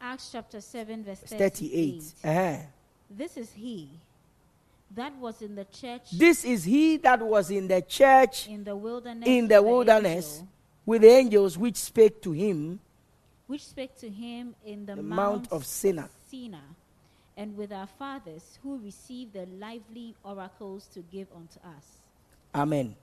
Acts 0.00 0.30
chapter 0.32 0.60
7, 0.60 1.04
verse 1.04 1.20
38. 1.20 2.02
38. 2.02 2.14
Uh-huh. 2.24 2.62
This 3.10 3.36
is 3.36 3.52
he 3.52 3.90
that 4.94 5.14
was 5.16 5.42
in 5.42 5.54
the 5.54 5.64
church 5.64 6.10
This 6.12 6.44
is 6.44 6.64
he 6.64 6.96
that 6.98 7.20
was 7.20 7.50
in 7.50 7.68
the 7.68 7.82
church 7.82 8.48
in 8.48 8.64
the 8.64 8.76
wilderness, 8.76 9.26
in 9.26 9.42
with 9.42 9.50
the 9.50 9.62
wilderness 9.62 10.34
angel, 10.36 10.48
with 10.84 11.02
the 11.02 11.08
angels 11.08 11.58
which 11.58 11.76
spake 11.76 12.22
to 12.22 12.32
him 12.32 12.80
which 13.46 13.64
spake 13.64 13.96
to 13.98 14.08
him 14.08 14.54
in 14.64 14.86
the, 14.86 14.96
the 14.96 15.02
mount, 15.02 15.42
mount 15.42 15.52
of 15.52 15.64
Sinai. 15.64 16.06
Sinai, 16.28 16.58
and 17.36 17.56
with 17.56 17.72
our 17.72 17.86
fathers 17.86 18.58
who 18.62 18.78
received 18.78 19.34
the 19.34 19.46
lively 19.58 20.14
oracles 20.24 20.88
to 20.88 21.00
give 21.12 21.28
unto 21.34 21.60
us. 21.60 22.00
Amen. 22.54 22.96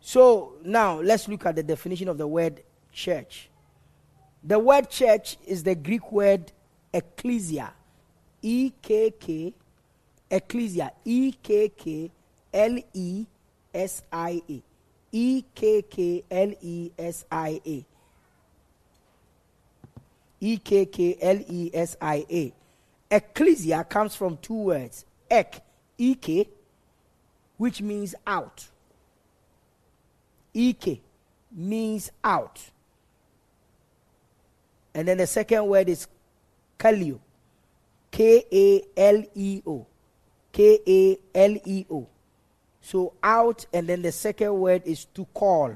So 0.00 0.54
now 0.64 1.00
let's 1.00 1.28
look 1.28 1.44
at 1.44 1.56
the 1.56 1.62
definition 1.62 2.08
of 2.08 2.16
the 2.16 2.26
word 2.26 2.62
church. 2.92 3.48
The 4.42 4.58
word 4.58 4.88
church 4.90 5.36
is 5.46 5.62
the 5.62 5.74
Greek 5.74 6.10
word 6.10 6.52
ecclesia. 6.92 7.72
E 8.42 8.72
K 8.82 9.12
K, 9.18 9.54
ecclesia. 10.30 10.92
E 11.04 11.32
K 11.42 11.68
K 11.68 12.10
L 12.52 12.78
E 12.94 13.26
S 13.74 14.02
I 14.12 14.42
A. 14.48 14.62
E 15.12 15.44
K 15.54 15.82
K 15.82 16.24
L 16.30 16.52
E 16.60 16.92
S 16.98 17.24
I 17.30 17.60
A. 17.66 17.84
E 20.40 20.56
K 20.58 20.86
K 20.86 21.18
L 21.20 21.38
E 21.48 21.70
S 21.74 21.96
I 22.00 22.24
A. 22.30 22.52
Ecclesia 23.10 23.84
comes 23.84 24.14
from 24.14 24.36
two 24.36 24.54
words. 24.54 25.04
Ek, 25.30 25.62
ek, 25.98 26.48
which 27.56 27.82
means 27.82 28.14
out. 28.26 28.68
Ike 30.56 31.00
means 31.52 32.10
out. 32.22 32.60
And 34.94 35.06
then 35.06 35.18
the 35.18 35.26
second 35.26 35.66
word 35.66 35.88
is 35.88 36.06
kaleo. 36.78 37.20
K 38.10 38.44
A 38.52 38.82
L 38.96 39.22
E 39.34 39.62
O. 39.66 39.86
K 40.52 40.78
A 40.86 41.18
L 41.34 41.56
E 41.64 41.86
O. 41.90 42.06
So 42.80 43.12
out, 43.22 43.66
and 43.72 43.88
then 43.88 44.02
the 44.02 44.10
second 44.10 44.52
word 44.58 44.82
is 44.84 45.04
to 45.14 45.24
call. 45.26 45.74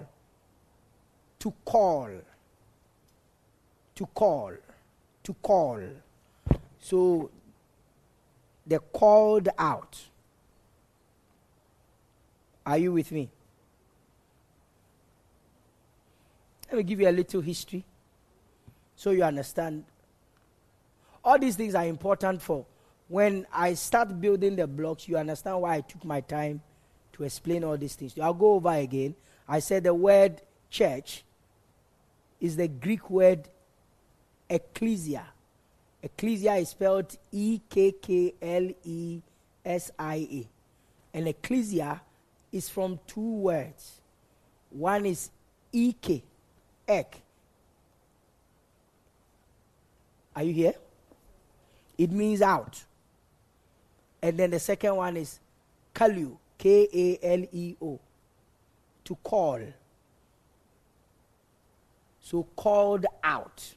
To 1.39 1.55
call. 1.65 2.11
To 3.95 4.07
call. 4.07 4.53
To 5.23 5.35
call. 5.35 5.81
So 6.81 7.31
they 8.67 8.79
called 8.93 9.49
out. 9.59 9.99
Are 12.67 12.79
you 12.79 12.93
with 12.93 13.13
me? 13.13 13.29
Let 16.69 16.79
me 16.79 16.83
give 16.83 17.01
you 17.01 17.09
a 17.09 17.13
little 17.13 17.43
history 17.43 17.85
so 18.97 19.11
you 19.11 19.23
understand. 19.23 19.85
All 21.25 21.39
these 21.39 21.57
things 21.57 21.75
are 21.75 21.87
important 21.87 22.43
for 22.43 22.67
when 23.09 23.47
I 23.53 23.75
start 23.75 24.21
building 24.21 24.57
the 24.57 24.67
blocks, 24.67 25.09
you 25.09 25.17
understand 25.17 25.61
why 25.61 25.77
I 25.77 25.81
took 25.83 26.05
my 26.05 26.21
time 26.21 26.61
to 27.13 27.25
explain 27.25 27.65
all 27.65 27.77
these 27.77 27.95
things. 27.95 28.19
I'll 28.19 28.35
go 28.35 28.55
over 28.55 28.71
again. 28.71 29.15
I 29.47 29.61
said 29.61 29.85
the 29.85 29.95
word 29.95 30.41
church 30.71 31.25
is 32.41 32.57
the 32.57 32.69
Greek 32.69 33.09
word 33.11 33.49
ecclesia. 34.49 35.27
Ecclesia 36.03 36.55
is 36.55 36.71
spelled 36.71 37.17
E 37.33 37.61
K 37.69 37.93
K 37.93 38.35
L 38.41 38.71
E 38.85 39.21
S 39.65 39.91
I 39.99 40.17
A. 40.17 40.49
And 41.17 41.29
ecclesia 41.29 42.01
is 42.53 42.69
from 42.69 42.99
two 43.07 43.21
words. 43.21 44.01
One 44.71 45.07
is 45.07 45.31
Ek, 45.73 46.23
ek. 46.89 47.24
Are 50.35 50.43
you 50.43 50.53
here? 50.53 50.75
It 51.97 52.11
means 52.11 52.43
out. 52.43 52.83
And 54.23 54.39
then 54.39 54.51
the 54.51 54.59
second 54.59 54.97
one 54.97 55.17
is 55.17 55.39
kaleo, 55.95 56.37
K 56.59 56.89
A 56.93 57.19
L 57.35 57.45
E 57.53 57.77
O, 57.81 58.01
to 59.05 59.15
call. 59.17 59.61
So 62.21 62.47
called 62.57 63.07
out. 63.23 63.75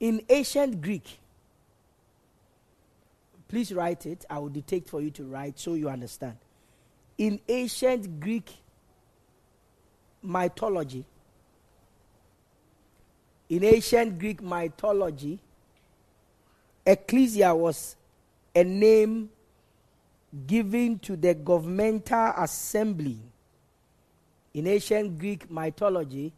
In 0.00 0.22
ancient 0.28 0.80
Greek, 0.80 1.18
please 3.46 3.72
write 3.72 4.06
it. 4.06 4.24
I 4.28 4.38
will 4.38 4.48
dictate 4.48 4.88
for 4.88 5.00
you 5.00 5.10
to 5.12 5.24
write 5.24 5.58
so 5.58 5.74
you 5.74 5.88
understand. 5.88 6.36
In 7.18 7.40
ancient 7.46 8.20
Greek 8.20 8.50
mythology, 10.22 11.04
in 13.48 13.64
ancient 13.64 14.18
Greek 14.18 14.42
mythology, 14.42 15.38
ecclesia 16.86 17.54
was 17.54 17.96
a 18.54 18.64
name 18.64 19.28
given 20.46 20.98
to 21.00 21.16
the 21.16 21.34
governmental 21.34 22.32
assembly. 22.38 23.18
In 24.52 24.66
ancient 24.66 25.18
Greek 25.18 25.50
mythology, 25.50 26.32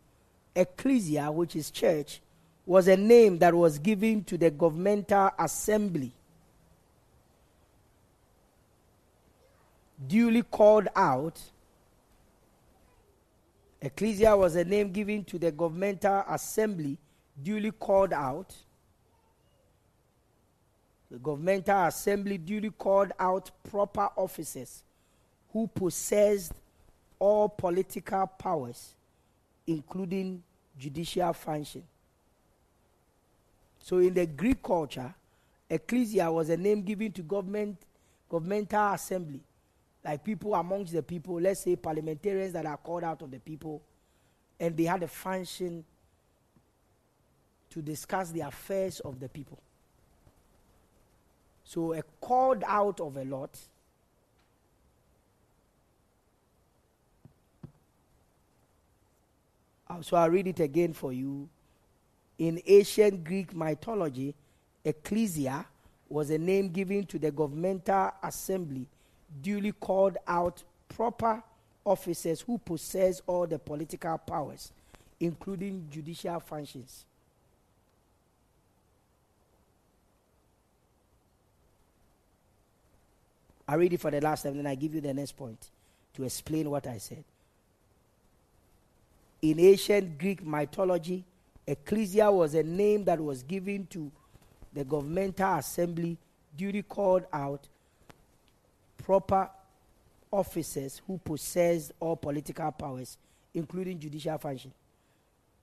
ecclesia, 0.55 1.31
which 1.31 1.57
is 1.57 1.71
church, 1.71 2.21
was 2.65 2.89
a 2.89 2.97
name 2.97 3.39
that 3.39 3.55
was 3.55 3.79
given 3.79 4.25
to 4.25 4.37
the 4.37 4.51
governmental 4.51 5.31
assembly. 5.39 6.13
Duly 10.07 10.43
called 10.43 10.89
out. 10.95 11.41
Ecclesia 13.87 14.37
was 14.37 14.57
a 14.57 14.65
name 14.65 14.91
given 14.91 15.23
to 15.23 15.39
the 15.39 15.53
governmental 15.53 16.25
assembly, 16.29 16.99
duly 17.41 17.71
called 17.71 18.13
out. 18.13 18.53
The 21.09 21.19
governmental 21.19 21.85
assembly 21.85 22.37
duly 22.37 22.71
called 22.71 23.13
out 23.17 23.49
proper 23.71 24.09
officers 24.17 24.83
who 25.53 25.69
possessed 25.69 26.53
all 27.21 27.49
political 27.49 28.27
powers, 28.27 28.93
including 29.69 30.43
judicial 30.77 31.33
function. 31.33 31.85
So, 33.79 33.99
in 33.99 34.15
the 34.15 34.27
Greek 34.27 34.65
culture, 34.65 35.15
ecclesia 35.71 36.33
was 36.33 36.51
a 36.51 36.57
name 36.57 36.83
given 36.83 37.13
to 37.13 37.23
government, 37.23 37.79
governmental 38.29 38.95
assembly, 38.95 39.43
like 40.07 40.23
people 40.23 40.55
amongst 40.55 40.93
the 40.93 41.03
people, 41.03 41.41
let's 41.41 41.61
say 41.61 41.75
parliamentarians 41.75 42.53
that 42.53 42.65
are 42.65 42.77
called 42.77 43.03
out 43.03 43.23
of 43.23 43.31
the 43.33 43.41
people, 43.41 43.83
and 44.61 44.77
they 44.77 44.85
had 44.85 45.03
a 45.03 45.09
function 45.09 45.85
to 47.71 47.83
discuss 47.83 48.31
the 48.31 48.41
affairs 48.41 49.01
of 49.01 49.19
the 49.19 49.29
people. 49.29 49.59
So, 51.65 51.93
a 51.93 52.03
called 52.21 52.63
out 52.67 53.01
of 53.01 53.17
a 53.17 53.25
lot. 53.25 53.59
Uh, 59.91 60.03
So 60.03 60.17
I'll 60.17 60.31
read 60.31 60.47
it 60.47 60.61
again 60.61 60.93
for 60.93 61.13
you. 61.13 61.49
In 62.39 62.63
ancient 62.65 63.25
Greek 63.25 63.55
mythology, 63.55 64.35
ecclesia 64.85 65.67
was 66.09 66.31
a 66.31 66.39
name 66.39 66.69
given 66.69 67.05
to 67.07 67.19
the 67.19 67.33
governmental 67.33 68.13
assembly, 68.23 68.87
duly 69.43 69.73
called 69.73 70.17
out 70.27 70.63
proper 70.89 71.43
officers 71.85 72.41
who 72.41 72.59
possess 72.59 73.21
all 73.27 73.47
the 73.47 73.59
political 73.59 74.19
powers, 74.19 74.73
including 75.21 75.87
judicial 75.91 76.41
functions. 76.41 77.05
I 83.69 83.75
read 83.75 83.93
it 83.93 84.01
for 84.01 84.11
the 84.11 84.21
last 84.21 84.43
time, 84.43 84.57
then 84.57 84.67
I 84.67 84.75
give 84.75 84.95
you 84.95 85.01
the 85.01 85.13
next 85.13 85.33
point 85.33 85.59
to 86.15 86.25
explain 86.25 86.71
what 86.71 86.87
I 86.87 86.99
said. 86.99 87.25
In 89.43 89.61
ancient 89.61 90.19
Greek 90.19 90.45
mythology, 90.45 91.25
ecclesia 91.67 92.31
was 92.31 92.55
a 92.55 92.63
name 92.63 93.05
that 93.05 93.21
was 93.21 93.43
given 93.43 93.87
to 93.89 94.11
the 94.73 94.85
governmental 94.85 95.57
assembly, 95.57 96.17
duly 96.57 96.83
called 96.83 97.25
out 97.33 97.67
proper 99.07 99.49
officers 100.33 101.01
who 101.07 101.17
possessed 101.19 101.93
all 102.01 102.17
political 102.17 102.73
powers, 102.73 103.17
including 103.55 104.01
judicial 104.01 104.37
function. 104.37 104.73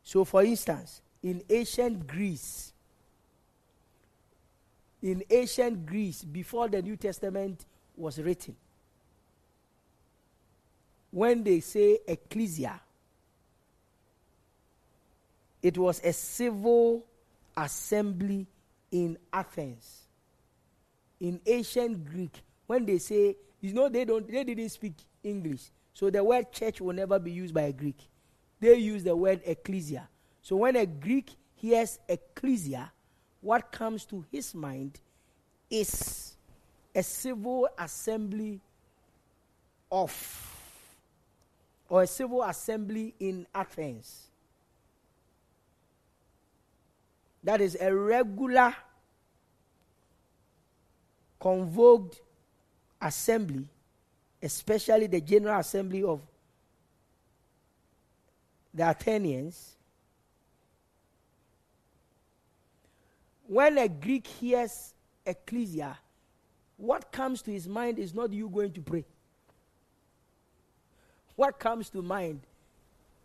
So, 0.02 0.24
for 0.24 0.44
instance, 0.44 1.02
in 1.22 1.44
ancient 1.50 2.08
Greece, 2.08 2.72
in 5.02 5.26
ancient 5.30 5.86
Greece, 5.86 6.24
before 6.24 6.70
the 6.70 6.82
New 6.82 6.96
Testament 6.96 7.66
was 7.98 8.18
written, 8.18 8.56
when 11.12 11.44
they 11.44 11.60
say 11.60 12.00
ecclesia, 12.08 12.80
it 15.62 15.78
was 15.78 16.00
a 16.02 16.14
civil 16.14 17.04
assembly 17.58 18.48
in 18.89 19.18
Athens. 19.34 20.04
In 21.20 21.41
ancient 21.46 22.10
Greek, 22.10 22.41
when 22.68 22.86
they 22.86 22.97
say, 22.97 23.36
you 23.61 23.74
know, 23.74 23.89
they 23.89 24.05
don't 24.05 24.30
they 24.30 24.43
didn't 24.43 24.70
speak 24.70 24.93
English. 25.24 25.72
So 25.93 26.09
the 26.09 26.24
word 26.24 26.51
church 26.51 26.82
will 26.82 26.93
never 26.93 27.20
be 27.20 27.32
used 27.32 27.53
by 27.53 27.64
a 27.64 27.74
Greek. 27.74 27.97
They 28.59 28.76
use 28.76 29.03
the 29.03 29.16
word 29.16 29.41
ecclesia. 29.45 30.09
So 30.41 30.55
when 30.57 30.76
a 30.76 30.86
Greek 30.86 31.32
hears 31.55 31.99
ecclesia, 32.07 32.91
what 33.41 33.72
comes 33.72 34.05
to 34.05 34.26
his 34.32 34.55
mind 34.55 34.99
is 35.70 36.36
a 36.95 37.03
civil 37.03 37.68
assembly 37.78 38.61
of 39.91 40.49
or 41.89 42.03
a 42.03 42.07
civil 42.07 42.41
assembly 42.41 43.14
in 43.20 43.45
Athens. 43.53 44.28
That 47.43 47.61
is 47.61 47.78
a 47.80 47.93
regular 47.93 48.74
convoked 51.39 52.22
assembly, 53.04 53.68
especially 54.41 55.08
the 55.08 55.22
General 55.22 55.60
Assembly 55.60 56.04
of 56.04 56.22
the 58.74 58.89
Athenians. 58.89 59.76
When 63.45 63.78
a 63.78 63.88
Greek 63.88 64.26
hears 64.26 64.93
ecclesia, 65.26 65.97
what 66.78 67.12
comes 67.12 67.41
to 67.43 67.51
his 67.51 67.68
mind 67.68 67.99
is 67.99 68.14
not 68.14 68.32
you 68.34 68.49
going 68.49 68.72
to 68.72 68.82
pray. 68.82 69.06
What 71.36 71.60
comes 71.60 71.89
to 71.91 72.01
mind 72.01 72.41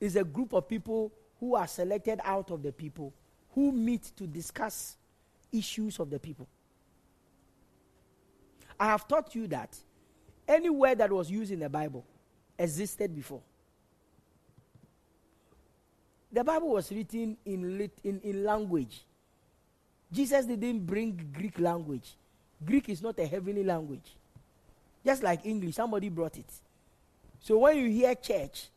is 0.00 0.16
a 0.16 0.24
group 0.24 0.52
of 0.52 0.68
people 0.68 1.12
who 1.40 1.54
are 1.54 1.66
selected 1.66 2.20
out 2.24 2.50
of 2.50 2.62
the 2.62 2.72
people 2.72 3.12
who 3.54 3.72
meet 3.72 4.10
to 4.16 4.26
discuss 4.26 4.96
issues 5.52 5.98
of 5.98 6.10
the 6.10 6.18
people. 6.18 6.46
I 8.78 8.86
have 8.86 9.08
taught 9.08 9.34
you 9.34 9.46
that 9.48 9.76
any 10.46 10.70
word 10.70 10.98
that 10.98 11.10
was 11.10 11.30
used 11.30 11.52
in 11.52 11.60
the 11.60 11.68
Bible 11.68 12.04
existed 12.58 13.14
before. 13.14 13.42
The 16.30 16.44
Bible 16.44 16.70
was 16.70 16.90
written 16.92 17.36
in, 17.44 17.78
lit, 17.78 17.98
in, 18.04 18.20
in 18.20 18.44
language. 18.44 19.02
Jesus 20.12 20.44
didn't 20.46 20.80
bring 20.80 21.32
Greek 21.32 21.58
language. 21.58 22.16
Greek 22.64 22.88
is 22.88 23.02
not 23.02 23.18
a 23.18 23.26
heavenly 23.26 23.64
language. 23.64 24.14
Just 25.04 25.22
like 25.22 25.46
English, 25.46 25.74
somebody 25.74 26.08
brought 26.08 26.36
it. 26.36 26.50
So 27.40 27.58
when 27.58 27.76
you 27.76 27.88
hear 27.88 28.14
church, 28.14 28.68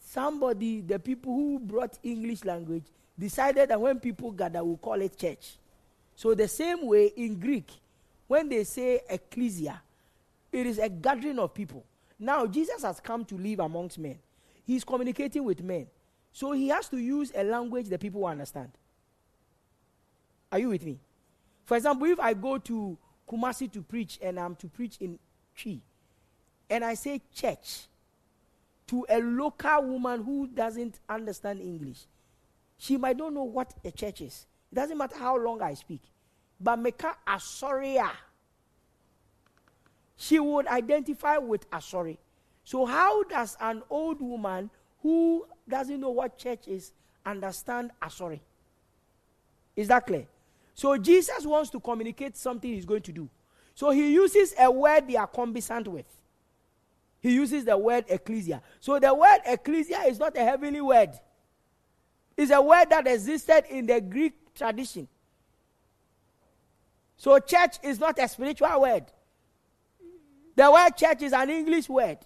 somebody, 0.00 0.80
the 0.80 0.98
people 0.98 1.32
who 1.32 1.58
brought 1.58 1.98
English 2.02 2.44
language, 2.44 2.84
decided 3.18 3.68
that 3.68 3.80
when 3.80 4.00
people 4.00 4.30
gather, 4.30 4.62
we'll 4.64 4.76
call 4.76 5.00
it 5.00 5.16
church. 5.16 5.56
So 6.14 6.34
the 6.34 6.48
same 6.48 6.86
way 6.86 7.12
in 7.16 7.38
Greek, 7.38 7.70
when 8.26 8.48
they 8.48 8.64
say 8.64 9.00
ecclesia, 9.08 9.80
it 10.52 10.66
is 10.66 10.78
a 10.78 10.88
gathering 10.88 11.38
of 11.38 11.54
people. 11.54 11.84
Now, 12.18 12.46
Jesus 12.46 12.82
has 12.82 13.00
come 13.00 13.24
to 13.26 13.36
live 13.36 13.60
amongst 13.60 13.98
men. 13.98 14.18
He's 14.64 14.84
communicating 14.84 15.44
with 15.44 15.62
men. 15.62 15.86
So 16.32 16.52
he 16.52 16.68
has 16.68 16.88
to 16.88 16.98
use 16.98 17.32
a 17.34 17.44
language 17.44 17.88
that 17.88 18.00
people 18.00 18.26
understand. 18.26 18.70
Are 20.50 20.58
you 20.58 20.70
with 20.70 20.84
me? 20.84 20.98
For 21.64 21.76
example, 21.76 22.06
if 22.06 22.20
I 22.20 22.34
go 22.34 22.58
to 22.58 22.98
Kumasi 23.28 23.70
to 23.72 23.82
preach 23.82 24.18
and 24.22 24.38
I'm 24.38 24.54
to 24.56 24.68
preach 24.68 24.96
in 25.00 25.18
Twi, 25.56 25.80
and 26.70 26.84
I 26.84 26.94
say 26.94 27.20
church 27.34 27.86
to 28.88 29.06
a 29.08 29.20
local 29.20 29.82
woman 29.82 30.22
who 30.22 30.46
doesn't 30.46 31.00
understand 31.08 31.60
English, 31.60 32.06
she 32.78 32.96
might 32.96 33.16
not 33.16 33.32
know 33.32 33.44
what 33.44 33.74
a 33.84 33.90
church 33.90 34.20
is. 34.20 34.46
It 34.70 34.74
doesn't 34.74 34.96
matter 34.96 35.16
how 35.16 35.36
long 35.36 35.62
I 35.62 35.74
speak. 35.74 36.02
But 36.60 36.82
Meka 36.82 37.14
Asoria, 37.26 38.10
she 40.16 40.40
would 40.40 40.66
identify 40.66 41.36
with 41.38 41.68
Asori. 41.70 42.16
So, 42.64 42.86
how 42.86 43.22
does 43.24 43.56
an 43.60 43.82
old 43.90 44.20
woman 44.20 44.70
who 45.02 45.46
doesn't 45.68 46.00
know 46.00 46.10
what 46.10 46.38
church 46.38 46.66
is 46.66 46.92
understand 47.24 47.90
Asori? 48.02 48.40
Is 49.76 49.88
that 49.88 50.06
clear? 50.06 50.26
So, 50.74 50.96
Jesus 50.96 51.44
wants 51.44 51.70
to 51.70 51.80
communicate 51.80 52.36
something 52.36 52.72
he's 52.72 52.86
going 52.86 53.02
to 53.02 53.12
do. 53.12 53.28
So, 53.74 53.90
he 53.90 54.12
uses 54.12 54.54
a 54.58 54.70
word 54.70 55.06
they 55.06 55.16
are 55.16 55.26
conversant 55.26 55.86
with. 55.86 56.06
He 57.20 57.34
uses 57.34 57.64
the 57.64 57.76
word 57.76 58.06
ecclesia. 58.08 58.62
So, 58.80 58.98
the 58.98 59.14
word 59.14 59.40
ecclesia 59.44 60.00
is 60.06 60.18
not 60.18 60.36
a 60.36 60.40
heavenly 60.42 60.80
word, 60.80 61.10
it's 62.36 62.50
a 62.50 62.60
word 62.60 62.90
that 62.90 63.06
existed 63.06 63.64
in 63.68 63.86
the 63.86 64.00
Greek 64.00 64.54
tradition. 64.54 65.08
So, 67.16 67.38
church 67.38 67.76
is 67.82 67.98
not 67.98 68.18
a 68.18 68.28
spiritual 68.28 68.80
word. 68.80 69.04
The 70.54 70.70
word 70.70 70.96
church 70.96 71.22
is 71.22 71.32
an 71.32 71.50
English 71.50 71.88
word. 71.88 72.18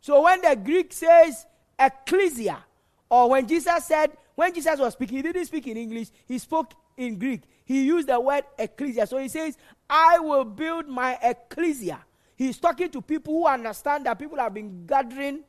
So, 0.00 0.22
when 0.22 0.40
the 0.40 0.56
Greek 0.56 0.92
says 0.92 1.46
ecclesia, 1.78 2.64
or 3.10 3.30
when 3.30 3.46
Jesus 3.46 3.84
said, 3.84 4.10
when 4.34 4.54
Jesus 4.54 4.78
was 4.78 4.92
speaking, 4.92 5.16
he 5.18 5.22
didn't 5.22 5.46
speak 5.46 5.66
in 5.66 5.76
English, 5.76 6.08
he 6.26 6.38
spoke 6.38 6.74
in 6.96 7.18
Greek. 7.18 7.42
He 7.64 7.84
used 7.84 8.08
the 8.08 8.18
word 8.18 8.44
ecclesia. 8.58 9.06
So, 9.06 9.18
he 9.18 9.28
says, 9.28 9.56
I 9.88 10.18
will 10.18 10.44
build 10.44 10.88
my 10.88 11.18
ecclesia. 11.22 12.04
He's 12.36 12.58
talking 12.58 12.90
to 12.90 13.02
people 13.02 13.34
who 13.34 13.46
understand 13.46 14.06
that 14.06 14.18
people 14.18 14.38
have 14.38 14.54
been 14.54 14.86
gathering 14.86 15.40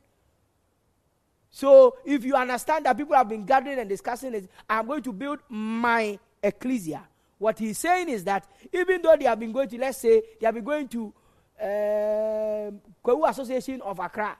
so 1.50 1.96
if 2.04 2.24
you 2.24 2.34
understand 2.34 2.86
that 2.86 2.96
people 2.96 3.16
have 3.16 3.28
been 3.28 3.44
gathering 3.44 3.78
and 3.78 3.88
discussing 3.88 4.34
it, 4.34 4.50
I'm 4.68 4.86
going 4.86 5.02
to 5.02 5.12
build 5.12 5.40
my 5.48 6.18
ecclesia. 6.42 7.02
What 7.38 7.58
he's 7.58 7.78
saying 7.78 8.08
is 8.08 8.24
that 8.24 8.46
even 8.72 9.02
though 9.02 9.16
they 9.16 9.24
have 9.24 9.40
been 9.40 9.52
going 9.52 9.68
to, 9.68 9.78
let's 9.78 9.98
say, 9.98 10.22
they 10.38 10.46
have 10.46 10.54
been 10.54 10.64
going 10.64 10.88
to 10.88 11.12
um, 11.60 13.24
Association 13.26 13.80
of 13.82 13.98
Accra 13.98 14.36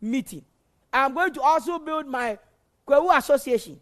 meeting, 0.00 0.44
I'm 0.92 1.14
going 1.14 1.32
to 1.34 1.40
also 1.40 1.78
build 1.78 2.06
my 2.06 2.38
Kwewu 2.86 3.16
Association. 3.16 3.80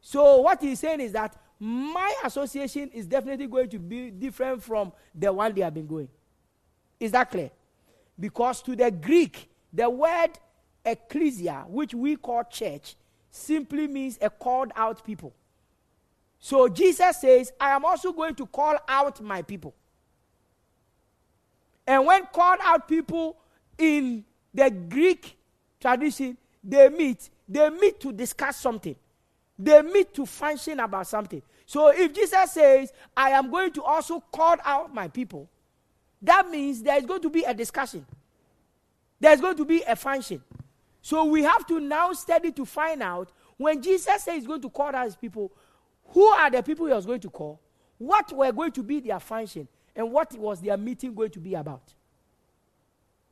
So 0.00 0.40
what 0.40 0.60
he's 0.60 0.80
saying 0.80 1.00
is 1.00 1.12
that 1.12 1.36
my 1.58 2.14
association 2.24 2.90
is 2.90 3.06
definitely 3.06 3.46
going 3.46 3.68
to 3.70 3.78
be 3.78 4.10
different 4.10 4.62
from 4.62 4.92
the 5.14 5.32
one 5.32 5.54
they 5.54 5.62
have 5.62 5.74
been 5.74 5.86
going. 5.86 6.08
Is 7.00 7.12
that 7.12 7.30
clear? 7.30 7.50
Because 8.18 8.62
to 8.62 8.76
the 8.76 8.90
Greek, 8.90 9.48
the 9.72 9.88
word 9.88 10.30
ecclesia, 10.86 11.64
which 11.68 11.94
we 11.94 12.16
call 12.16 12.44
church, 12.44 12.96
simply 13.30 13.86
means 13.86 14.18
a 14.22 14.30
called 14.30 14.72
out 14.74 15.04
people. 15.04 15.34
So 16.38 16.68
Jesus 16.68 17.20
says, 17.20 17.52
I 17.60 17.70
am 17.70 17.84
also 17.84 18.12
going 18.12 18.34
to 18.36 18.46
call 18.46 18.76
out 18.88 19.20
my 19.20 19.42
people. 19.42 19.74
And 21.86 22.06
when 22.06 22.24
called 22.26 22.60
out 22.62 22.88
people 22.88 23.36
in 23.78 24.24
the 24.54 24.70
Greek 24.70 25.36
tradition, 25.80 26.36
they 26.62 26.88
meet, 26.88 27.30
they 27.48 27.68
meet 27.70 28.00
to 28.00 28.12
discuss 28.12 28.56
something. 28.56 28.96
They 29.58 29.82
meet 29.82 30.14
to 30.14 30.26
function 30.26 30.80
about 30.80 31.06
something. 31.06 31.42
So 31.64 31.88
if 31.88 32.12
Jesus 32.12 32.52
says, 32.52 32.92
I 33.16 33.30
am 33.30 33.50
going 33.50 33.72
to 33.72 33.82
also 33.82 34.22
call 34.32 34.56
out 34.64 34.94
my 34.94 35.08
people, 35.08 35.48
that 36.22 36.48
means 36.50 36.82
there 36.82 36.98
is 36.98 37.06
going 37.06 37.22
to 37.22 37.30
be 37.30 37.42
a 37.44 37.54
discussion. 37.54 38.04
There's 39.18 39.40
going 39.40 39.56
to 39.56 39.64
be 39.64 39.82
a 39.82 39.96
function. 39.96 40.42
So 41.06 41.24
we 41.24 41.44
have 41.44 41.64
to 41.68 41.78
now 41.78 42.12
study 42.14 42.50
to 42.50 42.64
find 42.64 43.00
out 43.00 43.30
when 43.58 43.80
Jesus 43.80 44.24
says 44.24 44.34
he's 44.34 44.44
going 44.44 44.60
to 44.62 44.68
call 44.68 44.92
his 45.04 45.14
people, 45.14 45.52
who 46.06 46.24
are 46.24 46.50
the 46.50 46.64
people 46.64 46.84
he 46.86 46.92
was 46.92 47.06
going 47.06 47.20
to 47.20 47.30
call? 47.30 47.60
What 47.96 48.32
were 48.32 48.50
going 48.50 48.72
to 48.72 48.82
be 48.82 48.98
their 48.98 49.20
function? 49.20 49.68
And 49.94 50.10
what 50.10 50.36
was 50.36 50.60
their 50.60 50.76
meeting 50.76 51.14
going 51.14 51.30
to 51.30 51.38
be 51.38 51.54
about? 51.54 51.94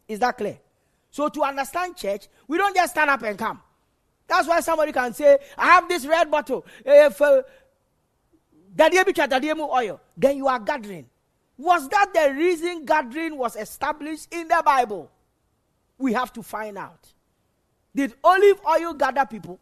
Is 0.07 0.21
that 0.21 0.39
clear? 0.39 0.57
So 1.11 1.29
to 1.29 1.43
understand 1.43 1.97
church, 1.97 2.29
we 2.47 2.59
don't 2.59 2.77
just 2.77 2.93
stand 2.93 3.11
up 3.11 3.25
and 3.25 3.37
come. 3.37 3.61
That's 4.29 4.47
why 4.47 4.61
somebody 4.61 4.93
can 4.93 5.13
say, 5.13 5.39
I 5.59 5.67
have 5.71 5.89
this 5.89 6.07
red 6.07 6.31
bottle. 6.31 6.65
If 6.87 7.21
uh, 7.21 7.43
oil, 8.79 10.01
then 10.17 10.37
you 10.37 10.47
are 10.47 10.61
gathering. 10.61 11.07
Was 11.59 11.89
that 11.89 12.15
the 12.15 12.35
reason 12.35 12.85
gathering 12.85 13.37
was 13.37 13.57
established 13.57 14.33
in 14.33 14.47
the 14.47 14.63
Bible? 14.65 15.11
We 15.99 16.13
have 16.13 16.33
to 16.35 16.43
find 16.45 16.79
out. 16.79 17.14
Did 17.95 18.15
olive 18.25 18.61
oil 18.67 18.95
gather 18.95 19.25
people 19.25 19.59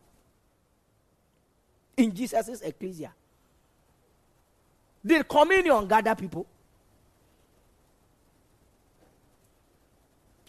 in 1.96 2.14
Jesus' 2.14 2.62
ecclesia? 2.62 3.12
Did 5.04 5.28
communion 5.28 5.86
gather 5.86 6.14
people? 6.14 6.46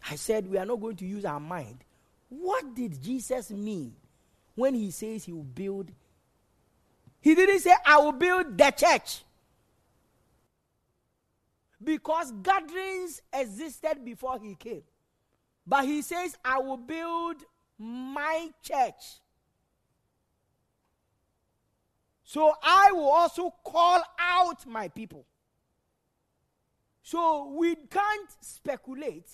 I 0.10 0.16
said 0.16 0.50
we 0.50 0.58
are 0.58 0.66
not 0.66 0.80
going 0.80 0.96
to 0.98 1.06
use 1.06 1.26
our 1.26 1.40
mind. 1.40 1.78
What 2.30 2.74
did 2.76 3.02
Jesus 3.02 3.52
mean 3.52 3.96
when 4.56 4.74
he 4.76 4.92
says 4.92 5.26
he 5.26 5.34
will 5.34 5.44
build? 5.44 5.92
He 7.22 7.36
didn't 7.36 7.60
say, 7.60 7.74
I 7.86 7.98
will 8.00 8.12
build 8.12 8.58
the 8.58 8.72
church. 8.72 9.24
Because 11.82 12.32
gatherings 12.44 13.22
existed 13.32 14.04
before 14.04 14.40
he 14.40 14.56
came. 14.56 14.84
But 15.66 15.86
he 15.86 16.02
says, 16.02 16.38
I 16.44 16.60
will 16.60 16.78
build 16.78 17.38
my 17.78 18.50
church. 18.62 19.20
So 22.24 22.54
I 22.64 22.92
will 22.94 23.10
also 23.10 23.54
call 23.64 24.02
out 24.18 24.66
my 24.66 24.88
people. 24.88 25.26
So 27.04 27.54
we 27.56 27.76
can't 27.76 28.30
speculate. 28.42 29.30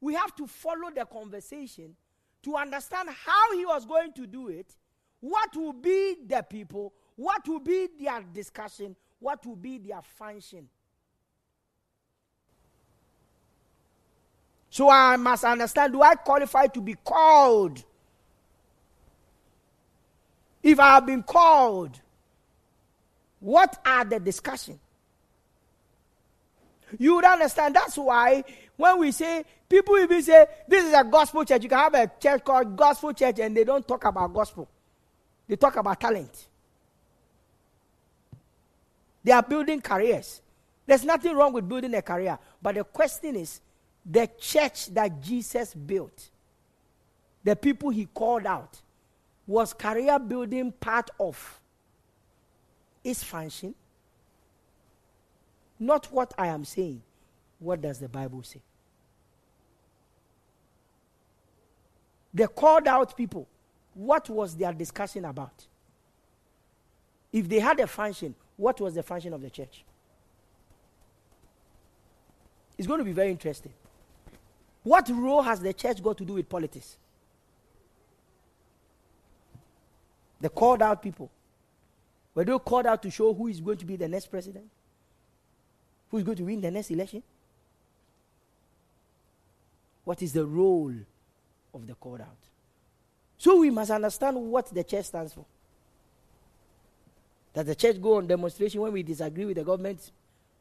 We 0.00 0.14
have 0.14 0.34
to 0.36 0.46
follow 0.46 0.90
the 0.94 1.06
conversation 1.06 1.96
to 2.42 2.56
understand 2.56 3.08
how 3.08 3.56
he 3.56 3.64
was 3.64 3.86
going 3.86 4.12
to 4.12 4.26
do 4.26 4.48
it, 4.48 4.76
what 5.20 5.56
will 5.56 5.72
be 5.72 6.16
the 6.26 6.42
people, 6.42 6.92
what 7.16 7.46
will 7.48 7.60
be 7.60 7.88
their 7.98 8.20
discussion, 8.32 8.94
what 9.18 9.46
will 9.46 9.56
be 9.56 9.78
their 9.78 10.02
function. 10.02 10.68
So 14.74 14.90
I 14.90 15.16
must 15.16 15.44
understand 15.44 15.92
do 15.92 16.02
I 16.02 16.16
qualify 16.16 16.66
to 16.66 16.80
be 16.80 16.94
called? 16.94 17.84
If 20.64 20.80
I 20.80 20.94
have 20.94 21.06
been 21.06 21.22
called, 21.22 22.00
what 23.38 23.80
are 23.86 24.04
the 24.04 24.18
discussion? 24.18 24.80
You 26.98 27.14
would 27.14 27.24
understand. 27.24 27.76
That's 27.76 27.96
why 27.96 28.42
when 28.76 28.98
we 28.98 29.12
say, 29.12 29.44
people 29.68 29.96
even 29.96 30.20
say, 30.20 30.44
this 30.66 30.84
is 30.84 30.92
a 30.92 31.04
gospel 31.04 31.44
church, 31.44 31.62
you 31.62 31.68
can 31.68 31.78
have 31.78 31.94
a 31.94 32.10
church 32.20 32.44
called 32.44 32.74
gospel 32.74 33.12
church 33.12 33.38
and 33.38 33.56
they 33.56 33.62
don't 33.62 33.86
talk 33.86 34.04
about 34.04 34.34
gospel. 34.34 34.68
They 35.46 35.54
talk 35.54 35.76
about 35.76 36.00
talent. 36.00 36.48
They 39.22 39.30
are 39.30 39.42
building 39.44 39.80
careers. 39.80 40.42
There's 40.84 41.04
nothing 41.04 41.36
wrong 41.36 41.52
with 41.52 41.68
building 41.68 41.94
a 41.94 42.02
career. 42.02 42.36
But 42.60 42.74
the 42.74 42.82
question 42.82 43.36
is, 43.36 43.60
the 44.04 44.28
church 44.38 44.86
that 44.88 45.22
Jesus 45.22 45.74
built, 45.74 46.30
the 47.42 47.56
people 47.56 47.90
he 47.90 48.06
called 48.06 48.46
out, 48.46 48.80
was 49.46 49.72
career 49.72 50.18
building 50.18 50.72
part 50.72 51.10
of 51.20 51.60
its 53.02 53.22
function? 53.22 53.74
Not 55.78 56.06
what 56.06 56.32
I 56.38 56.48
am 56.48 56.64
saying. 56.64 57.02
What 57.58 57.80
does 57.80 57.98
the 57.98 58.08
Bible 58.08 58.42
say? 58.42 58.60
The 62.32 62.48
called 62.48 62.88
out 62.88 63.16
people, 63.16 63.46
what 63.94 64.28
was 64.28 64.56
their 64.56 64.72
discussion 64.72 65.24
about? 65.24 65.66
If 67.32 67.48
they 67.48 67.60
had 67.60 67.80
a 67.80 67.86
function, 67.86 68.34
what 68.56 68.80
was 68.80 68.94
the 68.94 69.02
function 69.02 69.32
of 69.32 69.42
the 69.42 69.50
church? 69.50 69.84
It's 72.76 72.88
going 72.88 72.98
to 72.98 73.04
be 73.04 73.12
very 73.12 73.30
interesting. 73.30 73.72
What 74.84 75.08
role 75.08 75.42
has 75.42 75.60
the 75.60 75.72
church 75.72 76.02
got 76.02 76.18
to 76.18 76.24
do 76.24 76.34
with 76.34 76.48
politics? 76.48 76.96
The 80.40 80.50
called 80.50 80.82
out 80.82 81.02
people. 81.02 81.30
Were 82.34 82.44
they 82.44 82.58
called 82.58 82.86
out 82.86 83.02
to 83.02 83.10
show 83.10 83.32
who 83.32 83.48
is 83.48 83.60
going 83.60 83.78
to 83.78 83.86
be 83.86 83.96
the 83.96 84.06
next 84.06 84.26
president? 84.26 84.66
Who 86.10 86.18
is 86.18 86.24
going 86.24 86.36
to 86.36 86.44
win 86.44 86.60
the 86.60 86.70
next 86.70 86.90
election? 86.90 87.22
What 90.04 90.20
is 90.20 90.34
the 90.34 90.44
role 90.44 90.92
of 91.72 91.86
the 91.86 91.94
called 91.94 92.20
out? 92.20 92.36
So 93.38 93.56
we 93.60 93.70
must 93.70 93.90
understand 93.90 94.36
what 94.36 94.66
the 94.66 94.84
church 94.84 95.06
stands 95.06 95.32
for. 95.32 95.46
Does 97.54 97.64
the 97.64 97.74
church 97.74 98.02
go 98.02 98.16
on 98.16 98.26
demonstration 98.26 98.82
when 98.82 98.92
we 98.92 99.02
disagree 99.02 99.46
with 99.46 99.56
the 99.56 99.64
government? 99.64 100.10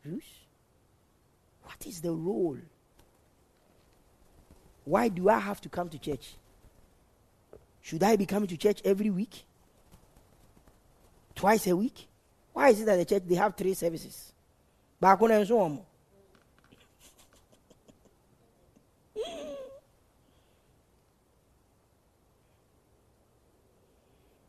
What 0.03 1.85
is 1.85 1.99
the 1.99 2.11
role 2.13 2.57
why 4.85 5.07
do 5.09 5.29
I 5.29 5.39
have 5.39 5.61
to 5.61 5.69
come 5.69 5.89
to 5.89 5.97
church? 5.97 6.35
Should 7.81 8.03
I 8.03 8.15
be 8.15 8.25
coming 8.25 8.47
to 8.47 8.57
church 8.57 8.81
every 8.85 9.09
week? 9.09 9.43
Twice 11.35 11.67
a 11.67 11.75
week? 11.75 12.07
Why 12.53 12.69
is 12.69 12.79
it 12.81 12.85
that 12.85 12.95
the 12.97 13.05
church 13.05 13.23
they 13.25 13.35
have 13.35 13.55
three 13.55 13.73
services? 13.73 14.31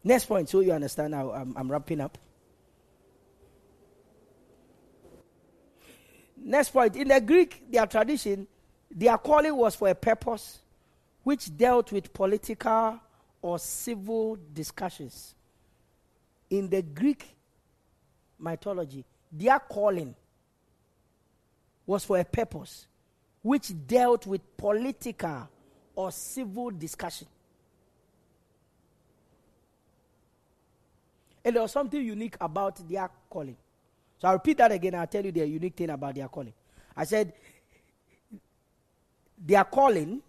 Next 0.05 0.26
point, 0.26 0.49
so 0.49 0.61
you 0.61 0.72
understand 0.72 1.14
how 1.14 1.30
I'm, 1.30 1.57
I'm 1.57 1.70
wrapping 1.70 2.01
up. 2.01 2.18
Next 6.37 6.70
point, 6.70 6.95
in 6.95 7.09
the 7.09 7.20
Greek, 7.22 7.70
their 7.70 7.87
tradition, 7.87 8.47
their 8.95 9.18
calling 9.18 9.57
was 9.57 9.74
for 9.74 9.88
a 9.88 9.95
purpose 9.95 10.61
which 11.24 11.55
dealt 11.57 11.90
with 11.90 12.12
political 12.12 13.01
or 13.42 13.59
civil 13.59 14.38
discussions. 14.53 15.34
In 16.49 16.68
the 16.68 16.82
Greek 16.82 17.34
mythology, 18.38 19.05
their 19.32 19.59
calling 19.59 20.14
was 21.86 22.05
for 22.05 22.18
a 22.18 22.24
purpose 22.24 22.86
which 23.42 23.72
dealt 23.86 24.26
with 24.26 24.57
political 24.57 25.49
or 25.97 26.12
civil 26.12 26.70
discussion. 26.70 27.26
And 31.45 31.57
there 31.57 31.62
was 31.62 31.72
something 31.72 32.03
unique 32.03 32.36
about 32.40 32.88
their 32.88 33.11
calling. 33.28 33.57
So 34.18 34.28
I'll 34.28 34.34
repeat 34.34 34.57
that 34.59 34.72
again. 34.72 34.95
I'll 34.95 35.07
tell 35.07 35.24
you 35.24 35.32
the 35.32 35.47
unique 35.47 35.76
thing 35.76 35.90
about 35.90 36.14
their 36.14 36.28
calling. 36.28 36.55
I 36.97 37.05
said 37.05 37.34
their 39.39 39.64
calling, 39.64 40.22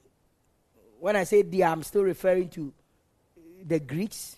when 0.99 1.16
I 1.16 1.24
say 1.24 1.41
they, 1.41 1.64
I'm 1.64 1.84
still 1.84 2.03
referring 2.03 2.49
to 2.49 2.74
the 3.66 3.80
Greeks. 3.80 4.38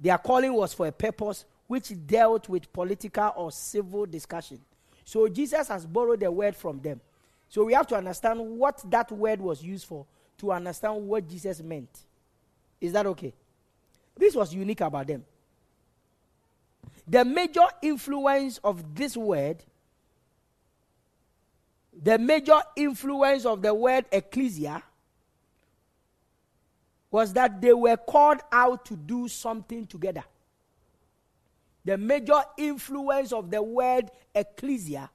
Their 0.00 0.18
calling 0.18 0.52
was 0.52 0.74
for 0.74 0.86
a 0.86 0.92
purpose 0.92 1.44
which 1.66 1.92
dealt 2.06 2.48
with 2.48 2.72
political 2.72 3.32
or 3.36 3.50
civil 3.50 4.06
discussion. 4.06 4.60
So 5.04 5.28
Jesus 5.28 5.68
has 5.68 5.86
borrowed 5.86 6.20
the 6.20 6.30
word 6.30 6.54
from 6.54 6.80
them. 6.80 7.00
So 7.48 7.64
we 7.64 7.74
have 7.74 7.86
to 7.88 7.96
understand 7.96 8.40
what 8.40 8.82
that 8.90 9.10
word 9.10 9.40
was 9.40 9.62
used 9.62 9.86
for 9.86 10.06
to 10.38 10.52
understand 10.52 11.06
what 11.06 11.28
Jesus 11.28 11.62
meant. 11.62 11.88
Is 12.80 12.92
that 12.92 13.06
okay? 13.06 13.32
This 14.16 14.34
was 14.34 14.54
unique 14.54 14.80
about 14.80 15.06
them. 15.06 15.24
The 17.06 17.24
major 17.24 17.64
influence 17.82 18.58
of 18.64 18.94
this 18.94 19.16
word 19.16 19.58
the 22.02 22.18
major 22.18 22.60
influence 22.76 23.44
of 23.44 23.62
the 23.62 23.72
word 23.72 24.04
ecclesia 24.12 24.82
was 27.10 27.32
that 27.32 27.60
they 27.60 27.72
were 27.72 27.96
called 27.96 28.40
out 28.52 28.84
to 28.84 28.96
do 28.96 29.28
something 29.28 29.86
together. 29.86 30.24
The 31.84 31.96
major 31.96 32.40
influence 32.58 33.32
of 33.32 33.50
the 33.50 33.62
word 33.62 34.10
ecclesia 34.34 35.08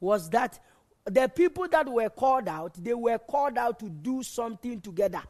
was 0.00 0.28
that 0.30 0.58
the 1.04 1.28
people 1.28 1.66
that 1.68 1.88
were 1.88 2.10
called 2.10 2.48
out, 2.48 2.74
they 2.74 2.92
were 2.92 3.18
called 3.18 3.56
out 3.56 3.78
to 3.78 3.88
do 3.88 4.22
something 4.22 4.80
together. 4.80 5.22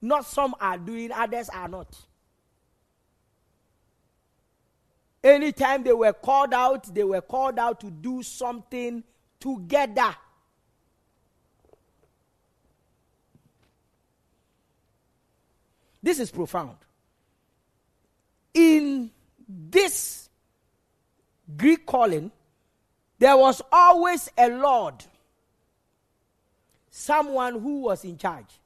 Not 0.00 0.24
some 0.24 0.54
are 0.60 0.78
doing, 0.78 1.12
others 1.12 1.48
are 1.50 1.68
not. 1.68 1.94
Anytime 5.22 5.82
they 5.82 5.92
were 5.92 6.12
called 6.12 6.54
out, 6.54 6.94
they 6.94 7.04
were 7.04 7.20
called 7.20 7.58
out 7.58 7.80
to 7.80 7.90
do 7.90 8.22
something 8.22 9.02
together. 9.40 10.14
This 16.02 16.20
is 16.20 16.30
profound. 16.30 16.76
In 18.54 19.10
this 19.48 20.28
Greek 21.56 21.86
calling, 21.86 22.30
there 23.18 23.36
was 23.36 23.60
always 23.72 24.30
a 24.38 24.48
Lord, 24.48 25.04
someone 26.90 27.60
who 27.60 27.82
was 27.82 28.04
in 28.04 28.16
charge. 28.16 28.58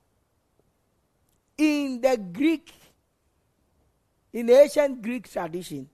In 1.56 2.00
the 2.00 2.16
Greek, 2.16 2.72
in 4.32 4.46
the 4.46 4.60
ancient 4.60 5.00
Greek 5.02 5.30
tradition, 5.30 5.88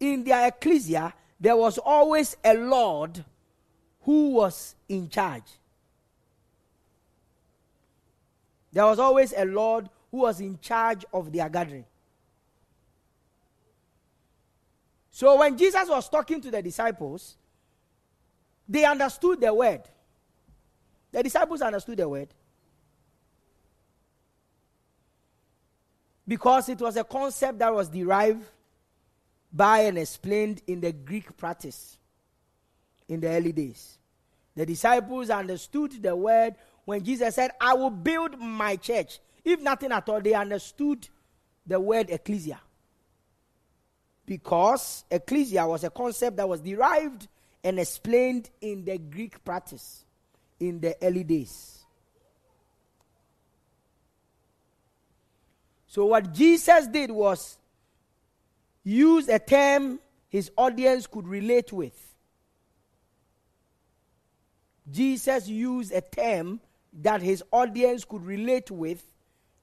in 0.00 0.24
their 0.24 0.48
ecclesia, 0.48 1.12
there 1.40 1.56
was 1.56 1.78
always 1.78 2.36
a 2.44 2.54
Lord 2.54 3.24
who 4.04 4.30
was 4.30 4.74
in 4.88 5.08
charge. 5.08 5.44
There 8.72 8.84
was 8.84 8.98
always 8.98 9.32
a 9.36 9.44
Lord 9.44 9.88
who 10.10 10.18
was 10.18 10.40
in 10.40 10.58
charge 10.60 11.04
of 11.12 11.32
their 11.32 11.48
gathering. 11.48 11.84
So 15.10 15.38
when 15.38 15.56
Jesus 15.56 15.88
was 15.88 16.08
talking 16.08 16.40
to 16.40 16.50
the 16.50 16.60
disciples, 16.60 17.36
they 18.68 18.84
understood 18.84 19.40
the 19.40 19.54
word. 19.54 19.82
The 21.12 21.22
disciples 21.22 21.62
understood 21.62 21.98
the 21.98 22.08
word. 22.08 22.28
Because 26.26 26.68
it 26.68 26.80
was 26.80 26.96
a 26.96 27.04
concept 27.04 27.58
that 27.60 27.72
was 27.72 27.88
derived 27.88 28.44
by 29.52 29.80
and 29.80 29.98
explained 29.98 30.62
in 30.66 30.80
the 30.80 30.92
Greek 30.92 31.36
practice 31.36 31.98
in 33.08 33.20
the 33.20 33.28
early 33.28 33.52
days. 33.52 33.98
The 34.56 34.66
disciples 34.66 35.30
understood 35.30 36.02
the 36.02 36.14
word 36.14 36.54
when 36.84 37.02
Jesus 37.02 37.34
said, 37.34 37.50
I 37.60 37.74
will 37.74 37.90
build 37.90 38.38
my 38.38 38.76
church. 38.76 39.18
If 39.44 39.60
nothing 39.60 39.92
at 39.92 40.08
all, 40.08 40.20
they 40.20 40.34
understood 40.34 41.08
the 41.66 41.80
word 41.80 42.10
ecclesia. 42.10 42.60
Because 44.26 45.04
ecclesia 45.10 45.66
was 45.66 45.84
a 45.84 45.90
concept 45.90 46.36
that 46.36 46.48
was 46.48 46.60
derived 46.60 47.28
and 47.62 47.78
explained 47.78 48.50
in 48.60 48.84
the 48.84 48.98
Greek 48.98 49.44
practice 49.44 50.04
in 50.60 50.80
the 50.80 50.96
early 51.02 51.24
days. 51.24 51.84
So, 55.86 56.06
what 56.06 56.32
Jesus 56.32 56.86
did 56.86 57.10
was 57.10 57.56
use 58.82 59.28
a 59.28 59.38
term 59.38 60.00
his 60.28 60.50
audience 60.56 61.06
could 61.06 61.28
relate 61.28 61.72
with. 61.72 62.13
Jesus 64.90 65.48
used 65.48 65.92
a 65.92 66.00
term 66.00 66.60
that 67.02 67.22
his 67.22 67.42
audience 67.50 68.04
could 68.04 68.24
relate 68.24 68.70
with 68.70 69.02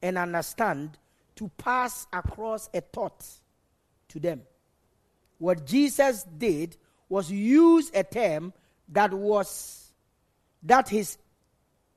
and 0.01 0.17
understand 0.17 0.97
to 1.35 1.49
pass 1.57 2.07
across 2.11 2.69
a 2.73 2.81
thought 2.81 3.25
to 4.09 4.19
them. 4.19 4.41
What 5.37 5.65
Jesus 5.65 6.23
did 6.37 6.77
was 7.09 7.31
use 7.31 7.91
a 7.93 8.03
term 8.03 8.53
that 8.89 9.13
was 9.13 9.91
that 10.63 10.89
his 10.89 11.17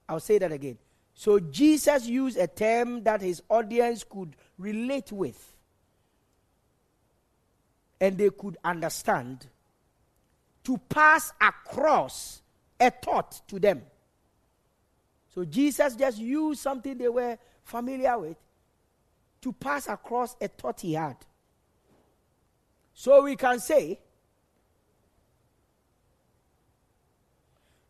I'll 0.09 0.21
say 0.21 0.39
that 0.39 0.53
again. 0.53 0.79
So 1.15 1.39
Jesus 1.41 2.07
used 2.07 2.37
a 2.37 2.47
term 2.47 3.03
that 3.05 3.21
his 3.21 3.43
audience 3.49 4.05
could 4.05 4.37
relate 4.59 5.13
with 5.13 5.55
and 8.01 8.19
they 8.19 8.31
could 8.31 8.59
understand 8.65 9.47
to 10.65 10.79
pass 10.89 11.33
across 11.41 12.43
a 12.85 12.91
thought 12.91 13.41
to 13.49 13.59
them. 13.59 13.83
So 15.35 15.45
Jesus 15.45 15.97
just 15.97 16.19
used 16.19 16.61
something 16.61 16.97
they 16.97 17.09
were 17.09 17.39
familiar 17.65 18.19
with 18.19 18.37
to 19.41 19.53
pass 19.53 19.89
across 19.89 20.37
a 20.41 20.49
thought 20.49 20.81
he 20.81 20.95
had. 20.95 21.17
So 22.95 23.25
we 23.25 23.37
can 23.37 23.59
say 23.59 23.99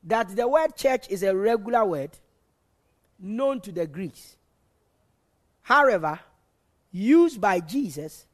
that 0.05 0.35
the 0.35 0.49
word 0.49 0.75
church 0.77 1.09
is 1.11 1.23
a 1.23 1.37
regular 1.37 1.85
word 1.85 2.11
known 3.19 3.61
to 3.61 3.73
the 3.73 3.87
Greeks. 3.87 4.37
However, 5.63 6.19
used 6.93 7.41
by 7.41 7.61
Jesus 7.61 8.27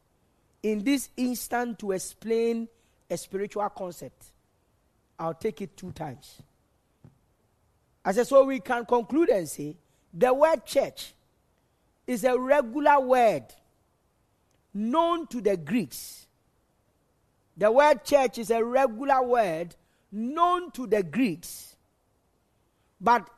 in 0.62 0.84
this 0.84 1.08
instant 1.16 1.78
to 1.78 1.92
explain 1.92 2.68
a 3.08 3.16
spiritual 3.16 3.68
concept. 3.70 4.26
I'll 5.18 5.34
take 5.34 5.60
it 5.60 5.76
two 5.76 5.92
times. 5.92 6.42
I 8.04 8.12
said, 8.12 8.26
so 8.26 8.44
we 8.44 8.60
can 8.60 8.84
conclude 8.86 9.28
and 9.28 9.48
say 9.48 9.76
the 10.12 10.32
word 10.32 10.64
church 10.64 11.14
is 12.06 12.24
a 12.24 12.38
regular 12.38 12.98
word 13.00 13.44
known 14.72 15.26
to 15.28 15.40
the 15.40 15.56
Greeks. 15.56 16.26
The 17.56 17.70
word 17.70 18.04
church 18.04 18.38
is 18.38 18.50
a 18.50 18.64
regular 18.64 19.22
word 19.22 19.74
known 20.10 20.70
to 20.72 20.86
the 20.86 21.02
Greeks. 21.02 21.76
But 23.00 23.28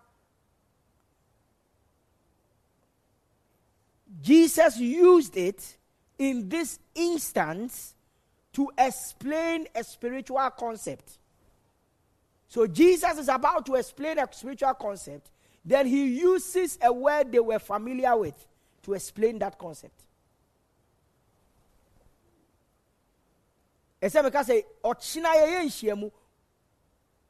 Jesus 4.21 4.79
used 4.79 5.37
it 5.37 5.77
in 6.19 6.49
this 6.49 6.79
instance 6.95 7.95
to 8.53 8.71
explain 8.79 9.67
a 9.75 9.83
spiritual 9.83 10.49
concept. 10.51 11.19
So 12.53 12.67
Jesus 12.67 13.17
is 13.17 13.29
about 13.31 13.65
to 13.65 13.77
explain 13.77 14.19
a 14.19 14.29
spiritual 14.31 14.75
concept. 14.75 15.31
Then 15.65 15.87
he 15.87 16.19
uses 16.19 16.79
a 16.83 16.93
word 16.93 17.33
they 17.33 17.41
were 17.41 17.59
familiar 17.59 18.15
with 18.15 18.47
to 18.83 18.93
explain 18.93 19.39
that 19.39 19.59
concept. 19.59 19.99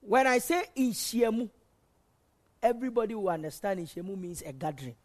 When 0.00 0.26
I 0.26 0.38
say 0.38 0.64
in 0.74 0.92
everybody 2.60 3.14
will 3.14 3.28
understand 3.28 3.78
in 3.78 3.86
means 4.16 4.42
a 4.42 4.52
gathering. 4.52 4.96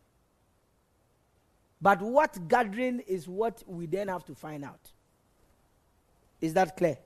But 1.80 2.02
what 2.02 2.48
gathering 2.48 3.02
is 3.02 3.28
what 3.28 3.62
we 3.68 3.86
then 3.86 4.08
have 4.08 4.26
to 4.26 4.34
find 4.34 4.66
out. 4.66 4.92
Is 6.42 6.56
that 6.56 6.76
clear? 6.76 6.98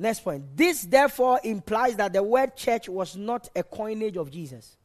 Next 0.00 0.20
point. 0.20 0.56
This 0.56 0.82
therefore 0.82 1.40
implies 1.42 1.96
that 1.96 2.12
the 2.12 2.22
word 2.22 2.54
church 2.54 2.88
was 2.88 3.16
not 3.16 3.48
a 3.56 3.64
coinage 3.64 4.16
of 4.16 4.30
Jesus. 4.30 4.76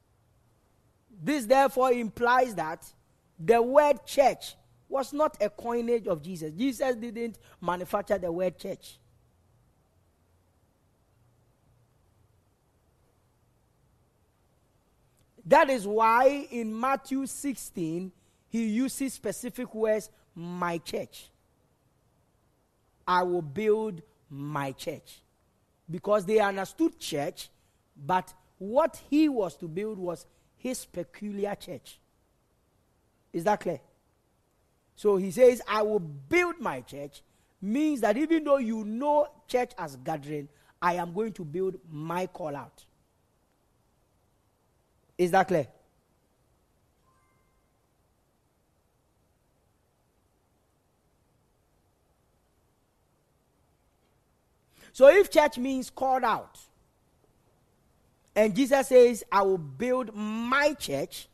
This 1.21 1.45
therefore 1.45 1.91
implies 1.91 2.55
that 2.55 2.83
the 3.39 3.61
word 3.61 4.03
church 4.07 4.55
was 4.89 5.13
not 5.13 5.37
a 5.39 5.51
coinage 5.51 6.07
of 6.07 6.23
Jesus. 6.23 6.51
Jesus 6.51 6.95
didn't 6.95 7.37
manufacture 7.61 8.17
the 8.17 8.31
word 8.31 8.57
church. 8.57 8.97
That 15.45 15.69
is 15.69 15.85
why 15.85 16.47
in 16.49 16.77
Matthew 16.77 17.27
16, 17.27 18.11
he 18.49 18.65
uses 18.65 19.13
specific 19.13 19.75
words, 19.75 20.09
my 20.33 20.79
church. 20.79 21.29
I 23.07 23.21
will 23.21 23.41
build 23.43 24.01
my 24.33 24.71
church. 24.71 25.21
Because 25.89 26.25
they 26.25 26.39
understood 26.39 26.97
church, 26.99 27.49
but 27.95 28.33
what 28.57 29.01
he 29.09 29.29
was 29.29 29.55
to 29.57 29.67
build 29.67 29.97
was 29.97 30.25
his 30.57 30.85
peculiar 30.85 31.55
church. 31.55 31.99
Is 33.31 33.43
that 33.43 33.59
clear? 33.59 33.79
So 34.95 35.17
he 35.17 35.31
says, 35.31 35.61
I 35.67 35.81
will 35.81 35.99
build 35.99 36.59
my 36.59 36.81
church, 36.81 37.21
means 37.61 38.01
that 38.01 38.17
even 38.17 38.43
though 38.43 38.57
you 38.57 38.83
know 38.83 39.27
church 39.47 39.71
as 39.77 39.95
gathering, 39.97 40.47
I 40.81 40.95
am 40.95 41.13
going 41.13 41.33
to 41.33 41.45
build 41.45 41.75
my 41.89 42.27
call 42.27 42.55
out. 42.55 42.83
Is 45.17 45.31
that 45.31 45.47
clear? 45.47 45.67
So 54.93 55.09
if 55.09 55.29
church 55.29 55.57
means 55.57 55.89
called 55.89 56.23
out, 56.23 56.59
and 58.35 58.55
Jesus 58.55 58.87
says, 58.87 59.23
I 59.31 59.41
will 59.41 59.57
build 59.57 60.15
my 60.15 60.73
church, 60.73 61.27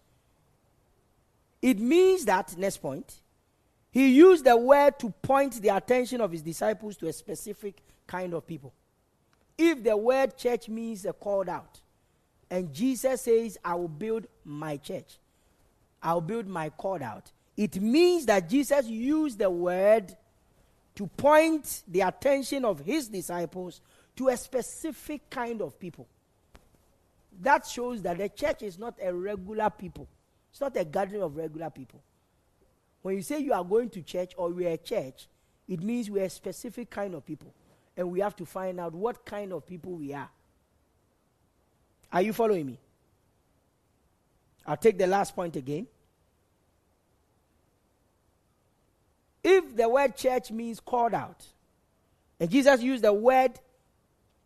it 1.61 1.77
means 1.79 2.25
that, 2.25 2.57
next 2.57 2.77
point, 2.77 3.19
he 3.91 4.09
used 4.09 4.45
the 4.45 4.55
word 4.55 4.97
to 4.99 5.09
point 5.21 5.61
the 5.61 5.69
attention 5.69 6.21
of 6.21 6.31
his 6.31 6.41
disciples 6.41 6.95
to 6.97 7.07
a 7.07 7.13
specific 7.13 7.81
kind 8.07 8.33
of 8.33 8.47
people. 8.47 8.73
If 9.57 9.83
the 9.83 9.95
word 9.97 10.37
church 10.37 10.69
means 10.69 11.05
a 11.05 11.11
called 11.13 11.49
out, 11.49 11.79
and 12.49 12.73
Jesus 12.73 13.23
says, 13.23 13.57
I 13.63 13.75
will 13.75 13.89
build 13.89 14.25
my 14.45 14.77
church. 14.77 15.17
I'll 16.01 16.21
build 16.21 16.47
my 16.47 16.69
called 16.69 17.01
out. 17.01 17.29
It 17.57 17.81
means 17.81 18.25
that 18.27 18.49
Jesus 18.49 18.87
used 18.87 19.37
the 19.37 19.49
word 19.49 20.15
to 20.95 21.07
point 21.07 21.83
the 21.87 22.01
attention 22.01 22.65
of 22.65 22.79
his 22.79 23.07
disciples 23.07 23.81
to 24.15 24.27
a 24.27 24.37
specific 24.37 25.29
kind 25.29 25.61
of 25.61 25.79
people. 25.79 26.07
That 27.41 27.65
shows 27.65 28.01
that 28.01 28.17
the 28.17 28.29
church 28.29 28.63
is 28.63 28.77
not 28.77 28.95
a 29.01 29.13
regular 29.13 29.69
people. 29.69 30.07
It's 30.51 30.59
not 30.59 30.75
a 30.75 30.83
gathering 30.83 31.21
of 31.21 31.37
regular 31.37 31.69
people. 31.69 32.01
When 33.01 33.15
you 33.15 33.21
say 33.21 33.39
you 33.39 33.53
are 33.53 33.63
going 33.63 33.89
to 33.91 34.01
church 34.01 34.33
or 34.35 34.49
we're 34.49 34.71
a 34.71 34.77
church, 34.77 35.27
it 35.67 35.81
means 35.81 36.09
we're 36.09 36.25
a 36.25 36.29
specific 36.29 36.89
kind 36.89 37.15
of 37.15 37.25
people. 37.25 37.53
And 37.95 38.11
we 38.11 38.19
have 38.19 38.35
to 38.37 38.45
find 38.45 38.79
out 38.79 38.93
what 38.93 39.25
kind 39.25 39.53
of 39.53 39.65
people 39.65 39.93
we 39.93 40.13
are. 40.13 40.29
Are 42.11 42.21
you 42.21 42.33
following 42.33 42.65
me? 42.65 42.79
I'll 44.65 44.77
take 44.77 44.97
the 44.97 45.07
last 45.07 45.35
point 45.35 45.55
again. 45.55 45.87
If 49.43 49.75
the 49.75 49.87
word 49.87 50.15
church 50.15 50.51
means 50.51 50.79
called 50.79 51.13
out, 51.13 51.45
and 52.39 52.49
Jesus 52.49 52.81
used 52.81 53.03
the 53.03 53.13
word 53.13 53.59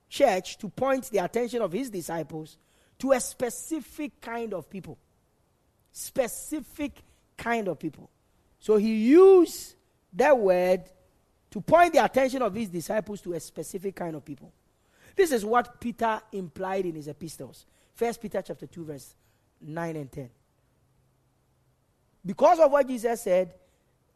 church 0.09 0.57
to 0.59 0.69
point 0.69 1.09
the 1.09 1.19
attention 1.19 1.61
of 1.61 1.71
his 1.71 1.89
disciples 1.89 2.57
to 2.99 3.11
a 3.11 3.19
specific 3.19 4.21
kind 4.21 4.53
of 4.53 4.69
people. 4.69 4.97
Specific 5.91 7.01
kind 7.37 7.67
of 7.67 7.79
people. 7.79 8.09
So 8.59 8.77
he 8.77 8.95
used 8.95 9.75
that 10.13 10.37
word 10.37 10.83
to 11.51 11.61
point 11.61 11.93
the 11.93 12.03
attention 12.03 12.41
of 12.41 12.53
his 12.55 12.69
disciples 12.69 13.21
to 13.21 13.33
a 13.33 13.39
specific 13.39 13.95
kind 13.95 14.15
of 14.15 14.23
people. 14.23 14.51
This 15.15 15.31
is 15.31 15.45
what 15.45 15.79
Peter 15.79 16.21
implied 16.31 16.85
in 16.85 16.95
his 16.95 17.07
epistles. 17.07 17.65
First 17.93 18.21
Peter 18.21 18.41
chapter 18.41 18.65
2 18.65 18.85
verse 18.85 19.15
9 19.61 19.95
and 19.95 20.11
10. 20.11 20.29
Because 22.25 22.59
of 22.59 22.71
what 22.71 22.87
Jesus 22.87 23.21
said, 23.21 23.53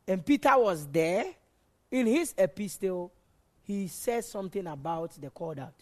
and 0.07 0.25
Peter 0.25 0.57
was 0.57 0.87
there, 0.87 1.25
in 1.91 2.05
his 2.05 2.33
epistle, 2.37 3.11
he 3.63 3.87
says 3.87 4.27
something 4.27 4.65
about 4.67 5.11
the 5.19 5.29
called 5.29 5.59
out. 5.59 5.73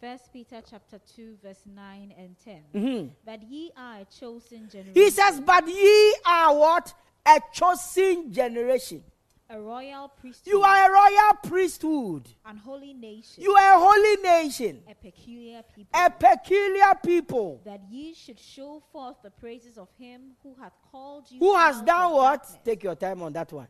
First 0.00 0.32
Peter 0.32 0.60
chapter 0.68 1.00
2 1.16 1.38
verse 1.42 1.62
9 1.66 2.14
and 2.16 2.36
10. 2.44 2.62
Mm-hmm. 2.74 3.08
But 3.24 3.42
ye 3.42 3.72
are 3.76 4.00
a 4.00 4.04
chosen 4.04 4.68
generation. 4.68 4.94
He 4.94 5.10
says, 5.10 5.40
But 5.40 5.66
ye 5.66 6.16
are 6.24 6.56
what? 6.56 6.94
A 7.26 7.40
chosen 7.52 8.32
generation. 8.32 9.02
A 9.50 9.60
royal 9.60 10.08
priesthood. 10.08 10.52
You 10.52 10.62
are 10.62 10.88
a 10.88 10.92
royal 10.92 11.34
priesthood. 11.42 12.28
an 12.44 12.56
holy 12.56 12.94
nation. 12.94 13.42
You 13.42 13.52
are 13.52 13.76
a 13.76 13.78
holy 13.78 14.16
nation. 14.22 14.82
a 14.88 14.94
peculiar 14.94 15.62
people. 15.74 16.00
A 16.00 16.10
peculiar 16.10 16.94
people. 17.02 17.60
that 17.64 17.80
ye 17.90 18.14
should 18.14 18.38
show 18.38 18.82
forth 18.92 19.16
the 19.22 19.30
praises 19.30 19.78
of 19.78 19.88
him 19.98 20.32
who 20.42 20.54
hath 20.60 20.74
called 20.90 21.30
you. 21.30 21.38
Who 21.38 21.56
has 21.56 21.80
done 21.82 22.12
what? 22.12 22.42
darkness. 22.42 22.58
Take 22.64 22.82
your 22.82 22.94
time 22.94 23.22
on 23.22 23.32
that 23.32 23.52
one. 23.52 23.68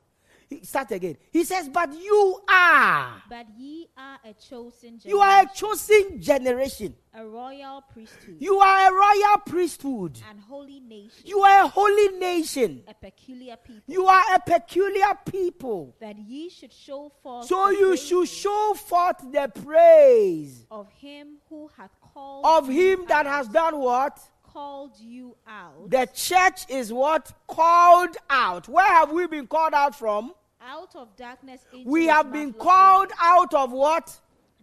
He- 0.49 0.65
Start 0.65 0.91
again. 0.93 1.17
He 1.31 1.45
says, 1.45 1.69
But 1.69 1.93
you 1.93 2.41
are. 2.49 3.23
But 3.29 3.47
ye 3.59 3.89
are 3.97 4.19
a 4.25 4.33
chosen 4.33 4.99
generation. 4.99 5.11
You 5.11 5.19
are 5.21 5.43
a 5.43 5.47
chosen 5.55 6.21
generation. 6.23 6.95
a 7.15 7.25
royal 7.27 7.83
priesthood. 7.93 8.37
You 8.39 8.59
are 8.59 8.89
a 8.89 8.93
royal 8.95 9.39
priesthood. 9.47 10.19
an 10.31 10.39
holy 10.39 10.81
nation. 10.81 11.23
You 11.25 11.41
are 11.41 11.65
a 11.65 11.69
holy 11.69 12.09
nation. 12.19 12.83
a 12.89 12.95
peculiar 12.95 13.57
people. 13.57 13.83
You 13.87 14.07
are 14.07 14.35
a 14.35 14.41
peculiar 14.41 15.19
people. 15.27 15.95
that 16.01 16.17
ye 16.19 16.49
should 16.49 16.73
show 16.73 17.11
forth. 17.23 17.47
So 17.47 17.67
the 17.71 17.79
you 17.79 17.97
should 17.97 18.29
show 18.29 18.75
forth 18.75 19.19
the 19.31 19.51
praise 19.65 20.65
of 20.71 20.89
him 20.93 21.39
who 21.51 21.69
hath 21.77 21.91
called 22.15 22.47
of 22.47 22.69
him 22.69 23.05
that 23.09 23.27
out, 23.27 23.37
has 23.37 23.49
done 23.49 23.79
what? 23.79 24.19
Called 24.53 24.93
you 25.01 25.37
out 25.47 25.91
The 25.91 26.09
church 26.15 26.63
is 26.69 26.93
what? 26.93 27.33
Called 27.47 28.17
out. 28.31 28.69
Where 28.69 28.87
have 28.87 29.11
we 29.13 29.27
been 29.27 29.47
called 29.47 29.75
out 29.75 29.95
from? 29.99 30.33
out 30.61 30.95
of 30.97 31.15
darkness 31.17 31.61
into 31.73 31.89
We 31.89 32.07
have 32.07 32.33
been 32.33 32.53
called 32.53 33.11
light. 33.11 33.19
out 33.21 33.55
of 33.55 33.73
what? 33.73 34.15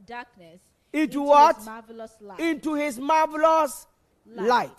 darkness 0.05 0.59
Into 0.93 1.21
his 1.21 1.27
what? 1.29 1.65
marvelous 1.65 2.11
light, 2.21 2.39
Into 2.39 2.73
his 2.75 2.99
marvelous 2.99 3.87
light. 4.27 4.69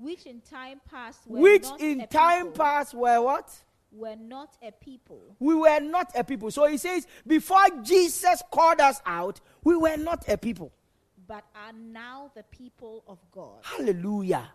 which 0.00 0.26
in 0.26 0.40
time 0.40 0.80
past 0.90 1.20
were 1.26 1.40
Which 1.40 1.66
in 1.78 2.06
time 2.08 2.46
people, 2.48 2.64
past 2.64 2.94
were 2.94 3.20
what? 3.22 3.50
were 3.92 4.16
not 4.16 4.56
a 4.62 4.72
people 4.72 5.20
We 5.38 5.54
were 5.54 5.80
not 5.80 6.10
a 6.14 6.24
people. 6.24 6.50
So 6.50 6.66
he 6.66 6.76
says, 6.78 7.06
before 7.26 7.64
Jesus 7.82 8.42
called 8.50 8.80
us 8.80 9.00
out, 9.06 9.40
we 9.64 9.76
were 9.76 9.96
not 9.96 10.28
a 10.28 10.36
people. 10.36 10.72
But 11.26 11.44
are 11.54 11.72
now 11.72 12.30
the 12.34 12.42
people 12.44 13.04
of 13.06 13.18
God. 13.30 13.58
Hallelujah. 13.62 14.50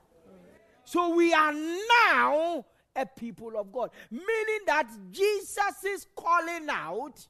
So 0.84 1.16
we 1.16 1.34
are 1.34 1.54
now 1.54 2.66
a 2.96 3.06
people 3.06 3.58
of 3.58 3.72
God. 3.72 3.92
Meaning 4.10 4.60
that 4.66 4.90
Jesus 5.12 5.84
is 5.86 6.08
calling 6.16 6.68
out, 6.70 7.28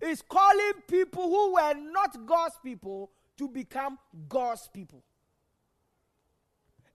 is 0.00 0.22
calling 0.22 0.72
people 0.88 1.28
who 1.28 1.54
were 1.54 1.74
not 1.74 2.26
God's 2.26 2.58
people 2.62 3.10
to 3.36 3.48
become 3.48 3.98
God's 4.28 4.68
people. 4.72 5.02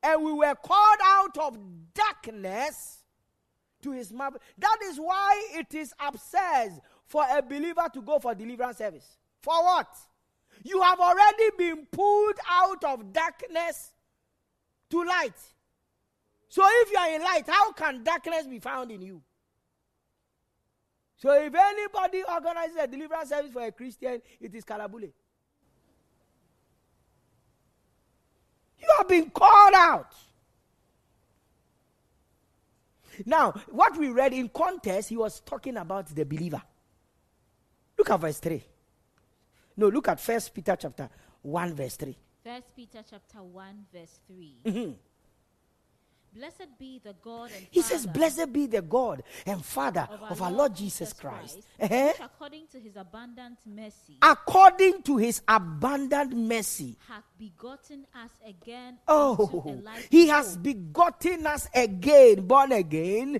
And 0.02 0.24
we 0.24 0.34
were 0.34 0.56
called 0.56 1.00
out 1.04 1.38
of 1.38 1.58
darkness 1.94 3.04
to 3.82 3.92
his 3.92 4.12
marvel. 4.12 4.40
That 4.58 4.78
is 4.86 4.98
why 4.98 5.50
it 5.54 5.74
is 5.74 5.94
absurd 6.00 6.80
for 7.06 7.26
a 7.30 7.42
believer 7.42 7.88
to 7.94 8.02
go 8.02 8.20
for 8.20 8.34
deliverance 8.36 8.78
service. 8.78 9.18
For 9.42 9.64
what? 9.64 9.88
You 10.64 10.82
have 10.82 11.00
already 11.00 11.50
been 11.58 11.86
pulled 11.92 12.36
out 12.50 12.84
of 12.84 13.14
darkness 13.14 13.92
to 14.90 15.04
light. 15.04 15.38
So 16.50 16.64
if 16.66 16.92
you 16.92 16.98
are 16.98 17.16
in 17.16 17.22
light, 17.22 17.44
how 17.48 17.72
can 17.74 18.04
darkness 18.04 18.48
be 18.48 18.60
found 18.60 18.92
in 18.92 19.02
you? 19.02 19.22
So 21.18 21.34
if 21.34 21.54
anybody 21.54 22.24
organizes 22.24 22.78
a 22.80 22.88
deliverance 22.88 23.30
service 23.30 23.52
for 23.52 23.64
a 23.64 23.72
Christian, 23.72 24.22
it 24.40 24.54
is 24.54 24.64
Kalabule. 24.64 25.12
You 28.80 28.88
have 28.98 29.08
been 29.08 29.30
called 29.32 29.74
out. 29.76 30.14
Now, 33.26 33.54
what 33.70 33.98
we 33.98 34.10
read 34.10 34.34
in 34.34 34.50
context, 34.50 35.10
he 35.10 35.18
was 35.18 35.40
talking 35.40 35.78
about 35.78 36.08
the 36.08 36.24
believer. 36.24 36.62
Look 37.98 38.12
at 38.12 38.20
verse 38.20 38.40
3. 38.40 38.64
No, 39.78 39.88
look 39.90 40.08
at 40.08 40.20
First 40.20 40.54
Peter 40.54 40.76
chapter 40.76 41.10
1, 41.44 41.74
verse 41.76 41.96
3. 41.96 42.18
First 42.44 42.76
Peter 42.76 43.04
chapter 43.10 43.44
1 43.44 43.86
verse 43.94 44.20
3. 44.28 44.56
Mhm. 44.66 44.96
Blessed 46.34 46.68
be 46.78 47.00
the 47.04 47.14
God 47.22 47.50
and 47.56 47.66
He 47.72 47.82
Father 47.82 47.96
says, 47.96 48.06
Blessed 48.08 48.54
be 48.54 48.68
the 48.68 48.82
God 48.82 49.24
and 49.46 49.64
Father 49.66 50.08
of 50.30 50.42
our, 50.42 50.52
Lord 50.52 50.76
Jesus 50.76 51.12
Christ. 51.14 51.60
Uh-huh. 51.80 52.08
which 52.08 52.20
according 52.22 52.68
to 52.72 52.80
his 52.80 52.96
abundant 52.96 53.58
mercy 53.66 54.18
According 54.22 55.02
to 55.04 55.18
his 55.18 55.42
abundant 55.48 56.36
mercy. 56.36 56.96
hath 57.08 57.24
begotten 57.40 58.06
us 58.24 58.32
again 58.46 58.98
Oh, 59.08 59.74
he 60.12 60.28
has 60.28 60.54
hope, 60.56 60.64
begotten 60.64 61.48
us 61.48 61.68
again, 61.74 62.46
born 62.46 62.72
again, 62.72 63.40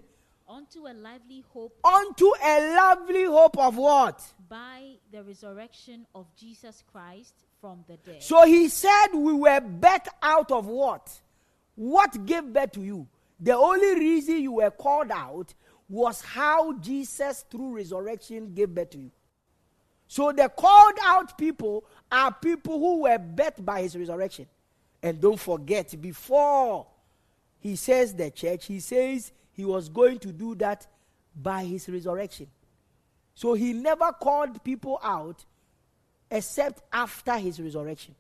unto 0.50 0.88
a 0.88 0.94
lively 0.94 1.44
hope 1.50 1.78
unto 1.84 2.32
a 2.44 2.76
lovely 2.76 3.26
hope 3.26 3.58
of 3.58 3.78
what? 3.78 4.24
by 4.50 4.94
the 5.12 5.24
resurrection 5.24 6.06
of 6.16 6.26
Jesus 6.36 6.84
Christ 6.92 7.34
from 7.60 7.84
the 7.88 7.98
dead. 7.98 8.24
So 8.24 8.46
he 8.46 8.70
said 8.70 9.08
we 9.14 9.34
were 9.34 9.62
birthed 9.62 10.08
out 10.22 10.52
of 10.52 10.68
what? 10.68 11.20
What 11.76 12.26
gave 12.26 12.54
birth 12.54 12.72
to 12.74 12.82
you? 12.82 13.08
The 13.40 13.56
only 13.56 13.96
reason 13.96 14.42
you 14.42 14.54
were 14.54 14.72
called 14.72 15.12
out 15.12 15.54
was 15.90 16.22
how 16.22 16.74
Jesus, 16.80 17.46
through 17.50 17.76
resurrection, 17.76 18.54
gave 18.54 18.70
birth 18.74 18.92
to 18.92 18.98
you. 18.98 19.12
So 20.08 20.32
the 20.32 20.50
called 20.50 20.98
out 21.04 21.38
people 21.38 21.84
are 22.12 22.34
people 22.34 22.80
who 22.80 23.02
were 23.04 23.20
birthed 23.20 23.64
by 23.64 23.82
his 23.82 23.98
resurrection. 23.98 24.48
And 25.04 25.20
don't 25.22 25.40
forget, 25.40 26.00
before 26.02 26.88
he 27.60 27.76
says 27.76 28.14
the 28.14 28.32
church, 28.32 28.66
he 28.66 28.80
says 28.80 29.32
he 29.58 29.66
was 29.66 29.90
going 29.90 30.20
to 30.20 30.32
do 30.32 30.54
that 30.56 30.86
by 31.36 31.66
his 31.66 31.90
resurrection. 31.90 32.46
So 33.34 33.56
he 33.56 33.74
never 33.74 34.12
called 34.12 34.64
people 34.64 35.00
out 35.04 35.44
except 36.30 36.84
after 36.94 37.36
his 37.38 37.60
resurrection. 37.60 38.14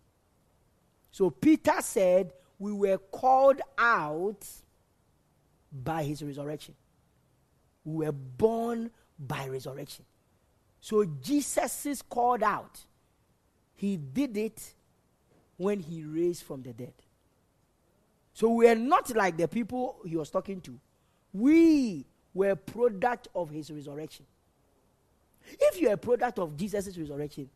So 1.11 1.29
Peter 1.29 1.75
said, 1.81 2.33
We 2.57 2.71
were 2.71 2.97
called 2.97 3.61
out 3.77 4.45
by 5.71 6.03
his 6.03 6.23
resurrection. 6.23 6.73
We 7.85 8.07
were 8.07 8.11
born 8.11 8.89
by 9.19 9.47
resurrection. 9.47 10.05
So 10.81 11.05
Jesus 11.05 11.85
is 11.85 12.01
called 12.01 12.41
out. 12.41 12.79
He 13.75 13.95
did 13.95 14.35
it 14.37 14.73
when 15.55 15.81
he 15.81 16.03
raised 16.03 16.43
from 16.43 16.63
the 16.63 16.73
dead. 16.73 16.93
So 18.33 18.49
we 18.49 18.67
are 18.67 18.75
not 18.75 19.15
like 19.15 19.37
the 19.37 19.47
people 19.47 19.97
he 20.05 20.15
was 20.15 20.31
talking 20.31 20.61
to. 20.61 20.79
We 21.33 22.05
were 22.33 22.55
product 22.55 23.27
of 23.35 23.49
his 23.49 23.71
resurrection. 23.71 24.25
If 25.59 25.79
you're 25.79 25.93
a 25.93 25.97
product 25.97 26.39
of 26.39 26.57
Jesus' 26.57 26.97
resurrection, 26.97 27.49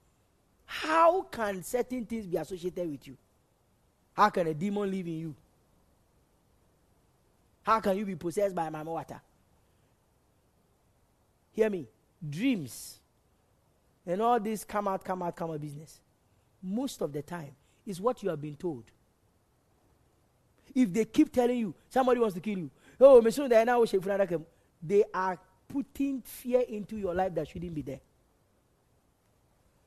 how 0.65 1.23
can 1.23 1.63
certain 1.63 2.05
things 2.05 2.25
be 2.25 2.37
associated 2.37 2.89
with 2.89 3.07
you? 3.07 3.17
How 4.13 4.29
can 4.29 4.47
a 4.47 4.53
demon 4.53 4.89
live 4.89 5.07
in 5.07 5.19
you? 5.19 5.35
How 7.63 7.79
can 7.79 7.97
you 7.97 8.05
be 8.05 8.15
possessed 8.15 8.55
by 8.55 8.69
mama 8.69 8.91
water? 8.91 9.21
Hear 11.53 11.69
me. 11.69 11.87
Dreams 12.27 12.97
and 14.05 14.21
all 14.21 14.39
this 14.39 14.63
come 14.63 14.87
out, 14.87 15.03
come 15.03 15.21
out, 15.21 15.35
come 15.35 15.51
out 15.51 15.61
business. 15.61 15.99
Most 16.61 17.01
of 17.01 17.11
the 17.11 17.21
time 17.21 17.51
is 17.85 17.99
what 17.99 18.21
you 18.23 18.29
have 18.29 18.41
been 18.41 18.55
told. 18.55 18.83
If 20.73 20.93
they 20.93 21.05
keep 21.05 21.31
telling 21.31 21.57
you 21.57 21.73
somebody 21.89 22.19
wants 22.19 22.35
to 22.35 22.41
kill 22.41 22.57
you, 22.57 22.69
oh, 23.01 23.21
Mr. 23.21 23.49
Diana, 23.49 23.79
we 23.79 23.87
should 23.87 24.03
find 24.03 24.21
out," 24.21 24.41
they 24.81 25.03
are 25.13 25.39
putting 25.67 26.21
fear 26.21 26.61
into 26.61 26.97
your 26.97 27.13
life 27.13 27.33
that 27.35 27.47
shouldn't 27.47 27.73
be 27.73 27.81
there. 27.81 27.99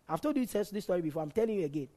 I've 0.09 0.21
told 0.21 0.37
you 0.37 0.47
this, 0.47 0.71
this 0.71 0.85
story 0.85 1.01
before. 1.01 1.23
I'm 1.23 1.31
telling 1.31 1.59
you 1.59 1.65
again. 1.65 1.89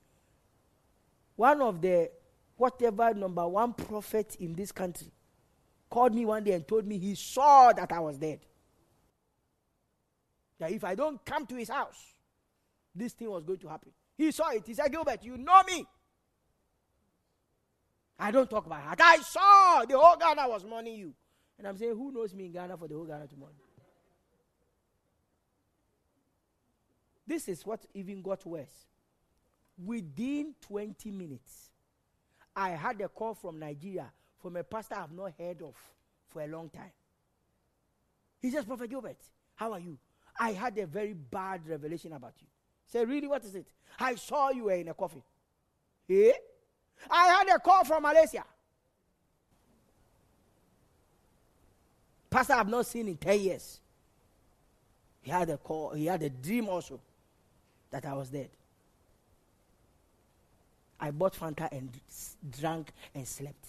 One 1.36 1.62
of 1.62 1.82
the 1.82 2.10
whatever 2.56 3.14
number 3.14 3.48
one 3.48 3.74
prophet 3.74 4.36
in 4.40 4.54
this 4.54 4.72
country 4.72 5.12
called 5.90 6.14
me 6.14 6.26
one 6.26 6.44
day 6.44 6.52
and 6.54 6.68
told 6.68 6.86
me 6.86 6.98
he 6.98 7.16
saw 7.16 7.72
that 7.72 7.92
I 7.92 8.00
was 8.00 8.18
dead. 8.18 8.40
That 10.60 10.72
if 10.72 10.84
I 10.84 10.96
don't 10.96 11.24
come 11.24 11.46
to 11.46 11.56
his 11.56 11.70
house, 11.70 12.14
this 12.96 13.14
thing 13.14 13.30
was 13.30 13.44
going 13.44 13.60
to 13.60 13.68
happen. 13.68 13.92
He 14.18 14.32
saw 14.32 14.50
it. 14.50 14.64
He 14.66 14.74
said, 14.74 14.92
Gilbert, 14.92 15.24
you 15.24 15.38
know 15.38 15.62
me. 15.64 15.86
I 18.20 18.32
don't 18.32 18.50
talk 18.50 18.66
about 18.66 18.82
heart. 18.82 19.00
I 19.02 19.18
saw 19.18 19.86
the 19.86 19.98
whole 19.98 20.16
Ghana 20.18 20.48
was 20.50 20.66
mourning 20.66 20.96
you. 20.96 21.14
And 21.58 21.68
I'm 21.68 21.78
saying, 21.78 21.96
who 21.96 22.12
knows 22.12 22.34
me 22.34 22.46
in 22.46 22.52
Ghana 22.52 22.78
for 22.78 22.88
the 22.88 22.96
whole 22.96 23.06
Ghana 23.06 23.28
to 23.28 23.36
mourn? 23.38 23.52
This 27.26 27.48
is 27.48 27.66
what 27.66 27.86
even 27.94 28.22
got 28.22 28.46
worse. 28.46 28.86
Within 29.84 30.56
20 30.62 31.12
minutes, 31.12 31.70
I 32.56 32.70
had 32.70 33.00
a 33.02 33.10
call 33.10 33.36
from 33.36 33.60
Nigeria 33.60 34.12
from 34.42 34.56
a 34.56 34.64
pastor 34.64 34.96
I've 34.96 35.12
not 35.12 35.34
heard 35.38 35.62
of 35.62 35.76
for 36.30 36.42
a 36.42 36.48
long 36.48 36.70
time. 36.70 36.92
He 38.40 38.50
says, 38.50 38.66
Prophet 38.66 38.90
Gilbert, 38.90 39.18
how 39.56 39.74
are 39.74 39.80
you? 39.80 39.98
I 40.40 40.54
had 40.54 40.78
a 40.78 40.86
very 40.86 41.14
bad 41.14 41.68
revelation 41.68 42.14
about 42.14 42.34
you. 42.40 42.48
Say, 42.86 43.04
really, 43.04 43.28
what 43.28 43.44
is 43.44 43.56
it? 43.56 43.68
I 44.00 44.16
saw 44.16 44.52
you 44.52 44.66
were 44.66 44.74
in 44.74 44.88
a 44.88 44.94
coffin. 44.94 45.24
Eh? 46.10 46.32
I 47.10 47.28
had 47.28 47.48
a 47.56 47.60
call 47.60 47.84
from 47.84 48.04
Malaysia. 48.04 48.44
Pastor 52.30 52.54
I've 52.54 52.68
not 52.68 52.86
seen 52.86 53.08
in 53.08 53.18
10 53.18 53.40
years. 53.40 53.80
He 55.22 55.32
had 55.32 55.50
a 55.50 55.58
call, 55.58 55.92
he 55.92 56.06
had 56.06 56.24
a 56.24 56.30
dream 56.30 56.70
also 56.70 57.00
that 57.92 58.06
I 58.06 58.14
was 58.14 58.30
dead. 58.30 58.50
I 61.00 61.12
bought 61.12 61.36
Fanta 61.36 61.70
and 61.72 61.90
drank 62.60 62.92
and 63.14 63.28
slept. 63.28 63.66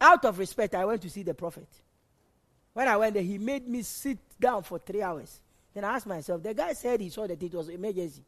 Out 0.00 0.24
of 0.24 0.38
respect, 0.38 0.74
I 0.74 0.84
went 0.84 1.02
to 1.02 1.10
see 1.10 1.22
the 1.22 1.34
prophet. 1.34 1.66
When 2.72 2.86
I 2.86 2.96
went 2.96 3.14
there, 3.14 3.22
he 3.22 3.38
made 3.38 3.66
me 3.66 3.82
sit 3.82 4.18
down 4.38 4.62
for 4.62 4.78
three 4.78 5.02
hours. 5.02 5.40
Then 5.74 5.84
I 5.84 5.96
asked 5.96 6.06
myself, 6.06 6.42
the 6.42 6.54
guy 6.54 6.72
said 6.74 7.00
he 7.00 7.08
saw 7.08 7.26
that 7.26 7.42
it 7.42 7.52
was 7.52 7.68
emergency. 7.68 8.22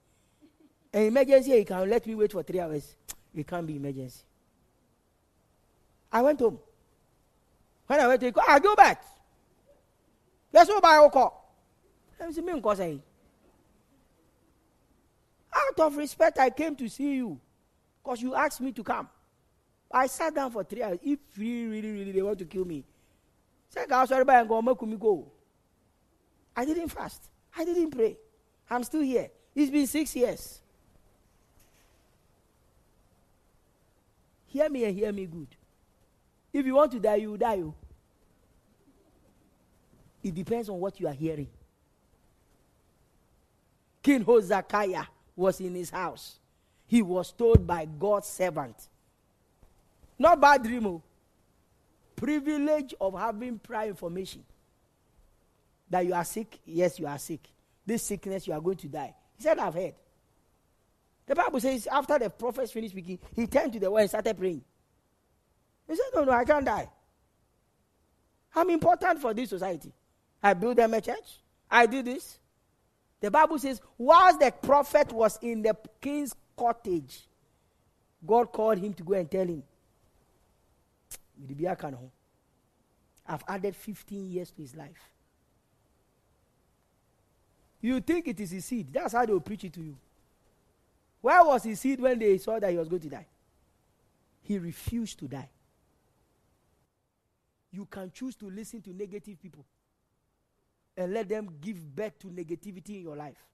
An 0.93 1.03
emergency, 1.03 1.53
he 1.53 1.65
can 1.65 1.89
let 1.89 2.07
me 2.07 2.15
wait 2.15 2.33
for 2.33 2.43
three 2.43 2.61
hours. 2.61 2.97
It 3.35 3.47
can't 3.47 3.67
be 3.67 3.77
emergency. 3.77 4.23
I 6.12 6.23
went 6.23 6.41
home. 6.41 6.59
When 7.87 8.01
I 8.01 8.07
went 8.07 8.21
to 8.21 8.27
him, 8.27 8.35
ah, 8.39 8.59
Gilbert. 8.59 8.99
Let's 10.53 10.69
go 10.69 10.81
buy 10.81 11.03
a 11.05 11.09
call. 11.09 11.55
I 12.21 12.33
said, 12.33 12.45
me 12.45 12.53
say. 12.75 13.01
Out 15.53 15.81
of 15.81 15.97
respect, 15.97 16.39
I 16.39 16.51
came 16.51 16.77
to 16.77 16.89
see 16.89 17.15
you 17.15 17.41
because 18.03 18.23
you 18.23 18.35
asked 18.35 18.61
me 18.61 18.73
to 18.73 18.83
come. 18.83 19.09
I 19.91 20.07
sat 20.07 20.35
down 20.35 20.51
for 20.51 20.62
three 20.62 20.83
hours. 20.83 20.99
If 21.03 21.19
really, 21.37 21.67
really, 21.67 21.91
really 21.91 22.12
they 22.12 22.23
want 22.23 22.39
to 22.39 22.45
kill 22.45 22.65
me, 22.65 22.85
say, 23.69 23.87
God, 23.89 24.09
sorry, 24.09 24.25
and 24.29 24.49
go, 24.49 24.62
make 24.62 24.81
me 24.83 24.97
go. 24.97 25.31
I 26.57 26.65
didn't 26.65 26.89
fast. 26.89 27.31
I 27.57 27.65
didn't 27.65 27.91
pray. 27.91 28.17
I'm 28.69 28.85
still 28.85 29.03
here. 29.03 29.31
It's 29.55 29.71
been 29.71 29.87
six 29.87 30.15
years. 30.15 30.61
Hear 34.51 34.68
me 34.68 34.85
and 34.85 34.94
hear 34.94 35.12
me 35.12 35.27
good. 35.27 35.47
If 36.52 36.66
you 36.66 36.74
want 36.74 36.90
to 36.93 36.98
die, 36.98 37.16
you 37.16 37.31
will 37.31 37.36
die. 37.36 37.60
Oh. 37.60 37.74
It 40.22 40.35
depends 40.35 40.68
on 40.68 40.81
what 40.81 40.98
you 40.98 41.06
are 41.06 41.14
hearing. 41.14 41.48
King 44.02 44.24
Hezekiah 44.24 45.05
was 45.36 45.60
in 45.60 45.74
his 45.74 45.90
house. 45.90 46.40
He 46.89 47.01
was 47.01 47.31
told 47.31 47.64
by 47.64 47.85
God's 47.86 48.27
servant. 48.27 48.77
Not 50.18 50.40
bad 50.40 50.64
dream. 50.64 50.86
Oh. 50.86 51.02
Privilege 52.16 52.93
of 53.01 53.16
having 53.16 53.60
prior 53.60 53.89
information. 53.89 54.43
That 55.89 56.05
you 56.05 56.12
are 56.12 56.24
sick. 56.24 56.59
Yes, 56.64 56.98
you 56.98 57.06
are 57.06 57.18
sick. 57.18 57.48
This 57.86 58.02
sickness, 58.02 58.48
you 58.48 58.52
are 58.52 58.60
going 58.60 58.77
to 58.78 58.89
die. 58.89 59.14
He 59.36 59.44
said, 59.44 59.60
I've 59.60 59.74
heard. 59.74 59.94
The 61.31 61.36
Bible 61.36 61.61
says 61.61 61.86
after 61.86 62.19
the 62.19 62.28
prophets 62.28 62.73
finished 62.73 62.90
speaking, 62.90 63.20
he 63.36 63.47
turned 63.47 63.73
to 63.74 63.78
the 63.78 63.89
wall 63.89 64.01
and 64.01 64.09
started 64.09 64.36
praying. 64.36 64.65
He 65.86 65.94
said, 65.94 66.07
No, 66.12 66.24
no, 66.24 66.32
I 66.32 66.44
can't 66.44 66.66
die. 66.66 66.90
I'm 68.52 68.69
important 68.69 69.20
for 69.20 69.32
this 69.32 69.51
society. 69.51 69.93
I 70.43 70.55
built 70.55 70.74
them 70.74 70.93
a 70.93 71.01
church. 71.01 71.39
I 71.70 71.86
did 71.86 72.07
this. 72.07 72.40
The 73.20 73.31
Bible 73.31 73.61
says, 73.61 73.81
whilst 73.97 74.40
the 74.40 74.51
prophet 74.51 75.12
was 75.12 75.39
in 75.40 75.62
the 75.62 75.77
king's 76.01 76.35
cottage, 76.57 77.28
God 78.27 78.51
called 78.51 78.78
him 78.78 78.93
to 78.94 79.05
go 79.05 79.15
and 79.15 79.31
tell 79.31 79.47
him, 79.47 79.62
I've 83.28 83.44
added 83.47 83.77
15 83.77 84.28
years 84.28 84.51
to 84.51 84.62
his 84.62 84.74
life. 84.74 85.11
You 87.81 88.01
think 88.01 88.27
it 88.27 88.40
is 88.40 88.51
his 88.51 88.65
seed. 88.65 88.93
That's 88.93 89.12
how 89.12 89.24
they 89.24 89.32
will 89.32 89.39
preach 89.39 89.62
it 89.62 89.73
to 89.74 89.81
you. 89.81 89.97
Where 91.20 91.44
was 91.44 91.64
his 91.64 91.80
seed 91.80 92.01
when 92.01 92.18
they 92.18 92.38
saw 92.38 92.59
that 92.59 92.70
he 92.70 92.76
was 92.76 92.88
going 92.88 93.02
to 93.02 93.09
die? 93.09 93.26
He 94.42 94.59
refused 94.59 95.18
to 95.18 95.28
die. 95.28 95.51
You 97.70 97.86
can 97.86 98.10
choose 98.10 98.34
to 98.36 98.51
listen 98.51 98.80
to 98.82 98.90
negative 98.92 99.40
people 99.40 99.64
and 100.97 101.12
let 101.12 101.28
them 101.28 101.48
give 101.60 101.94
birth 101.94 102.18
to 102.20 102.28
negativity 102.28 102.97
in 102.97 103.02
your 103.02 103.16
life. 103.16 103.47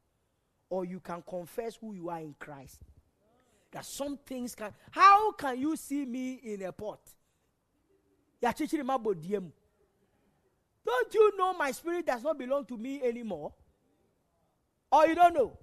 Or 0.68 0.84
you 0.84 1.00
can 1.00 1.22
confess 1.28 1.76
who 1.76 1.92
you 1.92 2.08
are 2.08 2.20
in 2.20 2.34
Christ. 2.38 2.80
That 3.72 3.84
some 3.84 4.18
things 4.24 4.54
can. 4.54 4.72
How 4.90 5.32
can 5.32 5.58
you 5.60 5.76
see 5.76 6.06
me 6.06 6.40
in 6.42 6.62
a 6.62 6.72
pot? 6.72 7.00
Don't 10.86 11.14
you 11.14 11.36
know 11.36 11.52
my 11.54 11.72
spirit 11.72 12.06
does 12.06 12.22
not 12.22 12.38
belong 12.38 12.64
to 12.66 12.76
me 12.76 13.02
anymore? 13.02 13.52
Or 14.90 15.06
you 15.06 15.14
don't 15.14 15.34
know? 15.34 15.58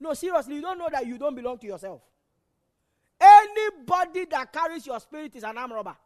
No, 0.00 0.14
seriously, 0.14 0.56
you 0.56 0.60
don't 0.60 0.78
know 0.78 0.88
that 0.90 1.06
you 1.06 1.18
don't 1.18 1.34
belong 1.34 1.58
to 1.58 1.66
yourself. 1.66 2.02
Anybody 3.20 4.26
that 4.26 4.52
carries 4.52 4.86
your 4.86 5.00
spirit 5.00 5.34
is 5.36 5.44
an 5.44 5.56
arm 5.56 5.72
robber. 5.72 5.96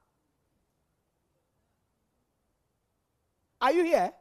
Are 3.60 3.73
you 3.73 3.85
here? 3.85 4.12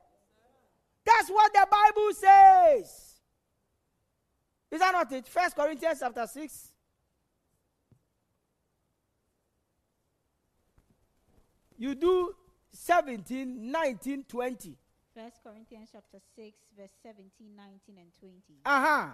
That's 1.06 1.30
what 1.30 1.54
the 1.54 1.68
Bible 1.70 2.14
says. 2.14 3.16
Is 4.72 4.80
that 4.80 4.92
not 4.92 5.12
it? 5.12 5.28
First 5.28 5.56
Corinthians 5.56 6.00
chapter 6.00 6.26
6. 6.26 6.72
You 11.78 11.94
do 11.94 12.36
17, 12.72 13.72
19, 13.72 14.24
20. 14.28 14.76
First 15.14 15.38
Corinthians 15.44 15.90
chapter 15.92 16.18
6, 16.36 16.58
verse 16.78 16.92
17, 17.04 17.56
19, 17.56 17.80
and 17.98 18.12
20. 18.20 18.34
Uh-huh. 18.66 19.08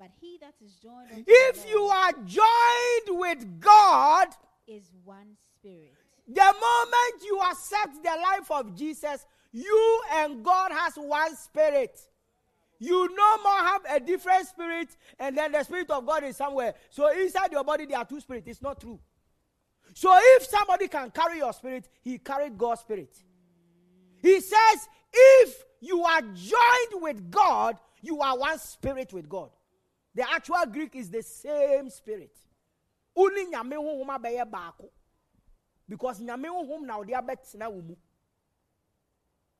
But 0.00 0.12
he 0.18 0.38
that 0.40 0.54
is 0.64 0.72
joined 0.76 1.24
If 1.26 1.68
you 1.68 1.82
are 1.82 2.12
joined 2.24 3.20
with 3.20 3.60
God 3.60 4.28
is 4.66 4.90
one 5.04 5.36
spirit. 5.58 5.92
The 6.26 6.40
moment 6.40 7.22
you 7.22 7.38
accept 7.50 8.02
the 8.02 8.08
life 8.08 8.50
of 8.50 8.74
Jesus, 8.74 9.26
you 9.52 10.00
and 10.14 10.42
God 10.42 10.72
has 10.72 10.94
one 10.94 11.36
spirit. 11.36 12.00
You 12.78 13.14
no 13.14 13.42
more 13.42 13.58
have 13.58 13.82
a 13.90 14.00
different 14.00 14.46
spirit, 14.46 14.88
and 15.18 15.36
then 15.36 15.52
the 15.52 15.62
spirit 15.64 15.90
of 15.90 16.06
God 16.06 16.24
is 16.24 16.34
somewhere. 16.34 16.72
So 16.88 17.08
inside 17.08 17.52
your 17.52 17.62
body, 17.62 17.84
there 17.84 17.98
are 17.98 18.06
two 18.06 18.20
spirits. 18.20 18.48
It's 18.48 18.62
not 18.62 18.80
true. 18.80 18.98
So 19.92 20.16
if 20.18 20.46
somebody 20.46 20.88
can 20.88 21.10
carry 21.10 21.38
your 21.38 21.52
spirit, 21.52 21.90
he 22.00 22.16
carried 22.16 22.56
God's 22.56 22.80
spirit. 22.80 23.14
He 24.22 24.40
says, 24.40 24.88
if 25.12 25.62
you 25.80 26.02
are 26.04 26.22
joined 26.22 27.02
with 27.02 27.30
God, 27.30 27.76
you 28.00 28.22
are 28.22 28.38
one 28.38 28.58
spirit 28.58 29.12
with 29.12 29.28
God. 29.28 29.50
The 30.14 30.30
actual 30.30 30.66
Greek 30.70 30.96
is 30.96 31.10
the 31.10 31.22
same 31.22 31.88
spirit. 31.90 32.36
Only 33.16 33.46
because 35.90 36.20
nyame 36.20 36.46
na 36.86 36.98
ɔde 36.98 37.12
abɛtena 37.12 37.70
wo 37.70 37.82
mu 37.82 37.96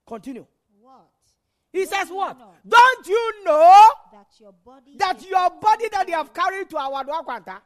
Continue. 0.07 0.47
What? 0.81 1.11
He 1.73 1.85
Don't 1.85 1.89
says 1.89 2.09
what? 2.11 2.39
Know 2.39 2.53
Don't 2.67 3.07
you 3.07 3.45
know 3.45 3.91
that 4.13 4.27
your 4.41 4.53
body 4.53 4.97
that 4.97 5.29
your 5.29 5.51
body 5.61 5.89
that 5.93 6.09
you 6.09 6.15
have 6.15 6.33
carried 6.33 6.69
to 6.71 6.77
our 6.79 7.05
Quanta 7.23 7.63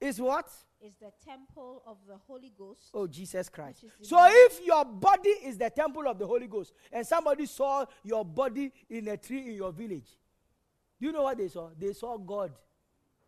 is 0.00 0.20
what? 0.20 0.50
Is 0.80 0.94
the 0.96 1.10
temple 1.24 1.82
of 1.86 1.96
the 2.06 2.16
Holy 2.26 2.52
Ghost. 2.56 2.90
Oh, 2.92 3.06
Jesus 3.06 3.48
Christ. 3.48 3.84
So 4.02 4.18
if 4.20 4.64
your 4.64 4.84
body 4.84 5.30
is 5.30 5.56
the 5.56 5.70
temple 5.70 6.06
of 6.06 6.18
the 6.18 6.26
Holy 6.26 6.46
Ghost 6.46 6.74
and 6.92 7.06
somebody 7.06 7.46
saw 7.46 7.86
your 8.04 8.24
body 8.24 8.70
in 8.90 9.08
a 9.08 9.16
tree 9.16 9.48
in 9.48 9.54
your 9.54 9.72
village, 9.72 10.18
do 11.00 11.06
you 11.06 11.12
know 11.12 11.22
what 11.22 11.38
they 11.38 11.48
saw? 11.48 11.70
They 11.78 11.92
saw 11.92 12.16
God 12.16 12.52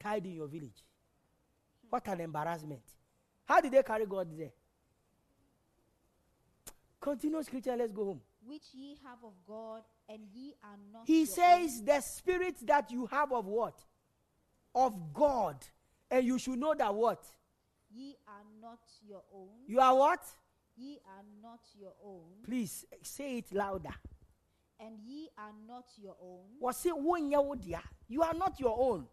tied 0.01 0.25
in 0.27 0.35
your 0.35 0.47
village. 0.47 0.85
What 1.91 2.07
an 2.09 2.21
embarrassment. 2.21 2.83
How 3.45 3.61
did 3.61 3.73
they 3.73 3.83
carry 3.83 4.07
God 4.07 4.29
there? 4.37 4.53
Continue 7.01 7.43
scripture, 7.43 7.77
let's 7.77 7.93
go 7.93 8.05
home. 8.05 8.21
Which 8.45 8.63
ye 8.73 8.99
have 9.05 9.19
of 9.25 9.33
God, 9.47 9.83
and 10.09 10.21
ye 10.35 10.55
are 10.63 10.79
not. 10.93 11.03
He 11.07 11.27
says, 11.27 11.79
own. 11.79 11.85
The 11.85 12.01
spirit 12.01 12.57
that 12.67 12.91
you 12.91 13.07
have 13.07 13.33
of 13.33 13.47
what? 13.47 13.79
Of 14.75 15.13
God. 15.13 15.57
And 16.11 16.25
you 16.27 16.39
should 16.39 16.59
know 16.59 16.75
that 16.75 16.95
what? 16.95 17.25
Ye 17.91 18.17
are 18.27 18.45
not 18.61 18.81
your 19.07 19.23
own. 19.35 19.49
You 19.67 19.81
are 19.81 19.95
what? 19.95 20.25
Ye 20.77 20.99
are 21.07 21.25
not 21.43 21.61
your 21.79 21.93
own. 22.05 22.25
Please 22.45 22.85
say 23.03 23.39
it 23.39 23.53
louder. 23.53 23.95
And 24.81 24.97
ye 25.05 25.29
are 25.37 25.53
not 25.67 25.87
your 26.01 26.17
own. 26.23 26.45
It 26.85 26.93
one 26.97 27.31
You 28.09 28.23
are 28.23 28.35
not 28.35 28.61
your 28.61 28.77
own. 28.79 29.07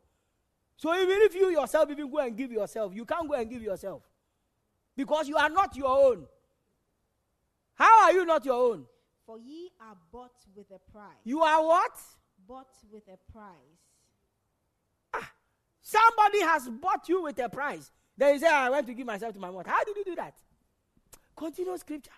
So 0.77 0.93
even 0.95 1.17
if 1.21 1.33
you 1.33 1.49
yourself 1.49 1.89
even 1.89 2.11
go 2.11 2.19
and 2.19 2.35
give 2.35 2.51
yourself, 2.51 2.93
you 2.93 3.05
can't 3.05 3.27
go 3.27 3.33
and 3.33 3.49
give 3.49 3.61
yourself. 3.61 4.03
Because 4.95 5.27
you 5.27 5.37
are 5.37 5.49
not 5.49 5.75
your 5.75 5.89
own. 5.89 6.25
How 7.73 8.03
are 8.03 8.13
you 8.13 8.25
not 8.25 8.45
your 8.45 8.73
own? 8.73 8.85
For 9.25 9.39
ye 9.39 9.71
are 9.81 9.97
bought 10.11 10.35
with 10.55 10.67
a 10.71 10.91
price. 10.91 11.17
You 11.23 11.41
are 11.41 11.65
what? 11.65 11.97
Bought 12.47 12.69
with 12.91 13.03
a 13.07 13.31
price. 13.31 13.55
Ah, 15.13 15.31
somebody 15.81 16.41
has 16.41 16.69
bought 16.69 17.09
you 17.09 17.23
with 17.23 17.39
a 17.39 17.49
price. 17.49 17.91
Then 18.17 18.35
you 18.35 18.39
say, 18.39 18.47
ah, 18.49 18.65
I 18.65 18.69
went 18.69 18.87
to 18.87 18.93
give 18.93 19.07
myself 19.07 19.33
to 19.33 19.39
my 19.39 19.49
mother. 19.49 19.69
How 19.69 19.83
did 19.83 19.97
you 19.97 20.05
do 20.05 20.15
that? 20.15 20.35
Continue 21.35 21.77
scripture. 21.77 22.11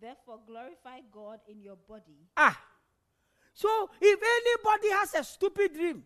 Therefore, 0.00 0.40
glorify 0.46 1.00
God 1.12 1.40
in 1.48 1.60
your 1.60 1.76
body. 1.76 2.28
Ah. 2.36 2.60
So 3.54 3.90
if 4.00 4.20
anybody 4.20 4.90
has 4.94 5.14
a 5.14 5.24
stupid 5.24 5.74
dream, 5.74 6.04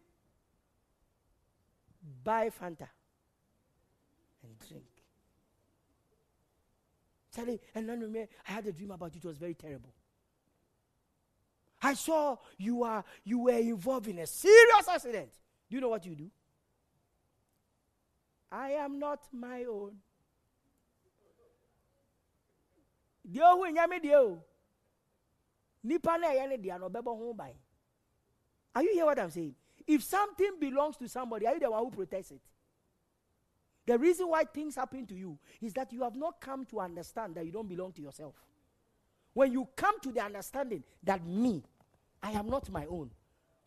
buy 2.25 2.49
Fanta 2.49 2.89
and 4.43 4.59
drink. 4.69 4.85
Charlie, 7.35 7.61
and 7.75 7.91
I 7.91 8.29
had 8.53 8.67
a 8.67 8.73
dream 8.73 8.91
about 8.91 9.15
you. 9.15 9.21
It 9.23 9.27
was 9.27 9.39
very 9.39 9.55
terrible. 9.55 9.93
I 11.83 11.95
saw 11.95 12.37
you 12.59 12.85
are 12.85 13.05
you 13.25 13.41
were 13.41 13.59
involved 13.59 14.07
in 14.07 14.19
a 14.19 14.27
serious 14.27 14.89
accident. 14.89 15.31
Do 15.69 15.77
you 15.77 15.81
know 15.81 15.89
what 15.89 16.07
you 16.07 16.15
do? 16.15 16.31
I 18.51 18.71
am 18.73 18.99
not 18.99 19.21
my 19.33 19.65
own. 19.65 19.97
Deɛ 23.27 23.43
ɔhu 23.43 23.73
nyame 23.73 24.01
deɛ 24.03 24.15
o. 24.17 24.43
Nipa 25.85 26.19
na 26.19 26.29
ɛyɛ 26.29 26.49
ne 26.49 26.57
deɛ 26.57 26.81
no 26.81 26.89
ɔbɛbɔ 26.89 27.19
ho 27.19 27.35
ban. 27.35 27.55
Are 28.75 28.83
you 28.83 28.93
hear 28.95 29.05
what 29.05 29.19
i'm 29.19 29.31
saying? 29.31 29.55
If 29.87 30.03
something 30.05 30.59
belongs 30.59 30.97
to 30.97 31.09
somebody 31.09 31.47
are 31.47 31.55
you 31.55 31.61
the 31.61 31.71
one 31.71 31.85
who 31.85 31.91
protects 31.91 32.31
it? 32.31 32.41
The 33.85 33.99
reason 33.99 34.29
why 34.29 34.45
things 34.45 34.77
happen 34.77 35.07
to 35.07 35.15
you 35.15 35.39
is 35.61 35.73
that 35.75 35.93
you 35.93 36.03
have 36.05 36.15
not 36.15 36.41
come 36.41 36.65
to 36.67 36.81
understand 36.81 37.35
that 37.35 37.45
you 37.45 37.51
don't 37.51 37.69
belong 37.69 37.93
to 37.95 38.03
yourself. 38.03 38.35
When 39.35 39.51
you 39.53 39.69
come 39.75 39.99
to 40.01 40.13
the 40.13 40.23
understanding 40.23 40.85
that 41.03 41.27
me 41.27 41.65
i 42.23 42.31
am 42.31 42.49
not 42.49 42.71
my 42.71 42.87
own 42.87 43.11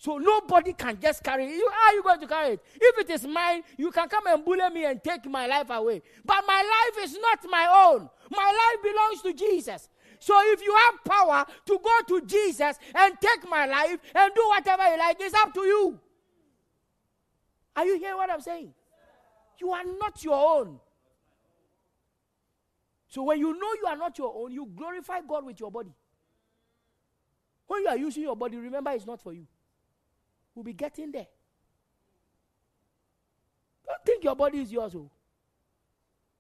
so 0.06 0.20
nobody 0.20 0.72
can 0.74 1.00
just 1.02 1.24
carry 1.24 1.46
it. 1.46 1.64
How 1.74 1.90
are 1.90 1.94
you 1.96 2.04
going 2.04 2.20
to 2.20 2.28
carry 2.28 2.54
it? 2.54 2.64
If 2.80 3.00
it 3.00 3.10
is 3.10 3.26
mine, 3.26 3.64
you 3.76 3.90
can 3.90 4.08
come 4.08 4.28
and 4.28 4.46
bully 4.46 4.70
me 4.70 4.86
and 4.86 5.04
take 5.04 5.26
my 5.26 5.48
life 5.48 5.72
away. 5.72 6.04
But 6.24 6.44
my 6.46 6.62
life 6.62 7.06
is 7.06 7.18
not 7.20 7.40
my 7.50 7.66
own. 7.88 8.08
My 8.30 8.46
life 8.46 8.84
belongs 8.84 9.22
to 9.24 9.34
Jesus. 9.34 9.90
So 10.20 10.40
if 10.54 10.62
you 10.62 10.76
have 10.76 11.04
power 11.04 11.44
to 11.66 11.80
go 11.84 12.20
to 12.20 12.26
Jesus 12.28 12.78
and 12.94 13.20
take 13.20 13.50
my 13.50 13.66
life 13.66 13.98
and 14.14 14.32
do 14.36 14.48
whatever 14.48 14.84
you 14.92 15.00
like, 15.00 15.18
it's 15.20 15.34
up 15.34 15.52
to 15.56 15.62
you. 15.62 16.00
Are 17.76 17.86
you 17.88 17.98
hearing 17.98 18.18
what 18.18 18.30
I'm 18.30 18.42
saying? 18.42 18.76
You 19.60 19.72
are 19.72 19.84
not 20.00 20.24
your 20.24 20.60
own. 20.60 20.80
So 23.08 23.24
when 23.24 23.40
you 23.40 23.60
know 23.60 23.74
you 23.82 23.88
are 23.88 23.98
not 23.98 24.16
your 24.20 24.32
own, 24.36 24.52
you 24.52 24.70
glorify 24.76 25.22
God 25.28 25.46
with 25.46 25.60
your 25.60 25.72
body. 25.72 25.96
When 27.66 27.82
you 27.82 27.88
are 27.88 27.98
using 27.98 28.22
your 28.22 28.36
body, 28.36 28.58
remember 28.58 28.92
it's 28.92 29.08
not 29.08 29.20
for 29.20 29.34
you. 29.34 29.48
We'll 30.56 30.64
be 30.64 30.74
getting 30.74 31.12
there. 31.12 31.28
Don't 33.86 34.06
think 34.06 34.24
your 34.24 34.36
body 34.36 34.60
is 34.60 34.72
yours. 34.72 34.96
Oh. 34.96 35.10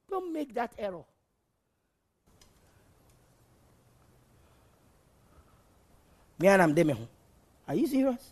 Don't 0.10 0.32
make 0.34 0.54
that 0.56 0.74
error. 0.78 1.04
Are 7.68 7.76
you 7.76 7.88
serious? 7.88 8.32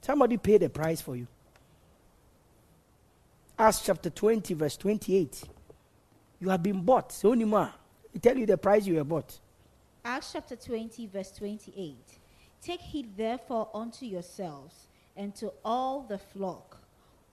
Somebody 0.00 0.36
paid 0.36 0.62
a 0.62 0.68
price 0.68 1.00
for 1.00 1.16
you. 1.16 1.26
Acts 3.58 3.82
chapter 3.82 4.08
20, 4.10 4.54
verse 4.54 4.76
28. 4.76 5.44
You 6.40 6.48
have 6.48 6.62
been 6.62 6.82
bought. 6.82 7.12
So. 7.12 7.34
They 7.34 8.20
tell 8.20 8.36
you 8.36 8.46
the 8.46 8.56
price 8.56 8.86
you 8.86 8.94
were 8.94 9.04
bought. 9.04 9.38
Acts 10.04 10.32
chapter 10.32 10.56
20, 10.56 11.06
verse 11.06 11.32
28. 11.32 11.96
Take 12.62 12.80
heed 12.80 13.16
therefore 13.16 13.68
unto 13.72 14.04
yourselves 14.06 14.88
and 15.16 15.34
to 15.36 15.52
all 15.64 16.02
the 16.02 16.18
flock, 16.18 16.78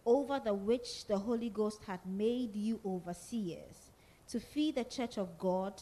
over 0.06 0.40
the 0.40 0.54
which 0.54 1.06
the 1.08 1.18
Holy 1.18 1.50
Ghost 1.50 1.82
hath 1.86 2.06
made 2.06 2.56
you 2.56 2.80
overseers, 2.86 3.92
to 4.30 4.40
feed 4.40 4.76
the 4.76 4.84
church 4.84 5.18
of 5.18 5.38
God, 5.38 5.74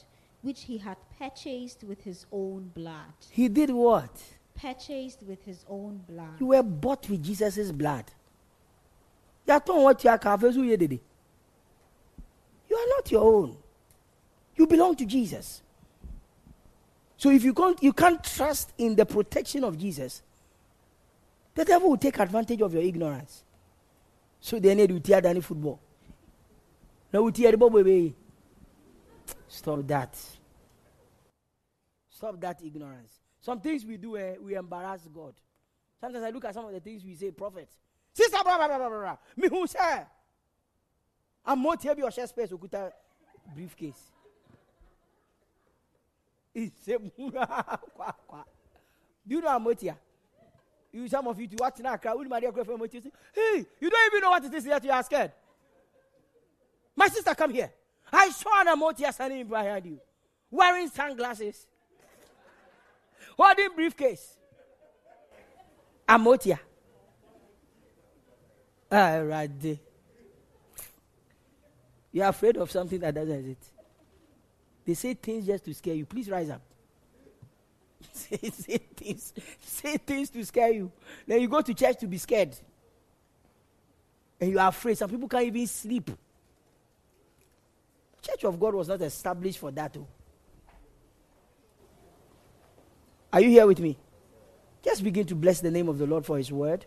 which 0.42 0.64
he 0.64 0.78
hath 0.78 0.98
purchased 1.18 1.84
with 1.84 2.04
his 2.04 2.26
own 2.32 2.72
blood. 2.74 3.14
He 3.32 3.48
did 3.48 3.70
what? 3.70 4.22
Purchased 4.56 5.24
with 5.24 5.44
his 5.44 5.66
own 5.68 6.02
blood. 6.08 6.40
You 6.40 6.48
were 6.48 6.64
bought 6.64 7.10
with 7.10 7.24
Jesus' 7.24 7.72
blood. 7.72 8.06
You 9.48 9.54
are 9.54 9.62
not 12.90 13.12
your 13.12 13.24
own. 13.24 13.58
You 14.56 14.68
belong 14.68 14.96
to 14.98 15.06
Jesus. 15.06 15.63
So 17.24 17.30
if 17.30 17.42
you 17.46 17.54
can't, 17.54 17.82
you 17.82 17.94
can't 17.94 18.22
trust 18.22 18.74
in 18.78 18.98
the 18.98 19.06
protection 19.06 19.64
of 19.64 19.78
Jesus, 19.78 20.22
the 21.56 21.64
devil 21.64 21.92
will 21.92 21.98
take 21.98 22.20
advantage 22.20 22.60
of 22.60 22.74
your 22.74 22.84
ignorance. 22.84 23.46
So 24.42 24.60
they 24.60 24.76
need 24.76 24.90
to 24.90 25.00
tear 25.00 25.22
down 25.22 25.40
football. 25.40 25.80
No, 27.14 27.24
we 27.24 27.32
tear 27.32 27.54
the 27.54 27.58
baby. 27.58 28.14
Stop 29.48 29.88
that. 29.88 30.20
Stop 32.10 32.42
that 32.42 32.62
ignorance. 32.62 33.14
Some 33.40 33.62
things 33.62 33.86
we 33.86 33.96
do, 33.96 34.18
eh, 34.18 34.36
we 34.42 34.56
embarrass 34.56 35.08
God. 35.08 35.34
Sometimes 36.02 36.26
I 36.26 36.30
look 36.30 36.44
at 36.44 36.54
some 36.54 36.66
of 36.66 36.74
the 36.74 36.82
things 36.82 37.06
we 37.06 37.16
say, 37.16 37.32
prophets. 37.32 37.74
Sister, 38.12 38.40
blah, 38.44 38.58
blah, 38.58 38.68
blah, 38.68 38.90
blah, 38.90 39.00
blah. 39.00 39.18
Me 39.38 39.48
who 39.48 39.66
say? 39.66 40.04
I'm 41.46 41.60
more 41.60 41.78
tell 41.78 41.98
your 41.98 42.12
chest 42.12 42.36
space, 42.36 42.50
okuta 42.50 42.92
briefcase. 43.56 44.12
Do 46.56 46.70
you 49.26 49.42
know 49.42 49.50
Amotia? 49.50 49.96
You 50.92 51.08
some 51.08 51.28
of 51.28 51.40
you 51.40 51.48
to 51.48 51.56
watch 51.60 51.80
now 51.80 51.98
crowd 51.98 52.28
my 52.30 52.40
dear 52.40 52.52
Amotia. 52.52 53.02
Hey, 53.34 53.66
you 53.80 53.90
don't 53.90 54.08
even 54.08 54.22
know 54.22 54.30
what 54.30 54.46
it 54.46 54.54
is 54.54 54.64
that 54.66 54.84
you 54.84 54.92
are 54.92 55.04
scared. 55.04 55.32
My 56.96 57.08
sister, 57.08 57.34
come 57.34 57.52
here. 57.52 57.72
I 58.12 58.30
saw 58.30 58.62
an 58.62 58.68
Amotia 58.68 59.12
standing 59.12 59.48
behind 59.48 59.86
you, 59.88 60.00
wearing 60.52 60.88
sunglasses, 60.90 61.66
holding 63.36 63.70
briefcase. 63.76 64.38
Amotia. 66.08 66.60
Ah, 68.92 69.16
right. 69.16 69.50
You're 72.12 72.28
afraid 72.28 72.58
of 72.58 72.70
something 72.70 73.00
that 73.00 73.16
doesn't 73.16 73.40
exist. 73.40 73.73
They 74.86 74.94
say 74.94 75.14
things 75.14 75.46
just 75.46 75.64
to 75.66 75.74
scare 75.74 75.94
you. 75.94 76.06
Please 76.06 76.30
rise 76.30 76.50
up. 76.50 76.62
say, 78.14 78.38
say, 78.50 78.78
things, 78.96 79.34
say 79.62 79.98
things 79.98 80.30
to 80.32 80.46
scare 80.46 80.72
you. 80.72 80.92
Then 81.28 81.42
you 81.42 81.48
go 81.48 81.62
to 81.62 81.74
church 81.74 82.00
to 82.00 82.08
be 82.08 82.18
scared. 82.18 82.56
And 84.40 84.52
you 84.52 84.60
are 84.60 84.70
afraid. 84.70 84.98
Some 84.98 85.10
people 85.10 85.30
can't 85.30 85.46
even 85.46 85.68
sleep. 85.68 86.12
Church 88.22 88.44
of 88.44 88.60
God 88.60 88.74
was 88.74 88.88
not 88.88 89.02
established 89.02 89.60
for 89.60 89.72
that. 89.72 89.96
Oh. 89.98 90.08
Are 93.32 93.42
you 93.42 93.50
here 93.50 93.68
with 93.68 93.80
me? 93.80 93.98
Just 94.84 95.04
begin 95.04 95.26
to 95.28 95.36
bless 95.36 95.62
the 95.62 95.72
name 95.72 95.88
of 95.88 95.98
the 95.98 96.06
Lord 96.06 96.26
for 96.26 96.38
his 96.38 96.52
word. 96.52 96.86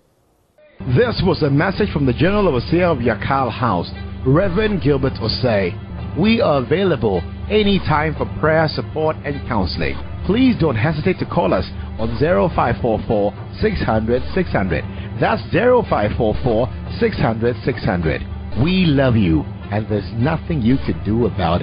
This 0.78 1.22
was 1.24 1.42
a 1.42 1.50
message 1.50 1.90
from 1.92 2.04
the 2.04 2.12
General 2.12 2.48
Overseer 2.48 2.84
of 2.84 2.98
Yakal 2.98 3.50
House, 3.50 3.90
Reverend 4.26 4.82
Gilbert 4.82 5.14
Osei. 5.14 5.72
We 6.18 6.40
are 6.42 6.62
available 6.62 7.22
anytime 7.50 8.14
for 8.14 8.26
prayer, 8.40 8.68
support, 8.68 9.16
and 9.24 9.46
counseling. 9.48 9.96
Please 10.26 10.56
don't 10.58 10.76
hesitate 10.76 11.18
to 11.20 11.26
call 11.26 11.54
us 11.54 11.64
on 11.98 12.18
0544 12.18 13.32
600 13.60 14.22
600. 14.34 14.84
That's 15.20 15.42
0544 15.52 16.68
600 16.98 17.56
600. 17.64 18.22
We 18.62 18.86
love 18.86 19.16
you, 19.16 19.42
and 19.70 19.88
there's 19.88 20.10
nothing 20.14 20.62
you 20.62 20.76
can 20.78 21.02
do 21.04 21.26
about 21.26 21.34
it. 21.38 21.54